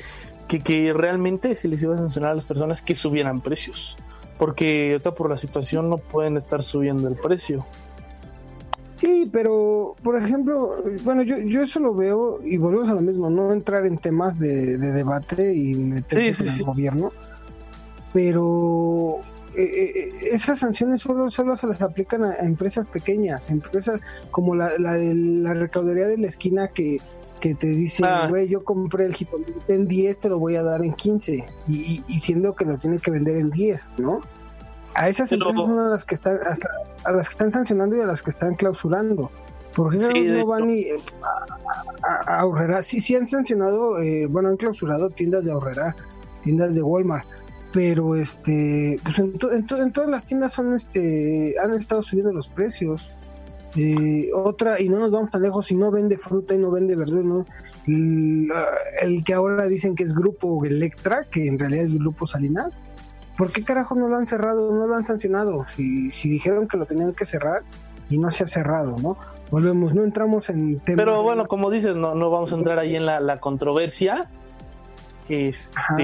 que, 0.48 0.61
que 0.61 0.92
realmente 0.92 1.55
se 1.55 1.66
les 1.68 1.82
iba 1.82 1.94
a 1.94 1.96
sancionar 1.96 2.30
a 2.32 2.34
las 2.34 2.44
personas 2.44 2.82
que 2.82 2.94
subieran 2.94 3.40
precios. 3.40 3.96
Porque 4.38 4.92
ahorita 4.92 5.14
por 5.14 5.30
la 5.30 5.38
situación 5.38 5.88
no 5.90 5.98
pueden 5.98 6.36
estar 6.36 6.62
subiendo 6.62 7.09
el 7.09 7.14
precio. 7.16 7.64
Sí, 8.96 9.28
pero 9.32 9.96
por 10.03 10.16
ejemplo, 10.16 10.76
bueno, 11.03 11.22
yo, 11.22 11.38
yo 11.38 11.62
eso 11.62 11.80
lo 11.80 11.92
veo 11.94 12.40
y 12.44 12.57
volvemos 12.57 12.88
a 12.88 12.94
lo 12.94 13.00
mismo, 13.00 13.30
no 13.30 13.53
entrar 13.53 13.84
en 13.84 13.98
temas 13.98 14.38
de, 14.38 14.78
de 14.78 14.92
debate 14.92 15.53
y 15.55 15.74
meterse 15.74 16.32
Sí, 16.32 16.32
sí, 16.32 16.44
con 16.44 16.53
el 16.53 16.59
sí. 16.59 16.64
gobierno, 16.64 17.12
pero 18.12 19.20
eh, 19.57 19.92
eh, 19.94 20.12
esas 20.32 20.59
sanciones 20.61 21.03
solo, 21.03 21.30
solo 21.30 21.57
se 21.57 21.66
las 21.66 21.80
aplican 21.82 22.24
a, 22.24 22.34
empresas 22.36 22.88
pequeñas, 22.88 23.50
empresas 23.50 24.00
como 24.30 24.55
la, 24.55 24.70
la 24.78 24.92
de 24.94 25.14
la 25.14 25.55
recaudería 25.55 26.07
de 26.07 26.18
la 26.18 26.26
esquina 26.28 26.68
que, 26.68 26.98
que 27.40 27.55
te 27.55 27.66
dice, 27.68 28.05
Ah. 28.07 28.26
güey, 28.28 28.48
yo 28.48 28.64
compré 28.64 29.05
el 29.07 29.14
jitomate 29.14 29.53
en 29.74 29.86
10, 29.88 30.18
te 30.18 30.28
lo 30.28 30.38
voy 30.38 30.57
a 30.57 30.62
dar 30.62 30.82
en 30.84 30.94
15, 30.94 31.44
y, 31.68 31.72
y, 31.72 32.05
y 32.09 32.20
siendo 32.20 32.55
que 32.55 32.64
lo 32.64 32.78
tiene 32.78 32.98
que 32.98 33.11
vender 33.11 33.36
en 33.36 33.50
10, 33.50 33.90
¿no? 33.98 34.20
A 34.94 35.09
esas 35.09 35.30
Pero- 35.30 35.48
empresas 35.50 35.68
son 35.70 35.78
a 35.80 35.88
las 35.88 36.05
que 36.05 36.14
están 36.14 36.38
hasta 36.46 36.68
a 37.05 37.12
las 37.12 37.28
que 37.28 37.32
están 37.32 37.53
sancionando 37.53 37.96
y 37.96 38.00
a 38.00 38.07
las 38.07 38.22
que 38.22 38.30
están 38.30 38.55
clausurando. 38.55 39.30
Porque 39.74 40.00
Sí, 40.00 40.24
no 40.26 40.44
van 40.46 40.66
ni 40.66 40.80
eh, 40.82 41.00
a, 41.22 42.07
a, 42.07 42.14
a 42.36 42.40
ahorrera. 42.40 42.82
Sí, 42.82 43.00
sí 43.00 43.16
han 43.16 43.26
sancionado, 43.26 43.98
eh, 44.00 44.26
bueno, 44.26 44.50
han 44.50 44.59
clausurado 44.59 45.09
tiendas 45.09 45.44
de 45.46 45.50
ahorrera, 45.53 45.96
tiendas 46.44 46.74
de 46.74 46.82
Walmart. 46.82 47.26
Pero 47.72 48.16
este, 48.16 48.98
pues 49.02 49.18
en, 49.18 49.38
to- 49.38 49.52
en, 49.52 49.66
to- 49.66 49.80
en 49.82 49.92
todas 49.92 50.10
las 50.10 50.24
tiendas 50.26 50.52
son 50.52 50.74
este, 50.74 51.54
han 51.62 51.72
estado 51.74 52.02
subiendo 52.02 52.32
los 52.32 52.48
precios. 52.48 53.10
Eh, 53.76 54.28
otra, 54.34 54.78
y 54.80 54.88
no 54.90 54.98
nos 54.98 55.10
vamos 55.10 55.30
tan 55.30 55.40
lejos, 55.42 55.66
si 55.66 55.74
no 55.74 55.90
vende 55.90 56.18
fruta 56.18 56.54
y 56.54 56.58
no 56.58 56.70
vende 56.70 56.94
verdura, 56.94 57.22
¿no? 57.22 57.46
El, 57.86 58.52
el 59.00 59.24
que 59.24 59.32
ahora 59.34 59.64
dicen 59.66 59.94
que 59.96 60.04
es 60.04 60.14
Grupo 60.14 60.62
Electra, 60.64 61.24
que 61.30 61.46
en 61.46 61.58
realidad 61.58 61.86
es 61.86 61.98
Grupo 61.98 62.26
Salinas, 62.26 62.68
¿por 63.38 63.50
qué 63.50 63.64
carajo 63.64 63.94
no 63.94 64.08
lo 64.08 64.16
han 64.16 64.26
cerrado, 64.26 64.74
no 64.74 64.86
lo 64.86 64.94
han 64.94 65.06
sancionado? 65.06 65.64
Si, 65.74 66.10
si 66.10 66.28
dijeron 66.28 66.68
que 66.68 66.76
lo 66.76 66.84
tenían 66.84 67.14
que 67.14 67.24
cerrar 67.24 67.62
y 68.10 68.18
no 68.18 68.30
se 68.30 68.44
ha 68.44 68.46
cerrado, 68.46 68.96
¿no? 68.98 69.16
Volvemos, 69.50 69.94
no 69.94 70.04
entramos 70.04 70.50
en 70.50 70.78
temas. 70.80 71.04
Pero 71.04 71.22
bueno, 71.22 71.48
como 71.48 71.70
dices, 71.70 71.96
no, 71.96 72.14
no 72.14 72.30
vamos 72.30 72.52
a 72.52 72.56
entrar 72.56 72.78
ahí 72.78 72.94
en 72.94 73.06
la, 73.06 73.20
la 73.20 73.40
controversia. 73.40 74.28
Este, 75.28 75.78
Ajá. 75.78 75.96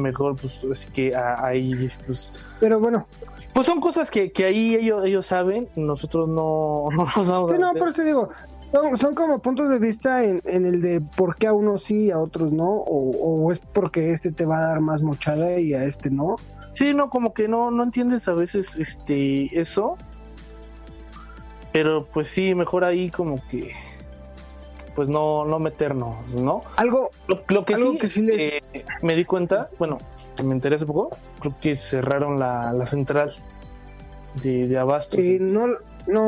mejor, 0.00 0.36
pues, 0.40 0.64
así 0.70 0.90
que 0.92 1.14
a- 1.14 1.44
ahí, 1.44 1.88
pues, 2.06 2.56
Pero 2.60 2.78
bueno, 2.80 3.06
pues 3.52 3.66
son 3.66 3.80
cosas 3.80 4.10
que, 4.10 4.30
que 4.32 4.44
ahí 4.44 4.74
ellos, 4.74 5.04
ellos 5.04 5.26
saben, 5.26 5.68
nosotros 5.76 6.28
no, 6.28 6.84
no 6.90 7.04
nos 7.16 7.28
vamos 7.28 7.50
a 7.50 7.54
sí, 7.54 7.60
no, 7.60 7.72
por 7.74 7.88
eso 7.88 8.02
digo, 8.04 8.28
son, 8.72 8.96
son 8.96 9.14
como 9.14 9.40
puntos 9.40 9.68
de 9.68 9.78
vista 9.78 10.24
en, 10.24 10.40
en 10.44 10.64
el 10.64 10.80
de 10.80 11.00
por 11.00 11.34
qué 11.36 11.48
a 11.48 11.52
unos 11.52 11.84
sí 11.84 12.04
y 12.06 12.10
a 12.10 12.18
otros 12.18 12.52
no, 12.52 12.64
o, 12.70 13.44
o 13.46 13.52
es 13.52 13.58
porque 13.58 14.12
este 14.12 14.32
te 14.32 14.46
va 14.46 14.58
a 14.58 14.68
dar 14.68 14.80
más 14.80 15.02
mochada 15.02 15.58
y 15.58 15.74
a 15.74 15.84
este 15.84 16.10
no. 16.10 16.36
Sí, 16.74 16.94
no, 16.94 17.10
como 17.10 17.34
que 17.34 17.48
no, 17.48 17.70
no 17.70 17.82
entiendes 17.82 18.26
a 18.28 18.32
veces 18.32 18.76
este 18.76 19.60
eso. 19.60 19.98
Pero 21.72 22.06
pues 22.06 22.28
sí, 22.28 22.54
mejor 22.54 22.84
ahí 22.84 23.10
como 23.10 23.36
que 23.48 23.72
pues 24.94 25.08
no, 25.08 25.44
no 25.44 25.58
meternos, 25.58 26.34
¿no? 26.34 26.60
Algo, 26.76 27.10
Lo, 27.26 27.42
lo 27.48 27.64
que 27.64 27.74
Algo 27.74 27.92
sí, 27.92 27.98
que 27.98 28.08
sí 28.08 28.22
les- 28.22 28.38
eh, 28.74 28.84
me 29.02 29.14
di 29.14 29.24
cuenta, 29.24 29.70
bueno, 29.78 29.98
que 30.36 30.42
me 30.42 30.52
enteré 30.54 30.76
hace 30.76 30.86
poco, 30.86 31.10
creo 31.40 31.54
que 31.60 31.74
cerraron 31.76 32.38
la, 32.38 32.72
la 32.72 32.84
central 32.86 33.32
de, 34.42 34.68
de 34.68 34.78
abastos. 34.78 35.20
eh, 35.20 35.38
no, 35.40 35.66
no, 35.66 35.74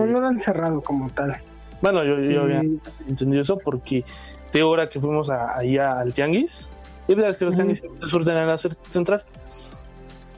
Sí. 0.07 0.13
no 0.13 0.21
lo 0.21 0.27
han 0.27 0.39
cerrado 0.39 0.81
como 0.83 1.11
tal. 1.11 1.37
Bueno, 1.83 2.03
yo, 2.05 2.19
yo 2.21 2.43
había 2.43 2.61
Eh, 2.63 2.79
entendido 3.09 3.43
eso 3.43 3.59
porque 3.59 4.05
de 4.53 4.63
hora 4.63 4.89
que 4.89 5.01
fuimos 5.01 5.29
a, 5.31 5.59
ahí 5.59 5.77
a- 5.77 6.01
al 6.01 6.15
tianguis, 6.15 6.71
y 7.07 7.15
verdad 7.15 7.37
que 7.37 7.45
los 7.45 7.55
tianguis 7.55 7.83
se 8.01 8.07
surten 8.07 8.37
en 8.37 8.47
la 8.47 8.57
central. 8.57 9.25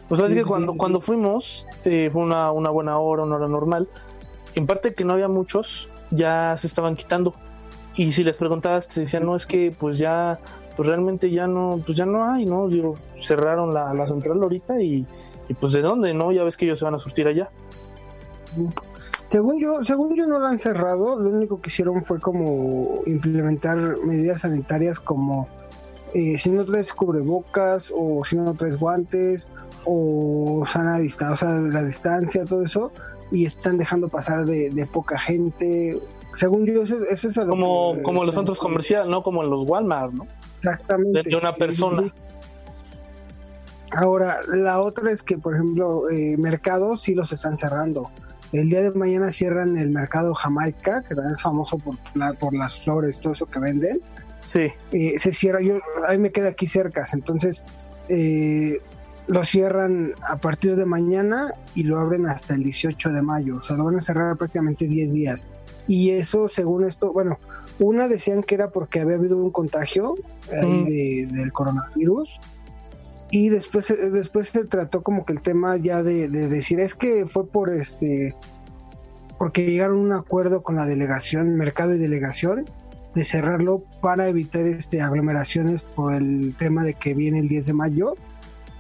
Pues 0.09 0.21
así 0.21 0.35
Sí, 0.35 0.39
que 0.41 0.45
cuando, 0.45 0.75
cuando 0.75 1.01
fuimos, 1.01 1.67
eh, 1.85 2.11
fue 2.13 2.23
una, 2.23 2.51
una 2.53 2.71
buena 2.71 2.99
hora, 2.99 3.23
una 3.25 3.37
hora 3.37 3.49
normal. 3.49 3.89
En 4.55 4.67
parte 4.67 4.95
que 4.95 5.05
no 5.05 5.13
había 5.13 5.29
muchos, 5.29 5.89
ya 6.11 6.57
se 6.59 6.67
estaban 6.69 6.95
quitando. 6.97 7.35
Y 7.97 8.13
si 8.13 8.23
les 8.25 8.37
preguntabas, 8.37 8.89
te 8.89 9.01
decían, 9.01 9.25
no, 9.25 9.37
es 9.37 9.47
que 9.47 9.75
pues 9.77 9.97
ya, 9.99 10.39
pues 10.77 10.87
realmente 10.87 11.31
ya 11.31 11.47
no, 11.47 11.81
pues 11.85 11.97
ya 11.97 12.05
no 12.05 12.31
hay, 12.31 12.45
¿no? 12.45 12.69
Digo, 12.69 12.95
cerraron 13.23 13.73
la, 13.73 13.95
la 13.95 14.07
central 14.07 14.43
ahorita 14.43 14.81
y, 14.83 15.07
y 15.49 15.55
pues 15.55 15.73
de 15.73 15.81
dónde, 15.81 16.13
¿no? 16.13 16.31
Ya 16.31 16.45
ves 16.45 16.57
que 16.57 16.67
ellos 16.67 16.79
se 16.79 16.85
van 16.85 16.95
a 16.95 16.99
surtir 16.99 17.27
allá. 17.27 17.49
Según 19.29 19.59
yo, 19.61 19.83
según 19.85 20.15
yo 20.15 20.27
no 20.27 20.39
lo 20.39 20.47
han 20.47 20.59
cerrado, 20.59 21.19
lo 21.19 21.31
único 21.31 21.61
que 21.61 21.69
hicieron 21.69 22.05
fue 22.05 22.21
como 22.21 23.01
implementar 23.07 23.77
medidas 24.05 24.43
sanitarias 24.43 25.01
como 25.01 25.49
eh, 26.15 26.39
si 26.39 26.51
no 26.51 26.65
traes 26.65 26.93
cubrebocas 26.93 27.91
o 27.95 28.25
si 28.25 28.37
no 28.37 28.55
traes 28.55 28.79
guantes 28.79 29.49
o 29.85 30.65
sana 30.67 30.99
distancia, 30.99 31.33
o 31.33 31.37
sea, 31.37 31.61
la 31.61 31.83
distancia, 31.83 32.45
todo 32.45 32.63
eso, 32.63 32.93
y 33.33 33.47
están 33.47 33.79
dejando 33.79 34.09
pasar 34.09 34.45
de 34.45 34.89
poca 34.93 35.19
gente. 35.19 35.99
Según 36.37 36.65
yo, 36.67 36.83
eso, 36.85 36.97
eso 37.11 37.29
es 37.31 37.37
a 37.39 37.43
lo 37.43 37.49
Como, 37.51 37.95
que- 37.97 38.03
como 38.03 38.25
los 38.25 38.35
centros 38.35 38.59
comerciales, 38.59 39.09
no 39.09 39.23
como 39.23 39.43
en 39.43 39.51
los 39.51 39.69
Walmart, 39.69 40.13
¿no? 40.13 40.27
Exactamente. 40.59 41.23
de- 41.29 41.37
una 41.37 41.53
persona. 41.53 42.03
sí, 42.03 42.13
sí. 42.15 42.23
Ahora, 43.93 44.41
la 44.53 44.81
otra 44.81 45.11
es 45.11 45.23
que, 45.23 45.39
por 45.39 45.55
ejemplo, 45.55 46.11
eh, 46.11 46.37
mercados 46.39 47.03
sí 47.03 47.15
los 47.15 47.33
están 47.33 47.57
cerrando. 47.57 48.11
El 48.53 48.69
día 48.69 48.83
de 48.83 48.91
mañana 48.93 49.31
cierran 49.31 49.77
el 49.79 49.91
mercado 49.91 50.35
Jamaica, 50.35 51.03
que 51.03 51.15
también 51.15 51.35
es 51.35 51.43
famoso 51.43 51.79
por, 51.79 51.95
la- 52.15 52.33
por 52.35 52.55
las 52.55 52.83
flores, 52.83 53.19
todo 53.21 53.33
eso 53.33 53.47
que 53.47 53.59
venden. 53.59 54.01
Sí. 54.41 54.67
Eh, 54.93 55.19
se 55.19 55.33
cierra, 55.33 55.61
yo, 55.61 55.79
ahí 56.07 56.19
me 56.19 56.31
queda 56.31 56.49
aquí 56.49 56.67
cerca, 56.67 57.05
entonces 57.13 57.63
eh, 58.09 58.79
lo 59.27 59.43
cierran 59.43 60.13
a 60.29 60.37
partir 60.37 60.77
de 60.77 60.85
mañana 60.87 61.53
y 61.75 61.83
lo 61.83 61.99
abren 61.99 62.27
hasta 62.27 62.55
el 62.55 62.63
18 62.63 63.11
de 63.11 63.23
mayo. 63.23 63.57
O 63.57 63.65
sea, 63.65 63.77
lo 63.77 63.85
van 63.85 63.97
a 63.97 64.01
cerrar 64.01 64.37
prácticamente 64.37 64.87
10 64.87 65.13
días. 65.13 65.47
Y 65.89 66.11
eso 66.11 66.49
según 66.49 66.85
esto, 66.85 67.13
bueno, 67.13 67.39
una 67.79 68.09
decían 68.09 68.43
que 68.43 68.55
era 68.55 68.71
porque 68.71 69.01
había 69.01 69.17
habido 69.17 69.37
un 69.37 69.51
contagio 69.51 70.15
ahí 70.51 71.25
del 71.27 71.53
coronavirus 71.53 72.29
y 73.31 73.49
después 73.49 73.93
después 74.13 74.49
se 74.49 74.65
trató 74.65 75.03
como 75.03 75.25
que 75.25 75.33
el 75.33 75.43
tema 75.43 75.77
ya 75.77 76.03
de, 76.03 76.29
decir 76.29 76.81
es 76.81 76.95
que 76.95 77.27
fue 77.27 77.47
por 77.47 77.75
este 77.75 78.35
porque 79.39 79.67
llegaron 79.67 79.99
a 79.99 80.01
un 80.01 80.13
acuerdo 80.13 80.63
con 80.63 80.77
la 80.77 80.87
delegación 80.87 81.57
mercado 81.57 81.95
y 81.95 81.99
delegación 81.99 82.65
de 83.15 83.25
cerrarlo 83.25 83.83
para 84.01 84.29
evitar 84.29 84.67
este 84.67 85.01
aglomeraciones 85.01 85.83
por 85.83 86.15
el 86.15 86.55
tema 86.59 86.85
de 86.85 86.95
que 86.95 87.15
viene 87.15 87.41
el 87.41 87.49
10 87.49 87.67
de 87.67 87.73
mayo 87.73 88.15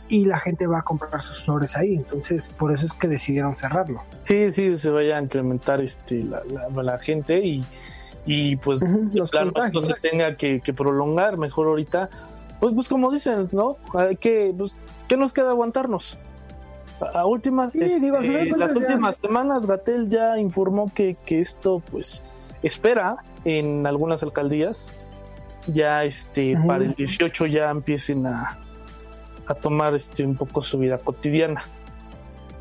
y 0.08 0.26
la 0.26 0.38
gente 0.38 0.66
va 0.66 0.80
a 0.80 0.82
comprar 0.82 1.20
sus 1.22 1.44
flores 1.44 1.76
ahí. 1.76 1.94
Entonces 1.94 2.48
por 2.48 2.72
eso 2.72 2.86
es 2.86 2.92
que 2.92 3.08
decidieron 3.08 3.56
cerrarlo. 3.56 4.02
Sí 4.24 4.50
sí 4.50 4.76
se 4.76 4.90
vaya 4.90 5.18
a 5.18 5.22
incrementar 5.22 5.80
este 5.80 6.24
la, 6.24 6.42
la, 6.82 6.98
gente 6.98 7.44
y 7.44 7.64
y 8.26 8.56
pues 8.56 8.82
los 9.12 9.30
no 9.72 9.80
se 9.80 9.94
tenga 9.94 10.36
que, 10.36 10.60
que 10.60 10.74
prolongar 10.74 11.38
mejor 11.38 11.68
ahorita. 11.68 12.10
Pues, 12.60 12.74
pues 12.74 12.88
como 12.88 13.12
dicen, 13.12 13.48
¿no? 13.52 13.76
Hay 13.94 14.16
que, 14.16 14.52
pues, 14.56 14.74
¿qué 15.08 15.16
nos 15.16 15.32
queda 15.32 15.50
aguantarnos? 15.50 16.18
A, 17.14 17.26
últimas, 17.26 17.74
este, 17.74 18.10
las 18.56 18.74
últimas 18.74 19.16
semanas 19.16 19.66
Gatel 19.66 20.08
ya 20.08 20.38
informó 20.38 20.90
que, 20.92 21.16
que 21.26 21.40
esto, 21.40 21.82
pues, 21.90 22.24
espera 22.62 23.16
en 23.44 23.86
algunas 23.86 24.22
alcaldías. 24.22 24.96
Ya 25.68 26.04
este 26.04 26.56
para 26.66 26.84
el 26.84 26.94
18 26.94 27.46
ya 27.46 27.70
empiecen 27.70 28.24
a, 28.26 28.65
a 29.46 29.54
tomar 29.54 29.94
este 29.94 30.24
un 30.24 30.34
poco 30.34 30.62
su 30.62 30.78
vida 30.78 30.98
cotidiana 30.98 31.62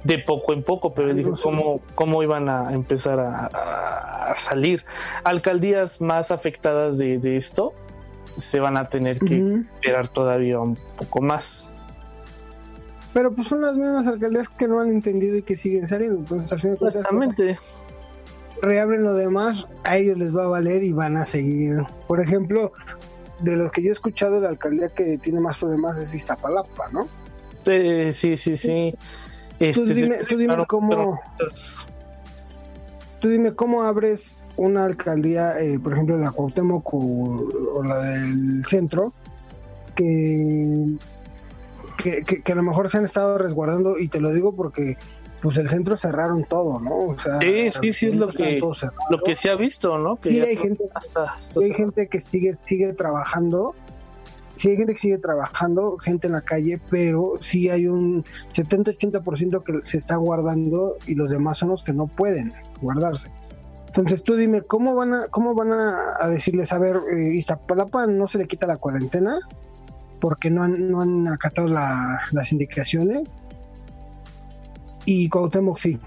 de 0.05 0.19
poco 0.19 0.53
en 0.53 0.63
poco, 0.63 0.93
pero 0.93 1.13
dijo 1.13 1.33
cómo, 1.41 1.81
cómo 1.95 2.21
iban 2.21 2.47
a 2.47 2.71
empezar 2.73 3.19
a, 3.19 3.47
a, 3.47 4.35
salir. 4.35 4.85
Alcaldías 5.23 5.99
más 5.99 6.29
afectadas 6.29 6.99
de, 6.99 7.17
de, 7.17 7.37
esto 7.37 7.73
se 8.37 8.59
van 8.59 8.77
a 8.77 8.85
tener 8.85 9.17
que 9.17 9.63
esperar 9.73 10.07
todavía 10.07 10.59
un 10.59 10.77
poco 10.97 11.21
más. 11.21 11.73
Pero 13.13 13.33
pues 13.33 13.47
son 13.47 13.61
las 13.61 13.75
mismas 13.75 14.05
alcaldías 14.05 14.47
que 14.49 14.67
no 14.67 14.79
han 14.79 14.89
entendido 14.89 15.37
y 15.37 15.41
que 15.41 15.57
siguen 15.57 15.87
saliendo. 15.87 16.19
Entonces, 16.19 16.53
al 16.53 16.61
final 16.61 16.77
Exactamente. 16.81 17.57
reabren 18.61 19.03
lo 19.03 19.15
demás, 19.15 19.67
a 19.83 19.97
ellos 19.97 20.19
les 20.19 20.35
va 20.35 20.43
a 20.43 20.47
valer 20.47 20.83
y 20.83 20.91
van 20.91 21.17
a 21.17 21.25
seguir. 21.25 21.77
Por 22.07 22.21
ejemplo, 22.21 22.73
de 23.39 23.55
los 23.55 23.71
que 23.71 23.81
yo 23.81 23.89
he 23.89 23.93
escuchado, 23.93 24.39
la 24.39 24.49
alcaldía 24.49 24.89
que 24.89 25.17
tiene 25.17 25.39
más 25.39 25.57
problemas 25.57 25.97
es 25.97 26.13
Iztapalapa, 26.13 26.89
¿no? 26.91 27.07
sí, 27.65 28.13
sí, 28.13 28.37
sí. 28.37 28.57
sí. 28.57 28.95
tú 29.73 29.85
dime, 29.85 30.17
tú 30.27 30.37
dime 30.37 30.65
cómo. 30.67 31.19
Tú 33.19 33.29
dime 33.29 33.55
cómo 33.55 33.83
abres 33.83 34.37
una 34.57 34.85
alcaldía, 34.85 35.59
eh, 35.59 35.79
por 35.79 35.93
ejemplo, 35.93 36.17
la 36.17 36.31
Cuauhtémoc 36.31 36.93
o, 36.93 37.83
la 37.83 37.99
del 38.01 38.63
centro, 38.65 39.13
que, 39.95 40.97
que, 41.97 42.51
a 42.51 42.55
lo 42.55 42.63
mejor 42.63 42.89
se 42.89 42.97
han 42.97 43.05
estado 43.05 43.37
resguardando, 43.37 43.97
y 43.97 44.07
te 44.07 44.21
lo 44.21 44.31
digo 44.31 44.55
porque 44.55 44.97
pues 45.45 45.57
el 45.57 45.69
centro 45.69 45.95
cerraron 45.95 46.43
todo, 46.43 46.79
¿no? 46.79 47.09
O 47.09 47.19
sea, 47.19 47.39
sí, 47.39 47.69
sí, 47.79 47.93
sí, 47.93 48.07
es 48.07 48.15
lo 48.15 48.29
que, 48.29 48.59
lo 48.59 49.19
que 49.23 49.35
se 49.35 49.51
ha 49.51 49.55
visto, 49.55 49.95
¿no? 49.95 50.17
sí, 50.23 50.41
hay 50.41 50.57
gente, 50.57 50.85
hay 51.61 51.71
gente 51.71 52.07
que 52.07 52.19
sigue, 52.19 52.57
sigue 52.65 52.93
trabajando, 52.93 53.75
sí 54.55 54.69
hay 54.69 54.77
gente 54.77 54.95
que 54.95 55.01
sigue 55.01 55.19
trabajando, 55.19 55.99
gente 55.99 56.25
en 56.25 56.33
la 56.33 56.41
calle, 56.41 56.81
pero 56.89 57.33
sí 57.41 57.69
hay 57.69 57.85
un 57.85 58.23
70-80% 58.55 59.63
que 59.63 59.87
se 59.87 59.99
está 59.99 60.15
guardando 60.15 60.97
y 61.05 61.13
los 61.13 61.29
demás 61.29 61.59
son 61.59 61.69
los 61.69 61.83
que 61.83 61.93
no 61.93 62.07
pueden 62.07 62.51
guardarse. 62.81 63.29
Entonces 63.85 64.23
tú 64.23 64.35
dime, 64.35 64.63
¿cómo 64.63 64.95
van 64.95 65.13
a, 65.13 65.27
cómo 65.27 65.53
van 65.53 65.71
a, 65.73 66.27
decirles, 66.27 66.73
a 66.73 66.79
ver, 66.79 66.99
eh, 67.15 67.35
Iztapalapa 67.35 68.07
no 68.07 68.27
se 68.27 68.39
le 68.39 68.47
quita 68.47 68.65
la 68.65 68.77
cuarentena 68.77 69.37
porque 70.19 70.49
no 70.49 70.63
han, 70.63 70.89
no 70.89 71.03
han 71.03 71.27
acatado 71.27 71.67
las 71.67 72.51
indicaciones 72.51 73.37
y 75.05 75.29
Cuauhtémoc 75.29 75.77
sí. 75.77 75.99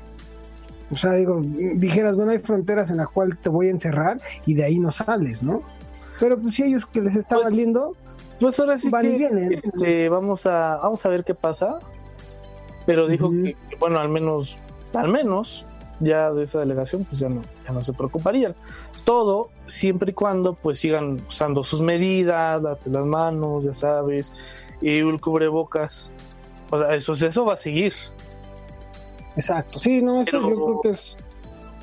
O 0.91 0.97
sea, 0.97 1.13
digo, 1.13 1.43
dijeras, 1.43 2.17
bueno, 2.17 2.33
hay 2.33 2.39
fronteras 2.39 2.91
en 2.91 2.97
las 2.97 3.09
cuales 3.09 3.39
te 3.41 3.49
voy 3.49 3.69
a 3.69 3.71
encerrar 3.71 4.21
y 4.47 4.55
de 4.55 4.65
ahí 4.65 4.79
no 4.79 4.91
sales, 4.91 5.43
¿no? 5.43 5.63
Pero 6.19 6.39
pues 6.39 6.55
si 6.55 6.65
ellos 6.65 6.87
que 6.87 7.03
les 7.03 7.15
está 7.15 7.37
pues, 7.37 7.51
valiendo, 7.51 7.95
pues 8.41 8.59
ahora 8.59 8.79
sí 8.79 8.91
que, 8.91 9.61
este, 9.63 10.09
vamos 10.09 10.47
a 10.47 10.79
vamos 10.79 11.05
a 11.05 11.09
ver 11.11 11.25
qué 11.25 11.35
pasa. 11.35 11.79
Pero 12.87 13.07
dijo 13.07 13.31
que, 13.31 13.55
bueno, 13.79 13.99
al 13.99 14.09
menos, 14.09 14.57
al 14.95 15.09
menos 15.09 15.67
ya 16.01 16.33
de 16.33 16.45
esa 16.45 16.61
delegación 16.61 17.05
pues 17.05 17.19
ya 17.19 17.29
no, 17.29 17.43
ya 17.67 17.73
no 17.73 17.83
se 17.83 17.93
preocuparían. 17.93 18.55
Todo 19.05 19.51
siempre 19.67 20.13
y 20.13 20.15
cuando 20.15 20.55
pues 20.55 20.79
sigan 20.79 21.21
usando 21.29 21.63
sus 21.65 21.83
medidas, 21.83 22.63
date 22.63 22.89
las 22.91 23.05
manos, 23.05 23.65
ya 23.65 23.73
sabes, 23.73 24.33
y 24.81 24.99
el 24.99 25.21
cubrebocas. 25.21 26.13
O 26.71 26.79
sea, 26.79 26.95
eso, 26.95 27.13
eso 27.13 27.45
va 27.45 27.55
a 27.55 27.57
seguir. 27.59 27.93
Exacto, 29.39 29.79
sí, 29.79 30.03
no, 30.03 30.21
eso 30.21 30.41
yo 30.41 30.47
creo 30.47 30.81
que 30.81 30.91
es, 30.91 31.17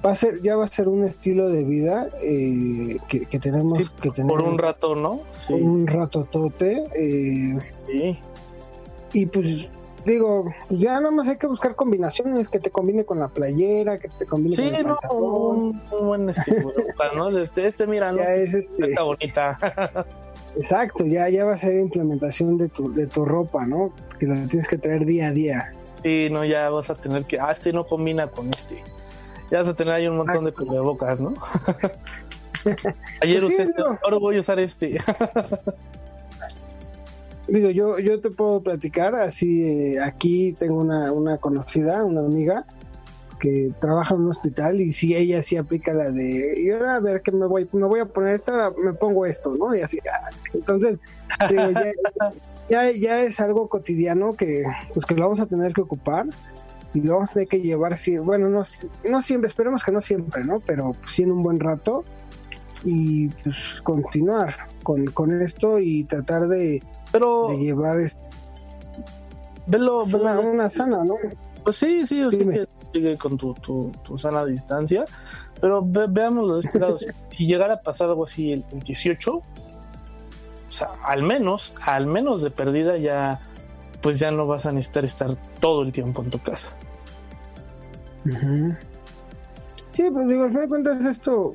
va 0.06 0.12
a 0.12 0.16
ser, 0.16 0.42
ya 0.42 0.58
va 0.58 0.66
a 0.66 0.68
ser 0.68 0.90
un 0.90 1.06
estilo 1.06 1.50
de 1.50 1.64
vida 1.64 2.10
eh, 2.22 2.98
que, 3.08 3.40
tenemos 3.40 3.90
que 4.02 4.12
tener. 4.12 4.30
Por 4.30 4.42
un 4.42 4.58
rato, 4.58 4.94
¿no? 4.94 5.22
Por 5.48 5.62
un 5.62 5.88
rato 5.88 6.26
tote. 6.26 6.84
Eh, 6.94 7.58
sí. 7.88 8.20
Y 9.14 9.26
pues 9.28 9.70
digo, 10.06 10.54
ya 10.70 10.96
nada 10.96 11.12
más 11.12 11.30
hay 11.30 11.38
que 11.38 11.48
buscar 11.48 11.76
combinaciones 11.76 12.50
que 12.50 12.60
te 12.60 12.70
combine 12.70 13.06
con 13.06 13.20
la 13.20 13.30
playera, 13.30 13.98
que 13.98 14.10
te 14.10 14.26
combine 14.26 14.56
sí, 14.56 14.72
con 15.08 15.22
no, 15.22 15.30
un, 15.50 15.82
buen 16.06 16.30
estilo, 16.30 16.72
¿no? 17.16 17.30
Este, 17.30 17.66
este 17.66 17.88
mira, 17.88 18.12
no, 18.12 18.22
es 18.22 18.54
este, 18.54 18.90
está 18.90 19.04
bonita. 19.04 19.58
Exacto, 20.58 21.06
ya, 21.06 21.28
ya 21.30 21.46
va 21.46 21.54
a 21.54 21.58
ser 21.58 21.80
implementación 21.80 22.58
de 22.58 22.70
tu, 22.70 22.94
de 22.94 23.08
tu 23.08 23.26
ropa, 23.26 23.66
¿no? 23.66 23.94
Que 24.20 24.28
lo 24.28 24.36
tienes 24.48 24.68
que 24.68 24.78
traer 24.78 25.06
día 25.06 25.28
a 25.28 25.32
día. 25.32 25.72
Sí, 26.06 26.30
no, 26.30 26.46
ya 26.46 26.70
vas 26.70 26.92
a 26.92 26.96
tener 26.96 27.26
que, 27.26 27.40
ah, 27.40 27.50
este 27.50 27.74
no 27.74 27.84
combina 27.84 28.28
con 28.28 28.48
este. 28.50 28.84
Ya 29.50 29.58
vas 29.58 29.68
a 29.68 29.74
tener 29.74 29.92
ahí 29.92 30.08
un 30.08 30.18
montón 30.18 30.46
de 30.46 30.54
cubrebocas, 30.54 31.20
¿no? 31.20 31.34
Ayer 33.24 33.42
pues 33.42 33.60
usted, 33.60 33.74
ahora 34.04 34.18
voy 34.20 34.38
a 34.38 34.42
usar 34.42 34.60
este. 34.60 35.00
digo, 37.48 37.72
yo, 37.72 37.98
yo 37.98 38.22
te 38.22 38.30
puedo 38.30 38.62
platicar, 38.62 39.16
así, 39.16 39.64
eh, 39.64 40.00
aquí 40.00 40.54
tengo 40.54 40.80
una, 40.80 41.12
una 41.12 41.40
conocida, 41.40 42.06
una 42.06 42.20
amiga, 42.20 42.68
que 43.40 43.72
trabaja 43.80 44.14
en 44.14 44.22
un 44.22 44.30
hospital 44.30 44.82
y 44.82 44.94
si 44.94 45.16
ella 45.16 45.42
sí 45.42 45.58
aplica 45.58 45.92
la 45.92 46.12
de, 46.12 46.62
y 46.62 46.70
ahora 46.70 46.98
a 46.98 47.00
ver 47.00 47.24
que 47.24 47.32
me 47.32 47.48
voy, 47.48 47.68
me 47.74 47.88
voy 47.88 48.02
a 48.02 48.06
poner 48.06 48.36
esto, 48.36 48.52
ahora 48.52 48.72
me 48.78 48.94
pongo 48.94 49.26
esto, 49.26 49.56
¿no? 49.58 49.74
Y 49.74 49.82
así, 49.82 49.98
ah, 50.08 50.30
entonces, 50.54 51.00
ya, 51.50 51.74
ya, 52.70 53.22
es 53.22 53.40
algo 53.40 53.68
cotidiano 53.70 54.34
que, 54.34 54.64
pues 54.94 55.06
que 55.06 55.16
lo 55.16 55.24
vamos 55.24 55.40
a 55.40 55.46
tener 55.46 55.74
que 55.74 55.82
ocupar 55.82 56.28
y 56.94 57.02
lo 57.02 57.14
vamos 57.14 57.32
a 57.32 57.34
tener 57.34 57.48
que 57.48 57.62
llevar, 57.62 57.96
si, 57.96 58.18
bueno, 58.18 58.50
no, 58.50 58.62
no 59.10 59.22
siempre, 59.22 59.48
esperemos 59.48 59.84
que 59.84 59.92
no 59.92 60.02
siempre, 60.02 60.44
¿no? 60.44 60.60
Pero 60.62 60.96
sí 61.12 61.24
en 61.24 61.32
un 61.32 61.44
buen 61.44 61.60
rato 61.60 62.06
y 62.84 63.28
pues 63.28 63.58
continuar 63.84 64.56
con, 64.84 65.06
con 65.08 65.42
esto 65.42 65.80
y 65.80 66.04
tratar 66.06 66.48
de 66.48 66.82
pero. 67.16 67.48
De 67.48 67.58
llevar. 67.58 67.98
Velo, 69.68 70.04
una, 70.04 70.70
sana, 70.70 71.04
¿no? 71.04 71.16
Pues 71.64 71.78
sí, 71.78 72.06
sí, 72.06 72.22
o 72.22 72.32
sea 72.32 72.46
que 72.46 72.68
sigue 72.94 73.18
con 73.18 73.38
tu, 73.38 73.54
tu, 73.56 73.92
tu, 74.04 74.18
sana 74.18 74.46
distancia. 74.46 75.06
Pero 75.62 75.82
veámoslo 75.84 76.56
de 76.56 76.60
este 76.60 76.80
lado. 76.80 76.98
si 77.30 77.48
llegara 77.48 77.76
a 77.76 77.82
pasar 77.82 78.10
algo 78.10 78.26
así 78.26 78.52
el, 78.52 78.64
18, 78.70 79.32
o 79.32 79.44
sea, 80.76 80.92
al 81.04 81.24
menos, 81.24 81.76
al 81.82 82.08
menos 82.08 82.42
de 82.42 82.52
perdida 82.52 82.98
ya, 82.98 83.42
pues 84.02 84.20
ya 84.20 84.32
no 84.32 84.48
vas 84.48 84.66
a 84.66 84.72
necesitar 84.72 85.06
estar 85.06 85.36
todo 85.60 85.82
el 85.82 85.92
tiempo 85.92 86.22
en 86.24 86.30
tu 86.30 86.40
casa. 86.40 86.76
Sí, 89.92 90.10
pues 90.12 90.28
digo, 90.28 90.44
al 90.44 90.50
final 90.50 90.64
de 90.64 90.68
cuentas 90.68 91.06
esto 91.06 91.54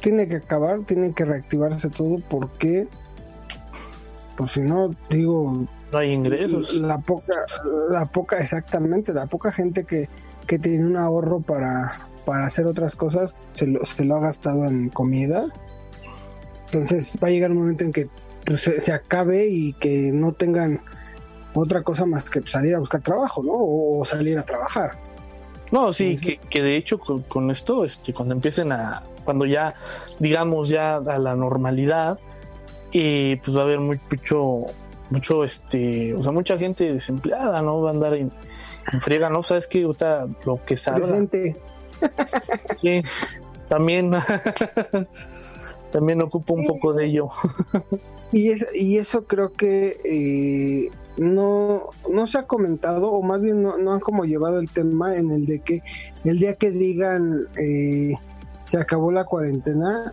tiene 0.00 0.28
que 0.28 0.36
acabar, 0.36 0.80
tiene 0.84 1.12
que 1.12 1.24
reactivarse 1.24 1.88
todo 1.88 2.16
porque 2.28 2.88
pues 4.36 4.52
si 4.52 4.60
no, 4.60 4.90
digo... 5.08 5.66
No 5.92 5.98
hay 5.98 6.12
ingresos. 6.12 6.74
La 6.74 6.98
poca, 6.98 7.44
la 7.90 8.04
poca, 8.06 8.38
exactamente, 8.38 9.14
la 9.14 9.26
poca 9.26 9.50
gente 9.52 9.84
que, 9.84 10.08
que 10.46 10.58
tiene 10.58 10.84
un 10.84 10.96
ahorro 10.96 11.40
para, 11.40 11.92
para 12.24 12.46
hacer 12.46 12.66
otras 12.66 12.96
cosas, 12.96 13.34
se 13.54 13.66
lo, 13.66 13.84
se 13.84 14.04
lo 14.04 14.16
ha 14.16 14.20
gastado 14.20 14.66
en 14.66 14.90
comida. 14.90 15.46
Entonces 16.66 17.14
va 17.22 17.28
a 17.28 17.30
llegar 17.30 17.50
un 17.52 17.58
momento 17.58 17.84
en 17.84 17.92
que 17.92 18.08
pues, 18.46 18.62
se, 18.62 18.92
acabe 18.92 19.46
y 19.48 19.72
que 19.74 20.10
no 20.12 20.32
tengan 20.32 20.80
otra 21.54 21.82
cosa 21.82 22.06
más 22.06 22.28
que 22.30 22.42
salir 22.42 22.74
a 22.74 22.78
buscar 22.78 23.02
trabajo, 23.02 23.42
¿no? 23.42 23.52
O, 23.54 24.04
salir 24.04 24.38
a 24.38 24.42
trabajar. 24.42 24.92
No, 25.72 25.92
sí, 25.92 26.16
que, 26.16 26.38
que, 26.38 26.62
de 26.62 26.76
hecho 26.76 26.98
con, 26.98 27.22
con, 27.22 27.50
esto, 27.50 27.84
este, 27.84 28.12
cuando 28.12 28.34
empiecen 28.34 28.70
a, 28.72 29.02
cuando 29.24 29.44
ya, 29.44 29.74
digamos, 30.20 30.68
ya 30.68 30.96
a 30.96 31.18
la 31.18 31.34
normalidad, 31.34 32.18
y 32.92 33.36
pues 33.36 33.56
va 33.56 33.60
a 33.60 33.64
haber 33.64 33.80
mucho, 33.80 34.66
mucho, 35.10 35.44
este, 35.44 36.14
o 36.14 36.22
sea, 36.22 36.32
mucha 36.32 36.56
gente 36.56 36.92
desempleada, 36.92 37.60
¿no? 37.60 37.82
Va 37.82 37.90
a 37.90 37.92
andar 37.92 38.14
en, 38.14 38.32
friega, 39.00 39.28
¿no? 39.28 39.42
¿Sabes 39.42 39.66
qué? 39.66 39.80
lo 39.80 40.64
que 40.64 40.76
sabe. 40.76 41.04
Sí. 42.76 43.02
También, 43.68 44.12
también 45.96 46.20
ocupo 46.20 46.52
un 46.52 46.66
poco 46.66 46.92
de 46.92 47.06
ello. 47.06 47.30
y, 48.32 48.50
es, 48.50 48.66
y 48.74 48.98
eso 48.98 49.24
creo 49.24 49.54
que 49.54 49.96
eh, 50.04 50.90
no, 51.16 51.88
no 52.12 52.26
se 52.26 52.36
ha 52.36 52.42
comentado, 52.42 53.12
o 53.12 53.22
más 53.22 53.40
bien 53.40 53.62
no, 53.62 53.72
han 53.72 54.00
como 54.00 54.26
llevado 54.26 54.58
el 54.58 54.68
tema 54.68 55.16
en 55.16 55.30
el 55.30 55.46
de 55.46 55.60
que 55.60 55.82
el 56.24 56.38
día 56.38 56.52
que 56.56 56.70
digan 56.70 57.46
eh, 57.58 58.12
se 58.66 58.76
acabó 58.76 59.10
la 59.10 59.24
cuarentena, 59.24 60.12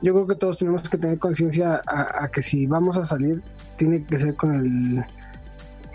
yo 0.00 0.14
creo 0.14 0.26
que 0.26 0.36
todos 0.36 0.56
tenemos 0.56 0.88
que 0.88 0.96
tener 0.96 1.18
conciencia 1.18 1.82
a, 1.86 2.26
que 2.28 2.40
si 2.40 2.66
vamos 2.66 2.96
a 2.96 3.04
salir, 3.04 3.42
tiene 3.76 4.02
que 4.04 4.18
ser 4.18 4.36
con 4.36 4.54
el 4.54 5.04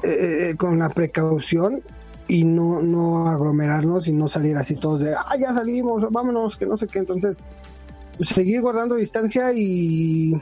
eh, 0.03 0.53
con 0.55 0.77
la 0.77 0.89
precaución 0.89 1.81
y 2.27 2.43
no, 2.43 2.79
no 2.83 3.27
aglomerarnos 3.27 4.07
y 4.07 4.11
no 4.11 4.27
salir 4.27 4.55
así 4.55 4.75
todos 4.75 4.99
de, 4.99 5.15
ah, 5.15 5.35
ya 5.39 5.51
salimos, 5.51 6.05
vámonos, 6.11 6.57
que 6.57 6.67
no 6.67 6.77
sé 6.77 6.87
qué. 6.87 6.99
Entonces, 6.99 7.39
seguir 8.21 8.61
guardando 8.61 8.95
distancia 8.95 9.51
y 9.53 10.33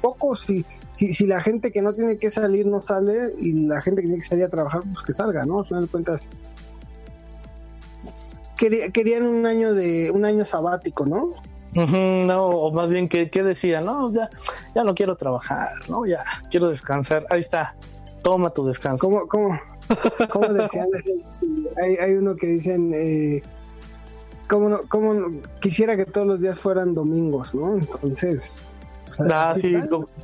poco, 0.00 0.34
si, 0.34 0.64
si, 0.92 1.12
si 1.12 1.26
la 1.26 1.40
gente 1.40 1.70
que 1.70 1.82
no 1.82 1.94
tiene 1.94 2.18
que 2.18 2.30
salir 2.30 2.66
no 2.66 2.80
sale 2.80 3.32
y 3.38 3.52
la 3.52 3.80
gente 3.82 4.02
que 4.02 4.08
tiene 4.08 4.22
que 4.22 4.28
salir 4.28 4.44
a 4.44 4.48
trabajar, 4.48 4.82
pues 4.92 5.04
que 5.04 5.12
salga, 5.12 5.44
¿no? 5.44 5.60
Al 5.60 5.66
final 5.66 5.82
de 5.84 5.88
cuentas, 5.88 6.28
querían 8.56 9.26
un 9.26 9.46
año 9.46 9.74
de 9.74 10.10
un 10.10 10.24
año 10.24 10.44
sabático, 10.44 11.04
¿no? 11.04 11.28
no, 11.74 12.46
o 12.46 12.72
más 12.72 12.90
bien 12.90 13.08
que, 13.08 13.30
que 13.30 13.42
decía, 13.42 13.80
no, 13.80 14.10
ya, 14.10 14.30
ya 14.74 14.82
no 14.82 14.94
quiero 14.94 15.14
trabajar, 15.14 15.72
no, 15.88 16.06
ya 16.06 16.24
quiero 16.50 16.68
descansar. 16.68 17.26
Ahí 17.28 17.40
está, 17.40 17.76
toma 18.22 18.50
tu 18.50 18.66
descanso. 18.66 19.06
¿Cómo, 19.06 19.26
cómo, 19.28 19.60
cómo 20.30 20.48
decían? 20.48 20.88
hay, 21.82 21.96
hay 21.96 22.12
uno 22.14 22.34
que 22.34 22.46
dicen, 22.46 22.92
eh, 22.94 23.42
como, 24.48 24.82
como 24.88 25.40
quisiera 25.60 25.96
que 25.96 26.04
todos 26.04 26.26
los 26.26 26.40
días 26.40 26.60
fueran 26.60 26.94
domingos, 26.94 27.54
¿no? 27.54 27.76
Entonces. 27.76 28.70
ah, 29.30 29.54
sí, 29.60 29.74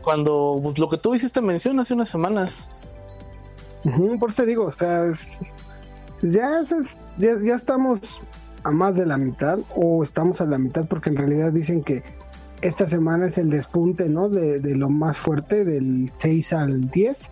cuando 0.02 0.60
pues, 0.62 0.78
lo 0.78 0.88
que 0.88 0.98
tú 0.98 1.14
hiciste 1.14 1.40
mención 1.40 1.78
hace 1.80 1.94
unas 1.94 2.08
semanas. 2.08 2.70
por 4.18 4.30
eso 4.30 4.42
te 4.42 4.46
digo, 4.46 4.66
o 4.66 4.70
sea, 4.70 5.10
ya, 6.22 6.62
ya, 7.18 7.38
ya 7.42 7.54
estamos 7.54 8.00
a 8.64 8.70
más 8.70 8.94
de 8.96 9.06
la 9.06 9.16
mitad 9.16 9.58
o 9.74 10.02
estamos 10.02 10.40
a 10.40 10.46
la 10.46 10.58
mitad 10.58 10.86
porque 10.86 11.10
en 11.10 11.16
realidad 11.16 11.52
dicen 11.52 11.82
que 11.82 12.02
esta 12.60 12.86
semana 12.86 13.26
es 13.26 13.38
el 13.38 13.50
despunte, 13.50 14.08
¿no? 14.08 14.28
De, 14.28 14.60
de 14.60 14.76
lo 14.76 14.88
más 14.88 15.18
fuerte, 15.18 15.64
del 15.64 16.10
6 16.12 16.52
al 16.52 16.90
10. 16.90 17.30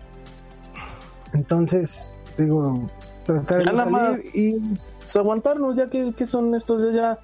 Entonces, 1.33 2.19
digo, 2.37 2.91
tratar 3.25 3.59
de 3.61 3.77
salir 3.77 4.31
y 4.35 4.57
pues, 5.11 5.17
aguantarnos, 5.17 5.77
ya 5.77 5.89
que, 5.89 6.15
son 6.25 6.55
estos, 6.55 6.95
ya, 6.95 7.19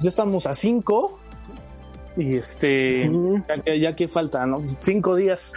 ya 0.00 0.08
estamos 0.08 0.46
a 0.46 0.52
5 0.52 1.18
y 2.18 2.36
este, 2.36 3.10
ya, 3.80 3.96
que, 3.96 4.06
falta, 4.06 4.44
¿no? 4.44 4.62
Cinco 4.80 5.14
días. 5.14 5.54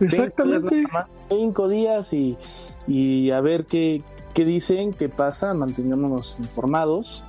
Exactamente. 0.00 0.84
Cinco 1.30 1.68
días, 1.68 2.12
y, 2.12 2.36
y 2.86 3.30
a 3.30 3.40
ver 3.40 3.64
qué, 3.64 4.02
qué 4.34 4.44
dicen, 4.44 4.92
qué 4.92 5.08
pasa, 5.08 5.54
manteniéndonos 5.54 6.36
informados. 6.38 7.24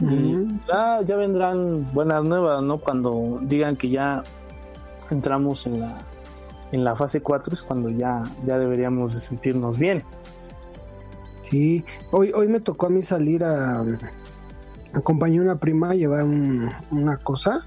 Y 0.00 0.36
ya, 0.66 1.02
ya 1.02 1.14
vendrán 1.14 1.92
buenas 1.92 2.24
nuevas, 2.24 2.62
¿no? 2.62 2.78
Cuando 2.78 3.38
digan 3.42 3.76
que 3.76 3.90
ya 3.90 4.24
entramos 5.10 5.68
en 5.68 5.80
la, 5.80 5.98
en 6.72 6.82
la 6.82 6.96
fase 6.96 7.22
4 7.22 7.54
es 7.54 7.62
cuando 7.62 7.90
ya, 7.90 8.24
ya 8.44 8.58
deberíamos 8.58 9.14
de 9.14 9.20
sentirnos 9.20 9.78
bien. 9.78 10.02
Sí, 11.50 11.84
hoy, 12.10 12.32
hoy 12.34 12.48
me 12.48 12.60
tocó 12.60 12.86
a 12.86 12.90
mí 12.90 13.02
salir 13.02 13.44
a 13.44 13.84
acompañé 14.94 15.38
a 15.38 15.42
una 15.42 15.58
prima 15.58 15.90
a 15.90 15.94
llevar 15.94 16.24
una 16.24 17.16
cosa. 17.18 17.66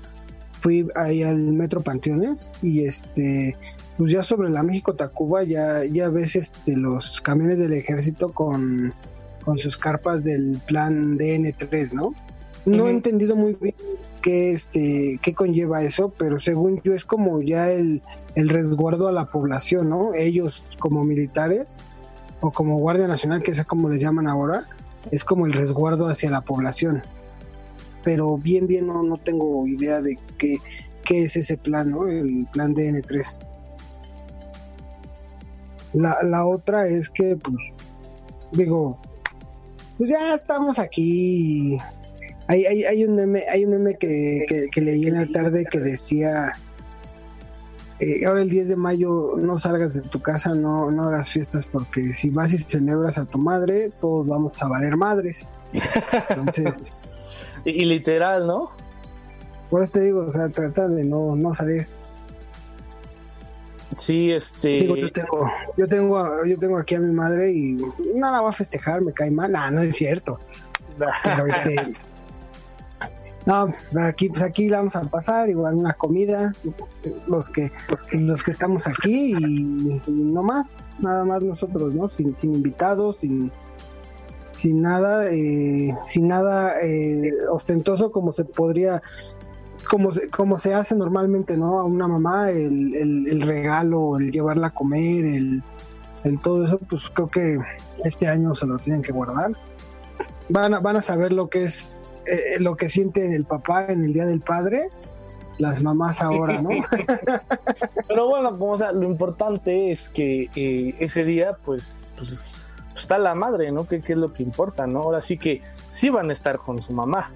Fui 0.51 0.87
ahí 0.95 1.21
al 1.21 1.37
Metro 1.37 1.81
Panteones 1.81 2.49
y 2.61 2.85
este 2.85 3.55
pues 3.97 4.11
ya 4.11 4.23
sobre 4.23 4.49
la 4.49 4.63
México 4.63 4.95
Tacuba 4.95 5.43
ya, 5.43 5.83
ya 5.85 6.09
ves 6.09 6.35
este, 6.35 6.77
los 6.77 7.19
camiones 7.21 7.57
del 7.57 7.73
ejército 7.73 8.29
con, 8.29 8.93
sus 9.57 9.77
carpas 9.77 10.23
del 10.23 10.59
plan 10.67 11.17
DN3, 11.17 11.93
¿no? 11.93 12.13
No 12.65 12.87
he 12.87 12.91
entendido 12.91 13.35
muy 13.35 13.53
bien 13.59 13.75
qué, 14.21 14.51
este, 14.51 15.19
qué 15.21 15.33
conlleva 15.33 15.83
eso, 15.83 16.13
pero 16.17 16.39
según 16.39 16.81
yo 16.83 16.93
es 16.93 17.05
como 17.05 17.41
ya 17.41 17.71
el, 17.71 18.01
el 18.35 18.49
resguardo 18.49 19.07
a 19.07 19.13
la 19.13 19.25
población, 19.25 19.89
¿no? 19.89 20.13
Ellos 20.13 20.63
como 20.79 21.03
militares 21.03 21.77
o 22.41 22.51
como 22.51 22.77
Guardia 22.77 23.07
Nacional, 23.07 23.41
que 23.41 23.51
es 23.51 23.63
como 23.63 23.89
les 23.89 24.01
llaman 24.01 24.27
ahora, 24.27 24.65
es 25.11 25.23
como 25.23 25.45
el 25.45 25.53
resguardo 25.53 26.07
hacia 26.07 26.29
la 26.29 26.41
población. 26.41 27.01
Pero 28.03 28.37
bien, 28.37 28.67
bien 28.67 28.87
no, 28.87 29.03
no 29.03 29.17
tengo 29.17 29.67
idea 29.67 30.01
de 30.01 30.17
qué, 30.37 30.57
qué 31.03 31.23
es 31.23 31.35
ese 31.35 31.57
plan, 31.57 31.91
¿no? 31.91 32.07
El 32.07 32.47
plan 32.51 32.75
DN3. 32.75 33.39
La, 35.93 36.17
la 36.23 36.45
otra 36.45 36.87
es 36.87 37.09
que, 37.09 37.37
pues, 37.37 37.55
digo, 38.51 38.97
pues 39.97 40.09
ya 40.09 40.35
estamos 40.35 40.79
aquí. 40.79 41.77
Hay, 42.47 42.65
hay, 42.65 42.83
hay 42.83 43.03
un 43.03 43.15
meme, 43.15 43.43
hay 43.49 43.65
un 43.65 43.71
meme 43.71 43.95
que, 43.97 44.67
que, 44.71 44.81
leí 44.81 45.07
en 45.07 45.15
la 45.15 45.25
tarde 45.25 45.65
que 45.65 45.79
decía 45.79 46.53
eh, 47.99 48.25
ahora 48.25 48.41
el 48.41 48.49
10 48.49 48.69
de 48.69 48.75
mayo 48.75 49.33
no 49.37 49.57
salgas 49.57 49.95
de 49.95 50.01
tu 50.01 50.21
casa, 50.21 50.53
no, 50.53 50.91
no 50.91 51.03
hagas 51.03 51.31
fiestas 51.31 51.65
porque 51.65 52.13
si 52.13 52.29
vas 52.29 52.53
y 52.53 52.59
celebras 52.59 53.17
a 53.17 53.25
tu 53.25 53.39
madre, 53.39 53.91
todos 53.99 54.27
vamos 54.27 54.61
a 54.61 54.67
valer 54.67 54.95
madres. 54.95 55.51
Entonces, 56.29 56.75
y, 57.65 57.85
literal, 57.85 58.45
¿no? 58.45 58.69
Por 59.71 59.83
eso 59.83 59.93
te 59.93 60.01
digo, 60.01 60.25
o 60.27 60.31
sea, 60.31 60.47
trata 60.47 60.87
de 60.87 61.03
no, 61.03 61.35
no 61.35 61.53
salir. 61.55 61.87
Sí, 63.95 64.31
este. 64.31 64.85
yo 64.85 65.11
tengo, 65.11 65.51
yo 65.75 65.87
tengo, 65.87 66.45
yo 66.45 66.59
tengo 66.59 66.77
aquí 66.77 66.93
a 66.93 66.99
mi 66.99 67.11
madre 67.11 67.51
y 67.51 67.71
no 68.13 68.31
la 68.31 68.41
va 68.41 68.51
a 68.51 68.53
festejar, 68.53 69.01
me 69.01 69.11
cae 69.11 69.31
mal. 69.31 69.51
no 69.73 69.81
es 69.81 69.95
cierto. 69.95 70.39
Pero 71.23 71.47
este. 71.47 71.95
No, 73.47 73.73
aquí, 74.01 74.27
pues 74.27 74.43
aquí 74.43 74.67
la 74.67 74.79
vamos 74.79 74.97
a 74.97 75.03
pasar, 75.03 75.49
igual 75.49 75.75
una 75.75 75.93
comida, 75.93 76.53
los 77.27 77.49
que, 77.49 77.71
los 78.11 78.43
que, 78.43 78.51
estamos 78.51 78.85
aquí 78.85 79.31
y, 79.31 80.01
no 80.11 80.43
más, 80.43 80.83
nada 80.99 81.23
más 81.23 81.41
nosotros, 81.41 81.95
¿no? 81.95 82.09
Sin, 82.09 82.37
sin 82.37 82.53
invitados, 82.53 83.19
sin, 83.19 83.49
sin 84.51 84.81
nada, 84.81 85.31
eh, 85.31 85.95
sin 86.09 86.27
nada 86.27 86.73
eh, 86.81 87.31
ostentoso 87.49 88.11
como 88.11 88.33
se 88.33 88.43
podría 88.43 89.01
como 89.89 90.11
se, 90.11 90.27
como 90.27 90.59
se 90.59 90.73
hace 90.73 90.95
normalmente, 90.95 91.55
¿no? 91.55 91.79
A 91.79 91.85
una 91.85 92.09
mamá, 92.09 92.51
el, 92.51 92.93
el, 92.95 93.41
regalo, 93.43 94.17
el 94.17 94.29
llevarla 94.29 94.67
a 94.67 94.73
comer, 94.73 95.23
el, 95.23 95.63
el, 96.25 96.41
todo 96.41 96.65
eso, 96.65 96.79
pues 96.79 97.09
creo 97.13 97.27
que 97.29 97.59
este 98.03 98.27
año 98.27 98.53
se 98.55 98.65
lo 98.65 98.77
tienen 98.77 99.01
que 99.01 99.13
guardar. 99.13 99.53
Van 100.49 100.73
a, 100.73 100.79
van 100.81 100.97
a 100.97 101.01
saber 101.01 101.31
lo 101.31 101.49
que 101.49 101.63
es, 101.63 101.97
eh, 102.27 102.59
lo 102.59 102.75
que 102.75 102.89
siente 102.89 103.35
el 103.35 103.45
papá 103.45 103.85
en 103.87 104.03
el 104.03 104.13
Día 104.13 104.25
del 104.25 104.41
Padre, 104.41 104.89
las 105.57 105.81
mamás 105.81 106.21
ahora, 106.21 106.61
¿no? 106.61 106.69
Pero 108.07 108.27
bueno, 108.27 108.51
como, 108.51 108.71
o 108.73 108.77
sea, 108.77 108.91
lo 108.91 109.03
importante 109.03 109.91
es 109.91 110.09
que 110.09 110.49
eh, 110.55 110.95
ese 110.99 111.23
día, 111.23 111.57
pues, 111.65 112.03
pues, 112.17 112.71
está 112.95 113.17
la 113.17 113.35
madre, 113.35 113.71
¿no? 113.71 113.87
Que, 113.87 113.97
es 113.97 114.09
lo 114.09 114.33
que 114.33 114.43
importa, 114.43 114.87
¿no? 114.87 115.01
Ahora 115.01 115.21
sí 115.21 115.37
que 115.37 115.61
sí 115.89 116.09
van 116.09 116.29
a 116.29 116.33
estar 116.33 116.57
con 116.57 116.81
su 116.81 116.93
mamá. 116.93 117.31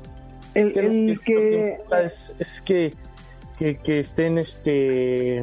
El, 0.53 0.73
que, 0.73 1.79
es, 2.03 2.61
que, 2.61 2.93
que, 3.57 3.99
estén 3.99 4.37
este 4.37 5.39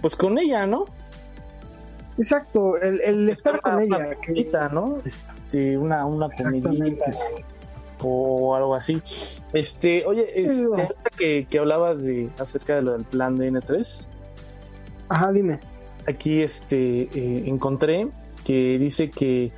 pues 0.00 0.14
con 0.14 0.38
ella, 0.38 0.68
¿no? 0.68 0.84
Exacto, 2.16 2.76
el, 2.80 3.28
estar 3.28 3.60
con 3.60 3.80
ella. 3.80 4.68
¿no? 4.72 4.98
Este, 5.04 5.76
una, 5.76 6.06
una 6.06 6.30
comidita 6.30 6.70
o 8.02 8.54
algo 8.54 8.74
así. 8.74 9.02
Este, 9.52 10.04
oye, 10.06 10.26
este, 10.34 10.94
que, 11.16 11.46
que 11.48 11.58
hablabas 11.58 12.02
de 12.02 12.30
acerca 12.38 12.76
de 12.76 12.82
lo 12.82 12.92
del 12.92 13.04
plan 13.04 13.36
de 13.36 13.52
N3. 13.52 14.08
Ajá, 15.08 15.32
dime. 15.32 15.60
Aquí 16.08 16.42
este 16.42 17.02
eh, 17.02 17.42
encontré 17.46 18.08
que 18.44 18.78
dice 18.78 19.10
que 19.10 19.52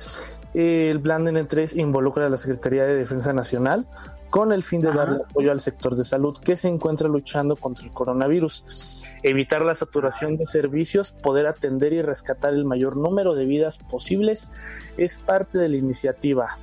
el 0.53 0.99
plan 0.99 1.23
de 1.25 1.31
N3 1.31 1.77
involucra 1.77 2.25
a 2.25 2.29
la 2.29 2.37
Secretaría 2.37 2.85
de 2.85 2.95
Defensa 2.95 3.33
Nacional, 3.33 3.87
con 4.29 4.51
el 4.51 4.63
fin 4.63 4.81
de 4.81 4.91
darle 4.91 5.23
apoyo 5.23 5.51
al 5.51 5.59
sector 5.59 5.95
de 5.95 6.03
salud 6.03 6.37
que 6.37 6.55
se 6.55 6.67
encuentra 6.67 7.07
luchando 7.07 7.55
contra 7.55 7.85
el 7.85 7.91
coronavirus, 7.91 9.09
evitar 9.23 9.63
la 9.63 9.75
saturación 9.75 10.37
de 10.37 10.45
servicios, 10.45 11.11
poder 11.11 11.47
atender 11.47 11.93
y 11.93 12.01
rescatar 12.01 12.53
el 12.53 12.65
mayor 12.65 12.95
número 12.95 13.33
de 13.33 13.45
vidas 13.45 13.77
posibles 13.77 14.51
es 14.97 15.19
parte 15.19 15.59
de 15.59 15.69
la 15.69 15.77
iniciativa. 15.77 16.57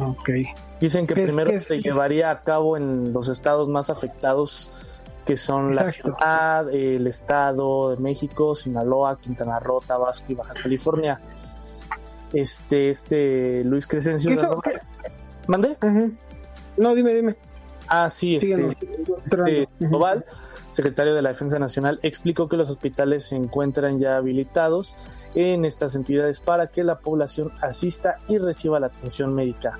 Ok. 0.00 0.30
Dicen 0.80 1.06
que 1.06 1.14
primero 1.14 1.58
se 1.60 1.80
llevaría 1.80 2.30
a 2.30 2.42
cabo 2.42 2.76
en 2.76 3.12
los 3.12 3.28
estados 3.28 3.68
más 3.68 3.90
afectados 3.90 4.70
que 5.26 5.36
son 5.36 5.74
la 5.74 5.92
ciudad, 5.92 6.72
el 6.72 7.06
estado 7.06 7.90
de 7.90 7.96
México, 7.98 8.54
Sinaloa, 8.54 9.20
Quintana 9.20 9.60
Roo, 9.60 9.80
Tabasco 9.80 10.26
y 10.28 10.34
Baja 10.34 10.54
California. 10.54 11.20
Este, 12.32 12.90
este 12.90 13.64
Luis 13.64 13.86
Crescencio 13.86 14.60
¿Mande? 15.46 15.76
No, 16.76 16.94
dime, 16.94 17.14
dime. 17.14 17.36
Ah, 17.88 18.08
sí, 18.08 18.36
este, 18.36 18.76
este 19.24 19.68
Global, 19.80 20.24
secretario 20.70 21.14
de 21.14 21.22
la 21.22 21.30
Defensa 21.30 21.58
Nacional, 21.58 22.00
explicó 22.02 22.48
que 22.48 22.56
los 22.56 22.70
hospitales 22.70 23.24
se 23.24 23.36
encuentran 23.36 23.98
ya 23.98 24.16
habilitados 24.16 24.96
en 25.34 25.64
estas 25.64 25.94
entidades 25.94 26.40
para 26.40 26.68
que 26.68 26.84
la 26.84 27.00
población 27.00 27.52
asista 27.60 28.18
y 28.28 28.38
reciba 28.38 28.80
la 28.80 28.86
atención 28.86 29.34
médica. 29.34 29.78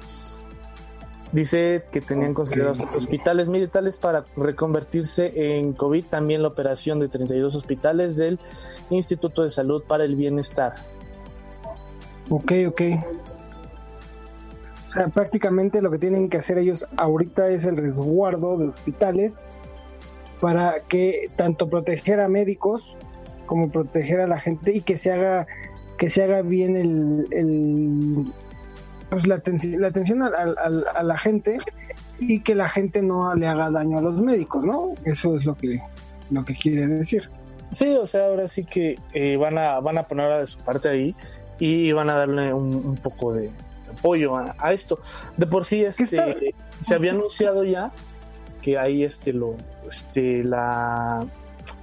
Dice 1.33 1.85
que 1.93 2.01
tenían 2.01 2.35
considerados 2.35 2.81
los 2.81 2.97
hospitales 2.97 3.47
militares 3.47 3.99
para 3.99 4.25
reconvertirse 4.37 5.59
en 5.59 5.75
COVID, 5.75 6.07
también 6.07 6.43
la 6.43 6.49
operación 6.49 6.99
de 6.99 7.09
32 7.09 7.55
hospitales 7.55 8.17
del 8.17 8.41
Instituto 8.91 9.45
de 9.45 9.51
Salud 9.51 9.85
para 9.87 10.05
el 10.05 10.17
Bienestar. 10.17 10.75
Ok, 12.31 12.53
ok. 12.69 12.81
O 14.89 14.93
sea, 14.93 15.07
prácticamente 15.07 15.81
lo 15.81 15.93
que 15.93 15.99
tienen 15.99 16.29
que 16.29 16.39
hacer 16.39 16.59
ellos 16.59 16.85
ahorita 16.97 17.49
es 17.51 17.65
el 17.65 17.77
resguardo 17.77 18.59
de 18.59 18.67
hospitales 18.69 19.45
para 20.41 20.81
que 20.89 21.31
tanto 21.37 21.69
proteger 21.69 22.21
a 22.21 22.29
médicos 22.29 22.97
como 23.47 23.71
proteger 23.71 24.21
a 24.21 24.27
la 24.27 24.41
gente 24.41 24.73
y 24.73 24.81
que 24.81 24.97
se 24.97 25.13
haga 25.13 25.47
que 25.99 26.09
se 26.09 26.23
haga 26.23 26.41
bien 26.41 26.77
el, 26.77 28.25
pues 29.11 29.27
la, 29.27 29.35
atención, 29.35 29.83
la 29.83 29.89
atención 29.89 30.23
a, 30.23 31.03
la 31.03 31.19
gente 31.19 31.59
y 32.19 32.41
que 32.41 32.55
la 32.55 32.71
gente 32.71 33.03
no 33.03 33.35
le 33.35 33.47
haga 33.47 33.71
daño 33.71 33.99
a 33.99 34.01
los 34.01 34.19
médicos, 34.23 34.65
¿no? 34.65 34.95
Eso 35.05 35.37
es 35.37 35.45
lo 35.45 35.55
que 35.57 35.79
lo 36.31 36.45
que 36.45 36.55
quiere 36.55 36.87
decir. 36.87 37.29
Sí, 37.71 37.95
o 37.97 38.07
sea, 38.07 38.27
ahora 38.27 38.49
sí 38.49 38.65
que 38.65 38.99
eh, 39.13 39.37
van 39.37 39.59
a 39.59 39.81
van 39.81 39.99
a 39.99 40.05
poner 40.05 40.41
de 40.41 40.47
su 40.47 40.59
parte 40.61 40.89
ahí 40.89 41.15
y 41.59 41.93
van 41.93 42.09
a 42.09 42.15
darle 42.15 42.55
un 42.55 42.97
poco 42.97 43.35
de, 43.35 43.51
apoyo 43.91 44.37
a, 44.37 44.73
esto. 44.73 44.99
De 45.37 45.47
por 45.47 45.65
sí, 45.65 45.85
este, 45.85 46.07
se 46.81 46.95
había 46.95 47.11
anunciado 47.11 47.65
ya 47.65 47.93
que 48.61 48.79
ahí 48.79 49.05
este 49.05 49.33
lo 49.33 49.57
este 49.87 50.45
la 50.45 51.21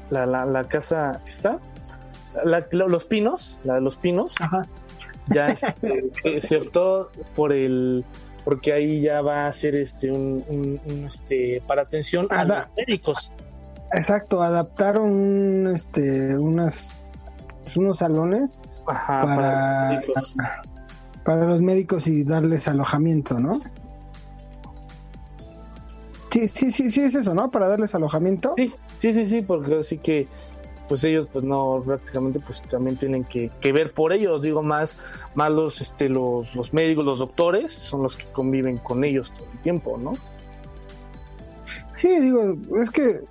la, 0.09 0.25
la, 0.25 0.63
casa 0.63 1.21
está 1.25 1.59
los 2.71 3.05
pinos 3.05 3.59
la 3.63 3.75
de 3.75 3.81
los 3.81 3.97
pinos 3.97 4.35
ya 5.29 5.47
este, 5.47 6.41
se, 6.41 6.57
optó 6.57 7.09
por 7.35 7.51
el 7.51 8.05
porque 8.43 8.71
ahí 8.71 9.01
ya 9.01 9.21
va 9.21 9.47
a 9.47 9.51
ser 9.51 9.75
este 9.75 10.11
un, 10.11 10.79
este 11.05 11.61
para 11.67 11.81
atención 11.81 12.27
a 12.29 12.45
los 12.45 12.65
médicos. 12.77 13.31
Exacto 13.91 14.41
adaptaron 14.41 15.67
este 15.73 16.37
unas 16.37 17.01
pues, 17.63 17.75
unos 17.75 17.99
salones 17.99 18.57
para, 18.85 20.01
para 21.25 21.45
los 21.45 21.61
médicos 21.61 22.07
y 22.07 22.23
darles 22.23 22.69
alojamiento, 22.69 23.37
¿no? 23.37 23.51
Sí, 26.31 26.47
sí, 26.47 26.71
sí, 26.71 26.91
sí 26.91 27.01
es 27.01 27.15
eso, 27.15 27.33
¿no? 27.33 27.49
Para 27.51 27.67
darles 27.67 27.95
alojamiento. 27.95 28.53
Sí, 28.57 28.73
sí, 28.99 29.13
sí, 29.13 29.25
sí, 29.25 29.41
porque 29.41 29.75
así 29.75 29.97
que 29.97 30.27
pues 30.87 31.03
ellos 31.03 31.27
pues 31.31 31.43
no 31.43 31.83
prácticamente 31.85 32.39
pues 32.39 32.61
también 32.61 32.95
tienen 32.95 33.25
que, 33.25 33.51
ver 33.73 33.91
por 33.91 34.13
ellos, 34.13 34.41
digo 34.41 34.63
más 34.63 34.99
más 35.35 35.51
los 35.51 35.81
este 35.81 36.07
los, 36.09 36.55
los 36.55 36.73
médicos, 36.73 37.05
los 37.05 37.19
doctores 37.19 37.73
son 37.73 38.03
los 38.03 38.15
que 38.15 38.25
conviven 38.31 38.77
con 38.77 39.03
ellos 39.03 39.31
todo 39.31 39.47
el 39.51 39.59
tiempo, 39.59 39.97
¿no? 39.97 40.13
Sí, 41.95 42.19
digo, 42.21 42.55
es 42.79 42.89
que 42.89 43.21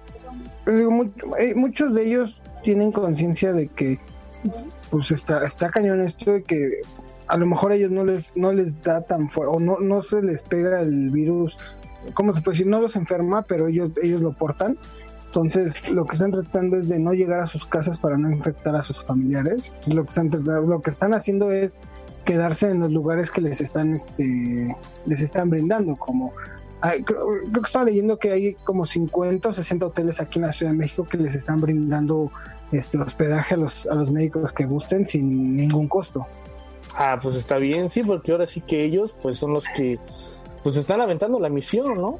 digo, 0.67 1.05
eh, 1.39 1.55
muchos 1.55 1.95
de 1.95 2.05
ellos 2.05 2.41
tienen 2.63 2.93
conciencia 2.93 3.53
de 3.53 3.69
que 3.69 3.99
pues 4.91 5.11
está 5.11 5.45
está 5.45 5.71
cañón 5.71 6.03
esto 6.03 6.37
y 6.37 6.43
que 6.43 6.81
a 7.29 7.37
lo 7.37 7.47
mejor 7.47 7.73
a 7.73 7.75
ellos 7.75 7.91
no 7.91 8.05
les, 8.05 8.37
no 8.37 8.53
les 8.53 8.81
da 8.83 9.01
tan 9.01 9.31
fuerte, 9.31 9.57
o 9.57 9.61
no, 9.61 9.79
no 9.81 10.03
se 10.03 10.23
les 10.23 10.43
pega 10.43 10.81
el 10.81 11.11
virus, 11.11 11.57
¿cómo 12.15 12.35
se 12.35 12.43
puede 12.43 12.57
decir? 12.57 12.67
No 12.67 12.81
los 12.81 12.97
enferma, 12.97 13.43
pero 13.43 13.69
ellos, 13.69 13.91
ellos 14.03 14.21
lo 14.21 14.33
portan. 14.33 14.79
Entonces, 15.27 15.89
lo 15.91 16.07
que 16.07 16.15
están 16.15 16.31
tratando 16.31 16.77
es 16.77 16.89
de 16.89 16.99
no 16.99 17.13
llegar 17.13 17.41
a 17.41 17.47
sus 17.47 17.67
casas 17.67 17.99
para 17.99 18.17
no 18.17 18.31
infectar 18.31 18.75
a 18.75 18.83
sus 18.83 19.05
familiares. 19.05 19.73
Lo 19.87 20.05
que 20.05 20.09
están, 20.09 20.31
lo 20.45 20.81
que 20.81 20.91
están 20.91 21.13
haciendo 21.13 21.51
es 21.51 21.81
quedarse 22.25 22.71
en 22.71 22.81
los 22.81 22.91
lugares 22.91 23.31
que 23.31 23.41
les 23.41 23.61
están, 23.61 23.95
este, 23.95 24.75
les 25.05 25.21
están 25.21 25.51
brindando, 25.51 25.97
como 25.97 26.33
creo, 27.05 27.27
que 27.53 27.61
estaba 27.65 27.85
leyendo 27.85 28.19
que 28.19 28.33
hay 28.33 28.55
como 28.65 28.87
50 28.87 29.49
o 29.49 29.53
60 29.53 29.87
hoteles 29.87 30.21
aquí 30.21 30.39
en 30.39 30.47
la 30.47 30.53
Ciudad 30.53 30.73
de 30.73 30.79
México 30.79 31.05
que 31.05 31.17
les 31.17 31.35
están 31.35 31.61
brindando 31.61 32.31
este 32.73 32.99
hospedaje 32.99 33.55
a 33.55 33.57
los, 33.59 33.87
a 33.87 33.95
los 33.95 34.11
médicos 34.11 34.53
que 34.53 34.67
gusten 34.67 35.07
sin 35.07 35.57
ningún 35.57 35.89
costo. 35.89 36.27
Ah, 36.97 37.19
pues 37.23 37.37
está 37.37 37.57
bien, 37.59 37.91
sí, 37.91 38.03
porque 38.03 38.33
ahora 38.33 38.47
sí 38.47 38.61
que 38.61 38.83
ellos 38.85 39.17
pues 39.21 39.39
son 39.39 39.53
los 39.53 39.69
que 39.69 39.99
pues 40.67 40.75
están 40.75 41.01
aventando 41.01 41.39
la 41.39 41.49
misión, 41.49 42.01
¿no? 42.01 42.19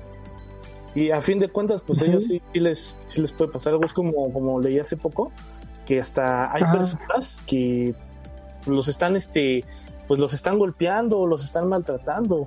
Y 0.95 1.11
a 1.11 1.21
fin 1.21 1.41
de 1.41 1.49
cuentas, 1.49 1.83
pues 1.85 2.01
ellos 2.03 2.27
sí, 2.29 2.41
les, 2.53 2.97
sí 3.05 3.21
les 3.21 3.33
puede 3.33 3.51
pasar 3.51 3.73
algo, 3.73 3.85
es 3.85 3.93
como, 3.93 4.33
como 4.33 4.61
leí 4.61 4.79
hace 4.79 4.97
poco, 4.97 5.33
que 5.85 5.99
hasta 5.99 6.55
hay 6.55 6.63
personas 6.63 7.43
que 7.45 7.93
los 8.65 8.87
están, 8.87 9.17
este, 9.17 9.65
pues 10.07 10.21
los 10.21 10.33
están 10.33 10.61
golpeando, 10.61 11.27
los 11.27 11.43
están 11.43 11.69
maltratando. 11.69 12.47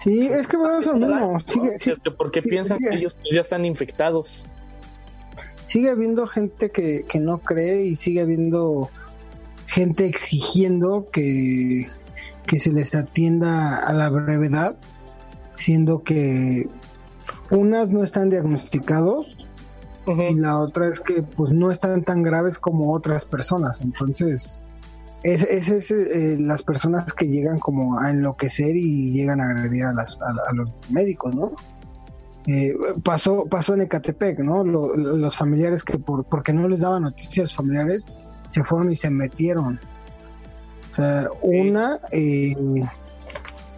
Sí, 0.00 0.26
es 0.26 0.48
que 0.48 0.56
bueno, 0.56 0.80
eso 0.80 0.94
mismo. 0.94 1.38
porque 2.18 2.42
piensan 2.42 2.78
que 2.80 2.92
ellos 2.92 3.14
pues, 3.22 3.36
ya 3.36 3.42
están 3.42 3.64
infectados. 3.64 4.46
Sigue 5.66 5.90
habiendo 5.90 6.26
gente 6.26 6.72
que, 6.72 7.04
que 7.04 7.20
no 7.20 7.38
cree 7.38 7.84
y 7.84 7.94
sigue 7.94 8.20
habiendo 8.20 8.90
gente 9.68 10.06
exigiendo 10.06 11.06
que, 11.12 11.88
que 12.46 12.60
se 12.60 12.70
les 12.70 12.94
atienda 12.94 13.76
a 13.76 13.92
la 13.92 14.08
brevedad, 14.08 14.76
siendo 15.56 16.02
que 16.02 16.68
unas 17.50 17.90
no 17.90 18.04
están 18.04 18.30
diagnosticados 18.30 19.36
y 20.06 20.36
la 20.36 20.58
otra 20.58 20.88
es 20.88 21.00
que 21.00 21.22
pues 21.22 21.52
no 21.52 21.70
están 21.70 22.02
tan 22.04 22.22
graves 22.22 22.58
como 22.58 22.92
otras 22.92 23.24
personas. 23.24 23.80
Entonces, 23.80 24.64
es, 25.24 25.42
es, 25.42 25.90
eh, 25.90 26.36
las 26.38 26.62
personas 26.62 27.12
que 27.12 27.26
llegan 27.26 27.58
como 27.58 27.98
a 27.98 28.10
enloquecer 28.10 28.76
y 28.76 29.10
llegan 29.12 29.40
a 29.40 29.50
agredir 29.50 29.84
a, 29.84 29.92
las, 29.92 30.16
a, 30.20 30.52
los 30.52 30.70
médicos, 30.90 31.34
¿no? 31.34 31.50
Eh, 32.46 32.76
pasó 33.02 33.44
pasó 33.46 33.74
en 33.74 33.80
Ecatepec, 33.80 34.38
¿no? 34.38 34.62
los 34.62 35.36
familiares 35.36 35.82
que 35.82 35.98
por 35.98 36.24
porque 36.26 36.52
no 36.52 36.68
les 36.68 36.78
daban 36.78 37.02
noticias 37.02 37.52
familiares 37.52 38.04
se 38.50 38.62
fueron 38.62 38.92
y 38.92 38.96
se 38.96 39.10
metieron. 39.10 39.80
O 40.96 41.02
sea, 41.02 41.28
una, 41.42 42.00
eh, 42.10 42.54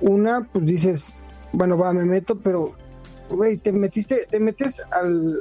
una, 0.01 0.49
pues 0.53 0.67
dices, 0.67 1.15
bueno, 1.53 1.77
va, 1.77 1.93
me 1.93 2.05
meto, 2.05 2.39
pero, 2.39 2.75
güey, 3.29 3.57
te 3.57 3.73
metiste, 3.73 4.27
te 4.31 4.39
metes 4.39 4.81
al, 4.93 5.41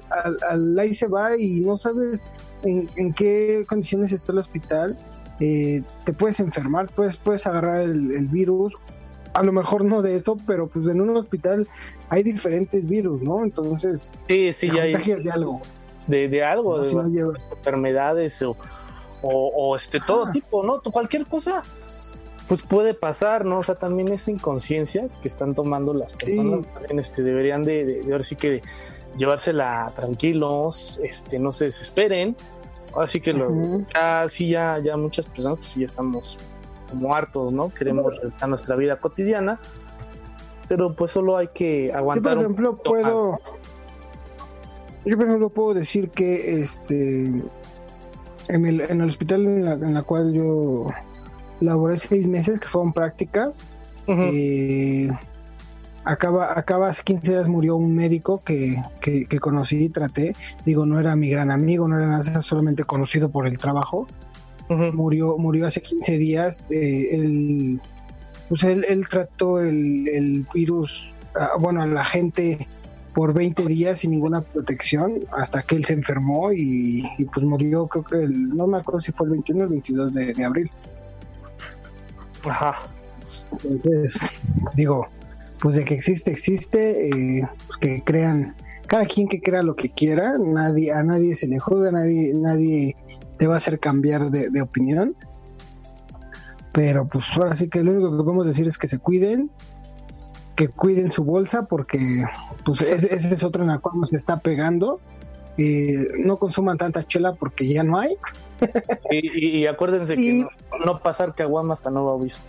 al, 0.50 0.80
ahí 0.80 0.96
se 0.96 1.08
va 1.08 1.38
y 1.38 1.62
no 1.62 1.78
sabes 1.78 2.24
en, 2.64 2.90
en 2.96 3.14
qué 3.14 3.64
condiciones 3.70 4.12
está 4.12 4.32
el 4.32 4.40
hospital. 4.40 4.98
Eh, 5.40 5.84
te 6.04 6.14
puedes 6.14 6.40
enfermar, 6.40 6.88
puedes, 6.88 7.16
puedes 7.16 7.46
agarrar 7.46 7.82
el, 7.82 8.28
virus, 8.28 8.74
a 9.36 9.44
lo 9.44 9.52
mejor 9.52 9.86
no 9.86 10.02
de 10.02 10.16
eso, 10.16 10.36
pero 10.48 10.66
pues 10.66 10.88
en 10.88 11.00
un 11.00 11.16
hospital 11.16 11.68
hay 12.10 12.24
diferentes 12.24 12.88
virus, 12.88 13.22
¿no? 13.22 13.44
Entonces, 13.44 14.10
sí, 14.28 14.52
sí, 14.52 14.72
hay 14.80 14.96
de 14.96 15.30
algo. 15.32 15.62
De, 16.08 16.28
de 16.28 16.44
algo, 16.44 16.80
de 16.80 17.38
enfermedades 17.52 18.42
o, 18.42 18.58
o, 19.22 19.76
este 19.76 20.00
todo 20.00 20.32
tipo, 20.32 20.64
¿no? 20.64 20.82
Cualquier 20.82 21.26
cosa 21.26 21.62
pues 22.48 22.64
puede 22.64 22.94
pasar, 22.94 23.44
¿no? 23.44 23.60
O 23.60 23.64
sea, 23.64 23.76
también 23.76 24.08
esa 24.08 24.32
inconsciencia 24.32 25.10
que 25.22 25.28
están 25.28 25.54
tomando 25.54 25.94
las 25.94 26.14
personas, 26.14 26.66
este, 26.90 27.22
deberían 27.22 27.64
de, 27.64 27.84
de, 27.84 28.02
ver 28.04 28.24
si 28.24 28.38
que 28.38 28.62
llevársela 29.18 29.92
tranquilos, 29.94 31.00
este, 31.04 31.40
no 31.40 31.52
se 31.52 31.66
desesperen. 31.66 32.38
Así 32.96 33.20
que 33.20 33.34
lo, 33.34 33.52
ya, 33.94 34.28
sí, 34.30 34.50
ya, 34.50 34.80
ya 34.80 34.96
muchas 34.96 35.26
personas, 35.26 35.60
pues 35.60 35.72
sí, 35.72 35.82
ya 35.82 35.88
estamos 35.88 36.38
como 36.90 37.14
hartos, 37.14 37.52
¿no? 37.52 37.70
Queremos 37.70 38.20
a 38.40 38.48
nuestra 38.48 38.76
vida 38.78 38.98
cotidiana, 38.98 39.60
pero 40.70 40.96
pues 40.96 41.12
solo 41.12 41.38
hay 41.38 41.50
que 41.50 41.92
aguantar. 41.94 42.34
Yo, 42.34 42.38
por 42.38 42.44
ejemplo, 42.44 42.78
puedo, 42.78 43.40
yo 45.06 45.18
por 45.18 45.26
ejemplo 45.26 45.50
puedo 45.50 45.74
decir 45.74 46.10
que 46.10 46.62
este 46.62 47.44
en 48.50 48.66
el, 48.66 48.82
en 48.82 49.02
el 49.02 49.10
hospital 49.10 49.46
en 49.46 49.94
la, 49.94 50.04
cual 50.04 50.34
yo 50.34 50.88
laboré 51.60 51.98
seis 51.98 52.28
meses, 52.28 52.60
que 52.60 52.68
fueron 52.68 52.94
prácticas, 52.94 53.64
eh, 54.08 55.10
acaba, 56.06 56.58
acaba 56.58 56.90
hace 56.90 57.04
15 57.04 57.32
días 57.32 57.48
murió 57.48 57.76
un 57.76 57.94
médico 57.94 58.42
que, 58.44 58.82
que, 59.02 59.40
conocí 59.40 59.86
y 59.86 59.90
traté. 59.90 60.36
Digo, 60.66 60.86
no 60.86 61.00
era 61.00 61.16
mi 61.16 61.30
gran 61.30 61.52
amigo, 61.52 61.88
no 61.88 61.98
era 61.98 62.08
nada, 62.08 62.42
solamente 62.42 62.84
conocido 62.84 63.30
por 63.30 63.48
el 63.48 63.58
trabajo. 63.58 64.08
Murió, 64.70 65.38
murió 65.38 65.68
hace 65.68 65.82
15 65.82 66.18
días. 66.18 66.66
Eh, 66.70 67.10
él, 67.12 67.82
pues 68.50 68.64
él, 68.64 68.86
él 68.88 69.08
trató 69.08 69.62
el, 69.62 70.08
el 70.10 70.46
virus, 70.54 71.14
ah, 71.36 71.52
bueno, 71.60 71.82
a 71.82 71.88
la 71.88 72.04
gente 72.04 72.68
por 73.18 73.34
20 73.34 73.66
días 73.66 73.98
sin 73.98 74.12
ninguna 74.12 74.42
protección 74.42 75.22
hasta 75.36 75.64
que 75.64 75.76
él 75.76 75.86
se 75.86 75.94
enfermó 75.94 76.54
y, 76.54 77.04
pues 77.34 77.44
murió 77.44 77.88
creo 77.88 78.04
que 78.04 78.24
el, 78.24 78.50
no 78.50 78.68
me 78.68 78.78
acuerdo 78.78 79.02
si 79.02 79.12
fue 79.12 79.26
el 79.26 79.32
21 79.32 79.60
o 79.60 79.64
el 79.64 79.70
22 79.72 80.14
de, 80.14 80.46
abril. 80.46 80.70
Ajá. 82.48 82.76
Entonces, 83.64 84.20
digo, 84.76 85.08
pues 85.60 85.78
de 85.78 85.84
que 85.84 85.96
existe, 85.96 86.30
existe, 86.30 87.08
eh, 87.08 87.50
pues 87.66 87.80
que 87.80 88.04
crean, 88.04 88.56
cada 88.86 89.06
quien 89.06 89.28
que 89.28 89.42
crea 89.42 89.64
lo 89.64 89.76
que 89.76 89.90
quiera, 89.90 90.38
nadie, 90.38 90.94
a 90.94 91.02
nadie 91.02 91.34
se 91.34 91.48
le 91.48 91.58
juzga, 91.58 91.92
nadie, 91.92 92.36
nadie 92.36 92.96
te 93.40 93.48
va 93.48 93.56
a 93.56 93.58
hacer 93.58 93.80
cambiar 93.80 94.30
de, 94.30 94.62
opinión. 94.62 95.16
Pero 96.72 97.08
pues 97.08 97.26
ahora 97.36 97.56
sí 97.56 97.68
que 97.68 97.84
lo 97.84 97.94
único 97.94 98.12
que 98.12 98.24
podemos 98.24 98.46
decir 98.46 98.68
es 98.68 98.78
que 98.78 98.88
se 98.88 99.00
cuiden, 99.00 99.50
que 100.58 100.68
cuiden 100.70 101.12
su 101.12 101.24
bolsa 101.24 101.68
porque 101.68 102.26
pues 102.66 102.82
ese, 102.82 103.16
es 103.16 103.44
otro 103.44 103.64
en 103.64 103.70
el 103.70 103.80
cual 103.80 104.00
nos 104.00 104.12
está 104.12 104.38
pegando. 104.40 105.00
Eh, 105.60 106.08
no 106.20 106.38
consuman 106.38 106.78
tanta 106.78 107.04
chela 107.04 107.34
porque 107.34 107.68
ya 107.68 107.84
no 107.84 107.98
hay. 108.00 108.18
y, 109.10 109.66
acuérdense 109.68 110.16
que 110.16 110.44
no, 110.44 110.50
no 110.86 111.00
pasar 111.00 111.36
caguama 111.36 111.74
hasta 111.74 111.92
nuevo 111.92 112.12
aviso. 112.12 112.42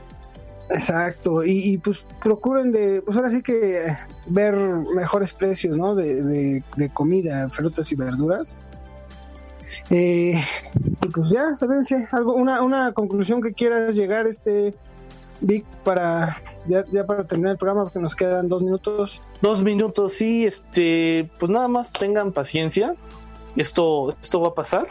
Exacto, 0.70 1.44
y, 1.44 1.78
pues 1.78 2.04
procuren 2.22 2.72
de, 2.72 3.00
pues 3.00 3.16
ahora 3.16 3.30
sí 3.30 3.42
que 3.42 3.86
ver 4.26 4.54
mejores 4.54 5.32
precios, 5.32 5.76
¿no? 5.76 5.94
De, 5.94 6.62
de, 6.76 6.90
comida, 6.90 7.48
frutas 7.50 7.90
y 7.92 7.94
verduras. 7.94 8.54
Eh, 9.88 10.38
y 11.00 11.08
pues 11.08 11.30
ya, 11.30 11.56
¿sabes? 11.56 11.94
Algo, 12.12 12.34
una, 12.34 12.62
una 12.62 12.92
conclusión 12.92 13.40
que 13.40 13.54
quieras 13.54 13.94
llegar, 13.94 14.26
este, 14.26 14.74
Vic, 15.40 15.64
para, 15.84 16.42
ya, 16.68 16.84
ya 16.92 17.06
para 17.06 17.26
terminar 17.26 17.52
el 17.52 17.58
programa, 17.58 17.84
porque 17.84 17.98
nos 17.98 18.14
quedan 18.14 18.48
dos 18.48 18.62
minutos. 18.62 19.20
Dos 19.40 19.62
minutos, 19.62 20.12
sí, 20.14 20.46
este, 20.46 21.30
pues 21.38 21.50
nada 21.50 21.68
más 21.68 21.92
tengan 21.92 22.32
paciencia, 22.32 22.94
esto, 23.56 24.14
esto 24.20 24.40
va 24.40 24.48
a 24.48 24.54
pasar 24.54 24.86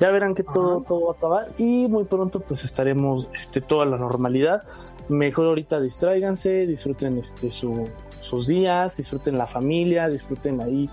ya 0.00 0.10
verán 0.10 0.34
que 0.34 0.42
todo, 0.42 0.82
todo 0.86 1.06
va 1.06 1.12
a 1.12 1.16
acabar 1.16 1.48
y 1.58 1.88
muy 1.88 2.04
pronto 2.04 2.40
pues 2.40 2.64
estaremos 2.64 3.28
este, 3.34 3.60
toda 3.60 3.84
la 3.86 3.96
normalidad. 3.96 4.62
Mejor 5.08 5.46
ahorita 5.46 5.80
distráiganse, 5.80 6.66
disfruten 6.66 7.18
este, 7.18 7.50
sus 7.50 8.46
días, 8.46 8.96
disfruten 8.96 9.36
la 9.36 9.46
familia, 9.46 10.08
disfruten 10.08 10.60
ahí 10.62 10.88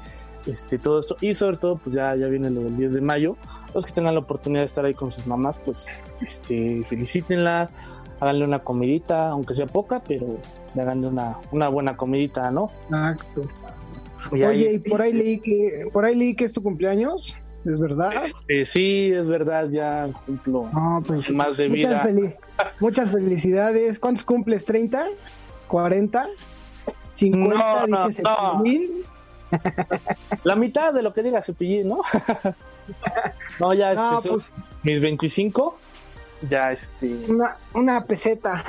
este, 0.45 0.77
todo 0.77 0.99
esto 0.99 1.15
y 1.21 1.33
sobre 1.33 1.57
todo 1.57 1.77
pues 1.77 1.95
ya, 1.95 2.15
ya 2.15 2.27
viene 2.27 2.49
lo 2.49 2.63
del 2.63 2.75
10 2.77 2.93
de 2.93 3.01
mayo. 3.01 3.37
Los 3.73 3.85
que 3.85 3.93
tengan 3.93 4.13
la 4.13 4.21
oportunidad 4.21 4.61
de 4.61 4.65
estar 4.65 4.85
ahí 4.85 4.93
con 4.93 5.11
sus 5.11 5.25
mamás 5.25 5.59
pues 5.63 6.03
este, 6.21 6.83
felicítenla, 6.83 7.69
háganle 8.21 8.45
una 8.45 8.59
comidita, 8.59 9.29
aunque 9.29 9.55
sea 9.55 9.65
poca, 9.65 10.01
pero 10.07 10.37
háganle 10.79 11.07
una, 11.07 11.39
una 11.51 11.67
buena 11.67 11.97
comidita, 11.97 12.51
¿no? 12.51 12.71
Exacto. 12.85 13.41
Oye, 14.31 14.73
y 14.73 14.79
por 14.79 15.01
ahí 15.01 15.11
leí 15.11 15.39
que 15.39 15.87
por 15.91 16.05
ahí 16.05 16.15
leí 16.15 16.35
que 16.35 16.45
es 16.45 16.53
tu 16.53 16.61
cumpleaños. 16.61 17.35
¿Es 17.65 17.79
verdad? 17.79 18.11
Este, 18.23 18.65
sí, 18.65 19.11
es 19.13 19.27
verdad, 19.27 19.67
ya 19.69 20.09
cumplo 20.25 20.69
pues, 21.05 21.29
más 21.29 21.57
de 21.57 21.69
muchas 21.69 22.13
vida. 22.13 22.35
muchas 22.79 23.11
felicidades. 23.11 23.99
¿Cuántos 23.99 24.23
cumples? 24.23 24.67
¿30? 24.67 25.05
¿40? 25.67 26.27
¿50? 27.15 27.87
No, 27.87 28.07
dices 28.07 28.23
no, 28.23 28.63
La 30.43 30.55
mitad 30.55 30.93
de 30.93 31.03
lo 31.03 31.13
que 31.13 31.21
diga 31.21 31.41
Cepillín, 31.41 31.89
¿no? 31.89 32.01
no, 33.59 33.73
ya 33.73 33.91
este, 33.91 34.29
pues, 34.29 34.51
mis 34.83 35.01
25. 35.01 35.77
Ya 36.49 36.71
este. 36.71 37.07
Una, 37.27 37.57
una 37.73 38.05
peseta. 38.05 38.63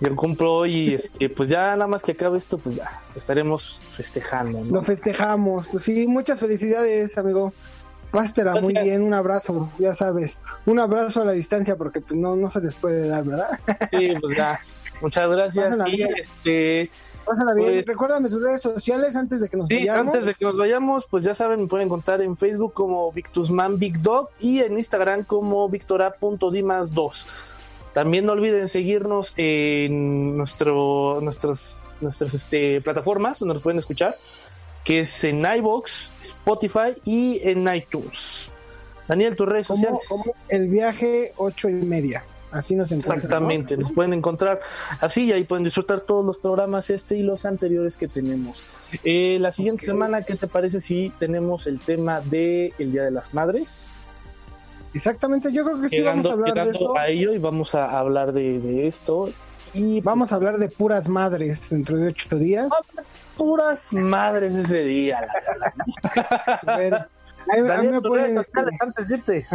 Yo 0.00 0.14
cumplo 0.14 0.56
hoy, 0.56 0.94
este, 0.94 1.30
pues 1.30 1.48
ya 1.48 1.70
nada 1.70 1.86
más 1.86 2.02
que 2.02 2.12
acabe 2.12 2.36
esto, 2.36 2.58
pues 2.58 2.76
ya 2.76 3.00
estaremos 3.14 3.80
festejando. 3.92 4.62
Lo 4.64 4.82
festejamos, 4.82 5.66
pues 5.68 5.84
sí, 5.84 6.06
muchas 6.06 6.38
felicidades, 6.38 7.16
amigo. 7.16 7.52
Pásatela 8.10 8.60
muy 8.60 8.74
bien, 8.74 9.02
un 9.02 9.14
abrazo, 9.14 9.70
ya 9.78 9.92
sabes, 9.92 10.38
un 10.64 10.78
abrazo 10.78 11.22
a 11.22 11.24
la 11.24 11.32
distancia 11.32 11.76
porque 11.76 12.00
pues, 12.00 12.18
no, 12.18 12.36
no 12.36 12.50
se 12.50 12.60
les 12.60 12.74
puede 12.74 13.08
dar, 13.08 13.24
¿verdad? 13.24 13.58
Sí, 13.90 14.10
pues 14.20 14.36
ya, 14.36 14.60
muchas 15.00 15.30
gracias. 15.30 15.84
Bien. 15.84 16.10
Este, 16.16 16.90
Pásala 17.26 17.54
bien. 17.54 17.72
Pues, 17.72 17.86
Recuérdame 17.86 18.28
sus 18.28 18.42
redes 18.42 18.62
sociales 18.62 19.16
antes 19.16 19.40
de 19.40 19.48
que 19.48 19.56
nos 19.56 19.68
sí, 19.68 19.88
Antes 19.88 20.26
de 20.26 20.34
que 20.34 20.44
nos 20.44 20.56
vayamos, 20.56 21.06
pues 21.06 21.24
ya 21.24 21.34
saben, 21.34 21.62
me 21.62 21.66
pueden 21.66 21.86
encontrar 21.86 22.22
en 22.22 22.36
Facebook 22.36 22.72
como 22.72 23.10
Victusman 23.12 23.78
Big 23.78 24.00
Dog 24.00 24.30
y 24.38 24.60
en 24.60 24.78
Instagram 24.78 25.24
como 25.24 25.68
victora.dimas2. 25.68 27.26
También 27.92 28.26
no 28.26 28.32
olviden 28.32 28.68
seguirnos 28.68 29.32
en 29.36 30.36
nuestro, 30.36 31.18
nuestras, 31.20 31.84
nuestras 32.00 32.34
este, 32.34 32.80
plataformas 32.80 33.38
donde 33.40 33.54
nos 33.54 33.62
pueden 33.62 33.78
escuchar, 33.78 34.16
que 34.84 35.00
es 35.00 35.24
en 35.24 35.44
iBox, 35.44 36.12
Spotify 36.20 36.94
y 37.04 37.40
en 37.42 37.66
iTunes. 37.74 38.52
Daniel, 39.08 39.34
tus 39.34 39.48
redes 39.48 39.66
sociales. 39.66 40.06
Como 40.08 40.24
el 40.48 40.68
viaje 40.68 41.32
ocho 41.36 41.68
y 41.68 41.72
media. 41.72 42.22
Así 42.52 42.76
nos 42.76 42.90
encuentran. 42.92 43.18
Exactamente, 43.18 43.76
nos 43.76 43.92
pueden 43.92 44.12
encontrar 44.12 44.60
así 45.00 45.24
y 45.24 45.32
ahí 45.32 45.44
pueden 45.44 45.64
disfrutar 45.64 46.00
todos 46.00 46.24
los 46.24 46.38
programas 46.38 46.90
este 46.90 47.16
y 47.16 47.22
los 47.22 47.44
anteriores 47.44 47.96
que 47.96 48.08
tenemos. 48.08 48.64
Eh, 49.04 49.38
la 49.40 49.50
siguiente 49.50 49.84
semana, 49.84 50.22
¿qué 50.22 50.36
te 50.36 50.46
parece 50.46 50.80
si 50.80 51.10
tenemos 51.18 51.66
el 51.66 51.80
tema 51.80 52.20
de 52.20 52.72
el 52.78 52.92
Día 52.92 53.02
de 53.04 53.10
las 53.10 53.34
Madres? 53.34 53.90
Exactamente, 54.94 55.52
yo 55.52 55.64
creo 55.64 55.80
que 55.80 55.88
sí 55.88 56.00
vamos 56.00 56.26
a 56.26 56.32
hablar 56.32 56.54
de 56.54 56.70
esto. 56.70 56.98
a 56.98 57.08
ello 57.08 57.32
y 57.34 57.38
vamos 57.38 57.74
a 57.74 57.98
hablar 57.98 58.32
de, 58.32 58.86
esto. 58.86 59.28
Y 59.74 60.00
vamos 60.00 60.32
a 60.32 60.36
hablar 60.36 60.56
de 60.56 60.68
puras 60.68 61.08
madres 61.08 61.68
dentro 61.68 61.98
de 61.98 62.08
ocho 62.08 62.38
días. 62.38 62.72
Puras 63.36 63.92
madres 63.92 64.54
ese 64.54 64.84
día, 64.84 65.26
a 66.66 66.76
ver, 66.78 67.08
ahí, 67.52 67.88
me 67.88 68.00
pueden, 68.00 68.38
antes 68.80 69.08
de 69.08 69.14
irte. 69.16 69.46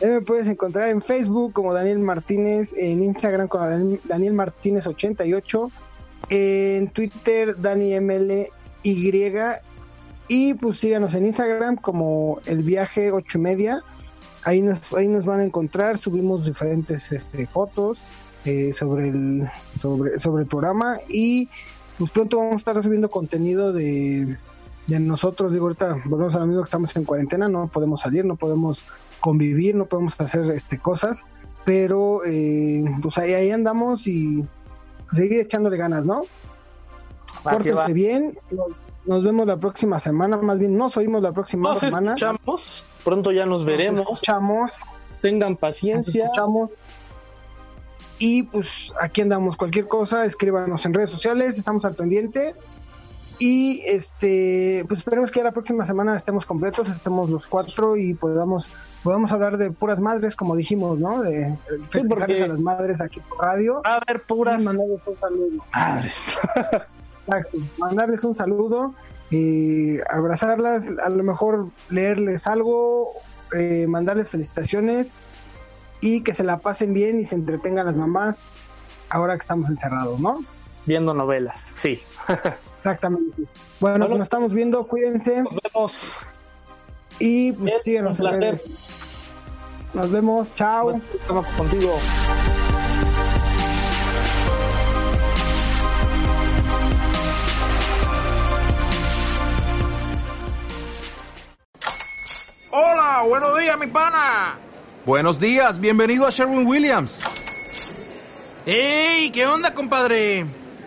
Me 0.00 0.20
puedes 0.20 0.46
encontrar 0.46 0.88
en 0.88 1.00
Facebook 1.00 1.52
como 1.52 1.72
Daniel 1.72 2.00
Martínez, 2.00 2.72
en 2.76 3.02
Instagram 3.02 3.48
como 3.48 3.66
Daniel 4.04 4.32
Martínez 4.34 4.86
88, 4.86 5.70
en 6.28 6.88
Twitter 6.88 7.60
DaniMLY 7.60 8.46
y 10.28 10.54
pues 10.54 10.78
síganos 10.78 11.14
en 11.14 11.26
Instagram 11.26 11.76
como 11.76 12.40
el 12.46 12.62
viaje 12.62 13.12
ocho 13.12 13.38
y 13.38 13.40
media. 13.40 13.82
Ahí 14.44 14.62
nos, 14.62 14.92
ahí 14.92 15.08
nos 15.08 15.24
van 15.24 15.40
a 15.40 15.44
encontrar, 15.44 15.98
subimos 15.98 16.44
diferentes 16.44 17.10
este, 17.10 17.46
fotos 17.46 17.98
eh, 18.44 18.72
sobre, 18.72 19.08
el, 19.08 19.48
sobre, 19.80 20.20
sobre 20.20 20.42
el 20.44 20.48
programa 20.48 20.98
y 21.08 21.48
pues 21.98 22.12
pronto 22.12 22.36
vamos 22.36 22.54
a 22.54 22.56
estar 22.56 22.82
subiendo 22.82 23.10
contenido 23.10 23.72
de, 23.72 24.36
de 24.86 25.00
nosotros, 25.00 25.52
digo 25.52 25.66
ahorita 25.66 26.00
volvemos 26.04 26.36
al 26.36 26.42
amigo 26.42 26.60
que 26.60 26.66
estamos 26.66 26.94
en 26.94 27.04
cuarentena, 27.04 27.48
no 27.48 27.66
podemos 27.66 28.00
salir, 28.02 28.24
no 28.24 28.36
podemos 28.36 28.84
convivir, 29.26 29.74
no 29.74 29.86
podemos 29.86 30.20
hacer 30.20 30.44
este 30.52 30.78
cosas, 30.78 31.26
pero 31.64 32.24
eh, 32.24 32.84
pues 33.02 33.18
ahí, 33.18 33.34
ahí 33.34 33.50
andamos 33.50 34.06
y 34.06 34.44
seguir 35.12 35.40
echándole 35.40 35.76
ganas, 35.76 36.04
¿no? 36.04 36.22
Pórtense 37.42 37.92
bien, 37.92 38.38
nos 39.04 39.24
vemos 39.24 39.44
la 39.48 39.56
próxima 39.56 39.98
semana, 39.98 40.36
más 40.36 40.60
bien 40.60 40.78
nos 40.78 40.96
oímos 40.96 41.22
la 41.22 41.32
próxima 41.32 41.70
nos 41.70 41.80
semana. 41.80 42.14
Escuchamos, 42.14 42.84
pronto 43.02 43.32
ya 43.32 43.46
nos 43.46 43.64
veremos. 43.64 43.98
Nos 43.98 44.10
escuchamos. 44.10 44.72
Tengan 45.20 45.56
paciencia. 45.56 46.26
escuchamos. 46.26 46.70
Y 48.20 48.44
pues 48.44 48.92
aquí 49.00 49.22
andamos, 49.22 49.56
cualquier 49.56 49.88
cosa, 49.88 50.24
escríbanos 50.24 50.86
en 50.86 50.94
redes 50.94 51.10
sociales, 51.10 51.58
estamos 51.58 51.84
al 51.84 51.96
pendiente. 51.96 52.54
Y 53.38 53.82
este, 53.86 54.84
pues 54.88 55.00
esperemos 55.00 55.30
que 55.30 55.42
la 55.42 55.52
próxima 55.52 55.84
semana 55.84 56.16
estemos 56.16 56.46
completos, 56.46 56.88
estemos 56.88 57.28
los 57.28 57.46
cuatro 57.46 57.96
y 57.96 58.14
podamos, 58.14 58.70
podamos 59.02 59.30
hablar 59.30 59.58
de 59.58 59.70
puras 59.70 60.00
madres, 60.00 60.34
como 60.36 60.56
dijimos, 60.56 60.98
¿no? 60.98 61.22
De, 61.22 61.54
sí, 61.92 62.00
porque... 62.08 62.42
a 62.42 62.48
las 62.48 62.60
madres 62.60 63.00
aquí 63.00 63.20
por 63.20 63.38
radio. 63.38 63.82
A 63.84 64.00
ver, 64.06 64.22
puras 64.22 64.62
madres. 64.62 66.20
Exacto. 67.26 67.58
Mandarles 67.78 68.24
un 68.24 68.34
saludo, 68.34 68.94
y 69.30 69.98
abrazarlas, 70.08 70.86
a 71.02 71.08
lo 71.08 71.22
mejor 71.24 71.68
leerles 71.90 72.46
algo, 72.46 73.10
eh, 73.52 73.86
mandarles 73.88 74.28
felicitaciones 74.28 75.10
y 76.00 76.22
que 76.22 76.34
se 76.34 76.44
la 76.44 76.58
pasen 76.58 76.92
bien 76.92 77.20
y 77.20 77.24
se 77.24 77.34
entretengan 77.34 77.86
las 77.86 77.96
mamás 77.96 78.44
ahora 79.10 79.34
que 79.34 79.40
estamos 79.40 79.68
encerrados, 79.68 80.20
¿no? 80.20 80.44
Viendo 80.84 81.14
novelas, 81.14 81.72
sí. 81.74 82.00
Exactamente. 82.86 83.42
Bueno, 83.80 84.06
pues 84.06 84.18
nos 84.18 84.26
estamos 84.26 84.52
viendo, 84.52 84.86
cuídense. 84.86 85.42
Nos 85.42 85.54
vemos. 85.60 86.18
Y 87.18 87.50
pues 87.50 87.82
síguenos. 87.82 88.20
Nos 89.92 90.10
vemos, 90.12 90.54
chao. 90.54 90.92
Estamos 91.20 91.46
contigo. 91.56 91.98
Hola, 102.70 103.24
buenos 103.26 103.58
días, 103.58 103.78
mi 103.80 103.88
pana. 103.88 104.58
Buenos 105.04 105.40
días, 105.40 105.80
bienvenido 105.80 106.24
a 106.24 106.30
Sherwin 106.30 106.64
Williams. 106.64 107.20
¡Ey! 108.64 109.32
¿Qué 109.32 109.44
onda, 109.44 109.74
compadre? 109.74 110.46